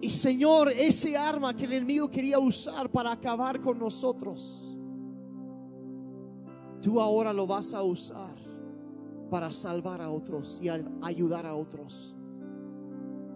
Y 0.00 0.10
Señor, 0.10 0.70
ese 0.72 1.16
arma 1.16 1.56
que 1.56 1.64
el 1.64 1.72
enemigo 1.72 2.10
quería 2.10 2.38
usar 2.38 2.90
para 2.90 3.12
acabar 3.12 3.60
con 3.60 3.78
nosotros 3.78 4.64
tú 6.84 7.00
ahora 7.00 7.32
lo 7.32 7.46
vas 7.46 7.72
a 7.72 7.82
usar 7.82 8.36
para 9.30 9.50
salvar 9.50 10.02
a 10.02 10.10
otros 10.10 10.60
y 10.62 10.68
ayudar 10.68 11.46
a 11.46 11.54
otros. 11.54 12.14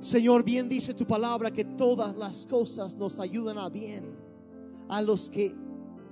Señor, 0.01 0.45
bien 0.45 0.69
dice 0.69 0.95
tu 0.95 1.07
palabra 1.07 1.51
que 1.51 1.65
todas 1.65 2.17
las 2.17 2.47
cosas 2.47 2.95
nos 2.97 3.19
ayudan 3.19 3.59
a 3.59 3.69
bien 3.69 4.17
a 4.89 5.03
los 5.03 5.29
que 5.29 5.55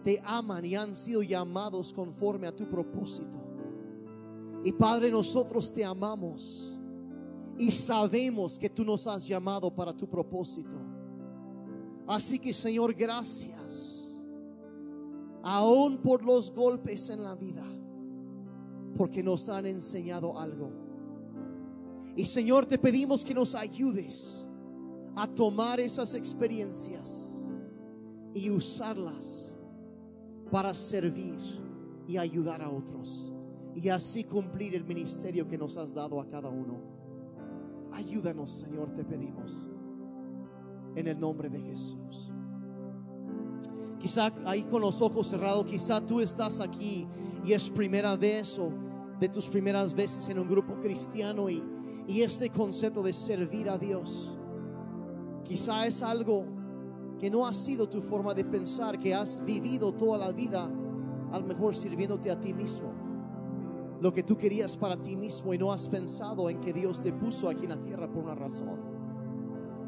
te 0.02 0.20
aman 0.24 0.64
y 0.64 0.74
han 0.74 0.94
sido 0.94 1.22
llamados 1.22 1.92
conforme 1.92 2.46
a 2.46 2.54
tu 2.54 2.68
propósito. 2.68 3.38
Y 4.64 4.72
Padre, 4.72 5.10
nosotros 5.10 5.72
te 5.72 5.84
amamos 5.84 6.78
y 7.58 7.70
sabemos 7.70 8.58
que 8.58 8.68
tú 8.68 8.84
nos 8.84 9.06
has 9.06 9.26
llamado 9.26 9.70
para 9.70 9.96
tu 9.96 10.08
propósito. 10.08 10.76
Así 12.06 12.38
que 12.38 12.52
Señor, 12.52 12.94
gracias 12.94 14.16
aún 15.42 15.98
por 15.98 16.24
los 16.24 16.52
golpes 16.52 17.08
en 17.10 17.22
la 17.22 17.36
vida, 17.36 17.64
porque 18.96 19.22
nos 19.22 19.48
han 19.48 19.66
enseñado 19.66 20.38
algo. 20.38 20.85
Y 22.16 22.24
Señor, 22.24 22.64
te 22.64 22.78
pedimos 22.78 23.24
que 23.24 23.34
nos 23.34 23.54
ayudes 23.54 24.48
a 25.14 25.26
tomar 25.26 25.78
esas 25.80 26.14
experiencias 26.14 27.46
y 28.34 28.50
usarlas 28.50 29.54
para 30.50 30.72
servir 30.72 31.38
y 32.08 32.16
ayudar 32.16 32.62
a 32.62 32.70
otros. 32.70 33.32
Y 33.74 33.90
así 33.90 34.24
cumplir 34.24 34.74
el 34.74 34.84
ministerio 34.84 35.46
que 35.46 35.58
nos 35.58 35.76
has 35.76 35.92
dado 35.92 36.18
a 36.18 36.26
cada 36.26 36.48
uno. 36.48 36.80
Ayúdanos, 37.92 38.50
Señor, 38.50 38.94
te 38.94 39.04
pedimos. 39.04 39.68
En 40.94 41.08
el 41.08 41.20
nombre 41.20 41.50
de 41.50 41.60
Jesús. 41.60 42.32
Quizá 43.98 44.32
ahí 44.46 44.62
con 44.64 44.80
los 44.80 45.02
ojos 45.02 45.26
cerrados, 45.26 45.66
quizá 45.66 46.00
tú 46.00 46.20
estás 46.20 46.60
aquí 46.60 47.06
y 47.44 47.52
es 47.52 47.68
primera 47.68 48.16
vez 48.16 48.58
o 48.58 48.70
de 49.20 49.28
tus 49.28 49.48
primeras 49.48 49.94
veces 49.94 50.26
en 50.30 50.38
un 50.38 50.48
grupo 50.48 50.80
cristiano 50.80 51.50
y, 51.50 51.62
y 52.06 52.22
este 52.22 52.50
concepto 52.50 53.02
de 53.02 53.12
servir 53.12 53.68
a 53.68 53.78
Dios, 53.78 54.38
quizá 55.44 55.86
es 55.86 56.02
algo 56.02 56.44
que 57.18 57.30
no 57.30 57.46
ha 57.46 57.54
sido 57.54 57.88
tu 57.88 58.00
forma 58.00 58.34
de 58.34 58.44
pensar, 58.44 58.98
que 58.98 59.14
has 59.14 59.42
vivido 59.44 59.92
toda 59.92 60.18
la 60.18 60.32
vida, 60.32 60.70
a 61.32 61.38
lo 61.38 61.46
mejor 61.46 61.74
sirviéndote 61.74 62.30
a 62.30 62.38
ti 62.38 62.52
mismo, 62.52 62.92
lo 64.00 64.12
que 64.12 64.22
tú 64.22 64.36
querías 64.36 64.76
para 64.76 64.96
ti 64.96 65.16
mismo 65.16 65.54
y 65.54 65.58
no 65.58 65.72
has 65.72 65.88
pensado 65.88 66.50
en 66.50 66.60
que 66.60 66.72
Dios 66.72 67.00
te 67.00 67.12
puso 67.12 67.48
aquí 67.48 67.64
en 67.64 67.70
la 67.70 67.82
tierra 67.82 68.08
por 68.08 68.24
una 68.24 68.34
razón. 68.34 68.96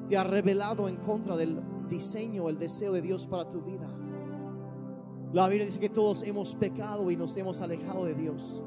Te 0.08 0.16
ha 0.16 0.24
revelado 0.24 0.88
en 0.88 0.96
contra 0.96 1.36
del 1.36 1.60
diseño, 1.88 2.48
el 2.48 2.58
deseo 2.58 2.92
de 2.92 3.02
Dios 3.02 3.26
para 3.26 3.50
tu 3.50 3.60
vida. 3.60 3.86
La 5.34 5.46
Biblia 5.46 5.66
dice 5.66 5.78
que 5.78 5.90
todos 5.90 6.22
hemos 6.22 6.54
pecado 6.54 7.10
y 7.10 7.16
nos 7.16 7.36
hemos 7.36 7.60
alejado 7.60 8.06
de 8.06 8.14
Dios. 8.14 8.62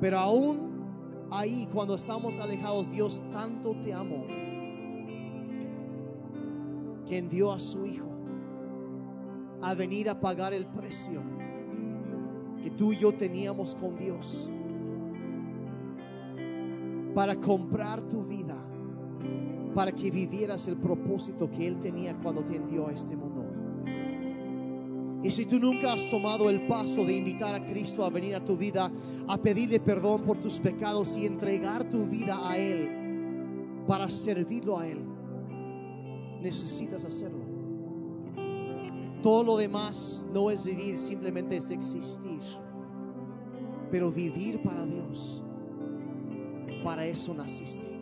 Pero 0.00 0.18
aún 0.18 0.65
ahí, 1.30 1.68
cuando 1.72 1.94
estamos 1.94 2.38
alejados, 2.38 2.90
Dios 2.90 3.22
tanto 3.32 3.74
te 3.84 3.92
amó 3.92 4.26
que 7.06 7.18
envió 7.18 7.52
a 7.52 7.60
su 7.60 7.86
Hijo 7.86 8.06
a 9.62 9.74
venir 9.74 10.08
a 10.08 10.20
pagar 10.20 10.52
el 10.52 10.66
precio 10.66 11.22
que 12.62 12.70
tú 12.70 12.92
y 12.92 12.98
yo 12.98 13.14
teníamos 13.14 13.74
con 13.74 13.96
Dios 13.96 14.50
para 17.14 17.36
comprar 17.36 18.02
tu 18.02 18.22
vida, 18.22 18.56
para 19.74 19.92
que 19.92 20.10
vivieras 20.10 20.68
el 20.68 20.76
propósito 20.76 21.50
que 21.50 21.66
Él 21.66 21.80
tenía 21.80 22.14
cuando 22.18 22.44
te 22.44 22.56
envió 22.56 22.88
a 22.88 22.92
este 22.92 23.16
mundo. 23.16 23.35
Y 25.22 25.30
si 25.30 25.46
tú 25.46 25.58
nunca 25.58 25.94
has 25.94 26.08
tomado 26.10 26.48
el 26.50 26.66
paso 26.66 27.04
de 27.04 27.16
invitar 27.16 27.54
a 27.54 27.64
Cristo 27.64 28.04
a 28.04 28.10
venir 28.10 28.34
a 28.34 28.44
tu 28.44 28.56
vida, 28.56 28.92
a 29.26 29.38
pedirle 29.38 29.80
perdón 29.80 30.22
por 30.22 30.38
tus 30.38 30.60
pecados 30.60 31.16
y 31.16 31.26
entregar 31.26 31.88
tu 31.90 32.06
vida 32.06 32.48
a 32.48 32.56
Él 32.56 33.84
para 33.86 34.08
servirlo 34.10 34.78
a 34.78 34.86
Él, 34.86 35.00
necesitas 36.40 37.04
hacerlo. 37.04 37.44
Todo 39.22 39.42
lo 39.42 39.56
demás 39.56 40.24
no 40.32 40.50
es 40.50 40.64
vivir, 40.64 40.96
simplemente 40.98 41.56
es 41.56 41.70
existir. 41.70 42.40
Pero 43.90 44.12
vivir 44.12 44.62
para 44.62 44.84
Dios, 44.84 45.42
para 46.84 47.06
eso 47.06 47.34
naciste. 47.34 47.95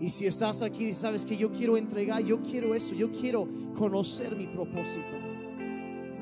Y 0.00 0.08
si 0.08 0.26
estás 0.26 0.62
aquí 0.62 0.86
y 0.86 0.94
sabes 0.94 1.26
que 1.26 1.36
yo 1.36 1.52
quiero 1.52 1.76
entregar, 1.76 2.24
yo 2.24 2.40
quiero 2.40 2.74
eso, 2.74 2.94
yo 2.94 3.12
quiero 3.12 3.46
conocer 3.76 4.34
mi 4.34 4.46
propósito. 4.46 5.18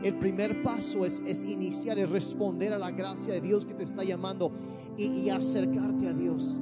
el 0.02 0.14
primer 0.16 0.62
paso 0.62 1.04
es, 1.04 1.22
es 1.26 1.42
iniciar, 1.42 1.98
es 1.98 2.08
responder 2.08 2.72
a 2.72 2.78
la 2.78 2.90
gracia 2.90 3.34
de 3.34 3.40
Dios 3.40 3.64
que 3.64 3.74
te 3.74 3.82
está 3.82 4.04
llamando 4.04 4.52
y, 4.96 5.28
acercarte 5.28 6.08
a 6.08 6.12
Dios. 6.12 6.60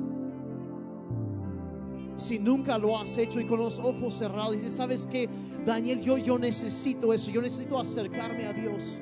Si 2.17 2.39
nunca 2.39 2.79
lo 2.79 2.99
has 2.99 3.17
hecho 3.19 3.41
y 3.41 3.47
con 3.47 3.59
los 3.59 3.79
ojos 3.79 4.15
cerrados, 4.15 4.53
dices, 4.53 4.75
¿sabes 4.75 5.07
qué? 5.07 5.29
Daniel, 5.65 6.01
yo, 6.01 6.17
yo 6.19 6.39
necesito 6.39 7.13
eso, 7.13 7.31
yo 7.31 7.43
necesito 7.43 7.79
acercarme 7.79 8.47
a 8.47 8.53
Dios. 8.53 9.01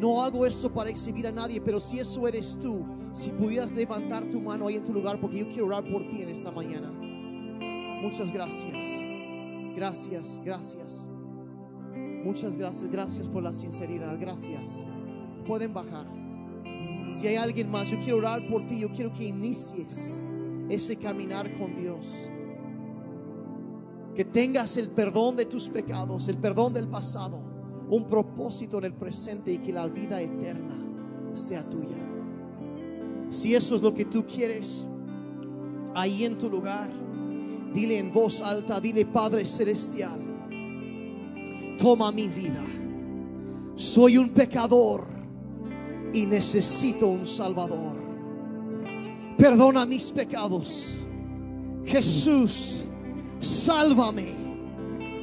No 0.00 0.22
hago 0.22 0.44
esto 0.46 0.72
para 0.72 0.90
exhibir 0.90 1.26
a 1.26 1.32
nadie, 1.32 1.60
pero 1.60 1.78
si 1.78 1.98
eso 1.98 2.26
eres 2.26 2.58
tú, 2.58 2.84
si 3.12 3.30
pudieras 3.30 3.72
levantar 3.72 4.24
tu 4.26 4.40
mano 4.40 4.66
ahí 4.66 4.76
en 4.76 4.84
tu 4.84 4.92
lugar, 4.92 5.20
porque 5.20 5.40
yo 5.40 5.48
quiero 5.48 5.66
orar 5.66 5.84
por 5.90 6.08
ti 6.08 6.22
en 6.22 6.28
esta 6.30 6.50
mañana. 6.50 6.92
Muchas 8.02 8.32
gracias. 8.32 8.84
Gracias, 9.76 10.42
gracias. 10.44 11.08
Muchas 12.24 12.56
gracias, 12.56 12.90
gracias 12.90 13.28
por 13.28 13.44
la 13.44 13.52
sinceridad, 13.52 14.18
gracias. 14.18 14.84
Pueden 15.46 15.72
bajar. 15.72 16.06
Si 17.08 17.28
hay 17.28 17.36
alguien 17.36 17.70
más, 17.70 17.90
yo 17.90 17.98
quiero 17.98 18.18
orar 18.18 18.46
por 18.48 18.66
ti, 18.66 18.80
yo 18.80 18.90
quiero 18.90 19.12
que 19.12 19.24
inicies 19.24 20.24
ese 20.68 20.96
caminar 20.96 21.56
con 21.56 21.76
Dios. 21.76 22.28
Que 24.16 24.24
tengas 24.24 24.76
el 24.76 24.90
perdón 24.90 25.36
de 25.36 25.44
tus 25.44 25.68
pecados, 25.68 26.26
el 26.26 26.38
perdón 26.38 26.72
del 26.72 26.88
pasado, 26.88 27.40
un 27.88 28.08
propósito 28.08 28.78
en 28.78 28.84
el 28.84 28.94
presente 28.94 29.52
y 29.52 29.58
que 29.58 29.72
la 29.72 29.86
vida 29.86 30.20
eterna 30.20 30.74
sea 31.34 31.68
tuya. 31.68 31.98
Si 33.30 33.54
eso 33.54 33.76
es 33.76 33.82
lo 33.82 33.94
que 33.94 34.04
tú 34.04 34.26
quieres, 34.26 34.88
ahí 35.94 36.24
en 36.24 36.36
tu 36.36 36.50
lugar, 36.50 36.90
dile 37.72 37.98
en 37.98 38.12
voz 38.12 38.40
alta, 38.42 38.80
dile 38.80 39.04
Padre 39.06 39.44
Celestial, 39.44 40.20
toma 41.78 42.12
mi 42.12 42.28
vida. 42.28 42.62
Soy 43.76 44.18
un 44.18 44.30
pecador 44.30 45.06
y 46.12 46.26
necesito 46.26 47.08
un 47.08 47.26
Salvador. 47.26 47.96
Perdona 49.36 49.86
mis 49.86 50.10
pecados. 50.10 50.98
Jesús, 51.84 52.84
sálvame. 53.40 54.42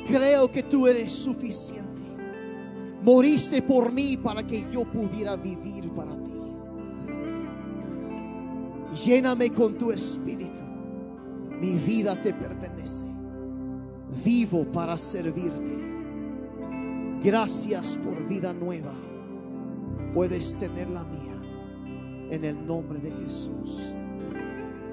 Creo 0.08 0.52
que 0.52 0.64
tú 0.64 0.88
eres 0.88 1.12
suficiente. 1.12 2.02
Moriste 3.04 3.62
por 3.62 3.92
mí 3.94 4.18
para 4.18 4.46
que 4.46 4.66
yo 4.72 4.84
pudiera 4.84 5.36
vivir 5.36 5.90
para 5.92 6.12
ti. 6.12 6.32
Lléname 9.06 9.52
con 9.52 9.78
tu 9.78 9.92
espíritu. 9.92 10.69
Mi 11.60 11.76
vida 11.76 12.20
te 12.22 12.34
pertenece. 12.34 13.06
Vivo 14.24 14.66
para 14.72 14.98
servirte. 14.98 15.78
Gracias 17.24 17.98
por 17.98 18.28
vida 18.28 18.54
nueva. 18.54 18.94
Puedes 20.14 20.56
tener 20.56 20.90
la 20.90 21.04
mía. 21.04 21.36
En 22.32 22.46
el 22.46 22.66
nombre 22.66 23.00
de 23.00 23.12
Jesús. 23.12 23.94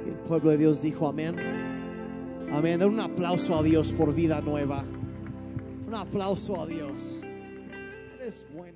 El 0.07 0.15
pueblo 0.27 0.51
de 0.51 0.59
Dios 0.59 0.83
dijo 0.83 1.07
amén. 1.07 1.37
Amén. 2.53 2.83
Un 2.83 3.01
aplauso 3.01 3.59
a 3.59 3.63
Dios 3.63 3.93
por 3.93 4.15
vida 4.15 4.41
nueva. 4.41 4.85
Un 5.87 5.95
aplauso 5.95 6.61
a 6.61 6.67
Dios. 6.67 7.23
Él 7.23 8.27
es 8.27 8.47
bueno. 8.55 8.76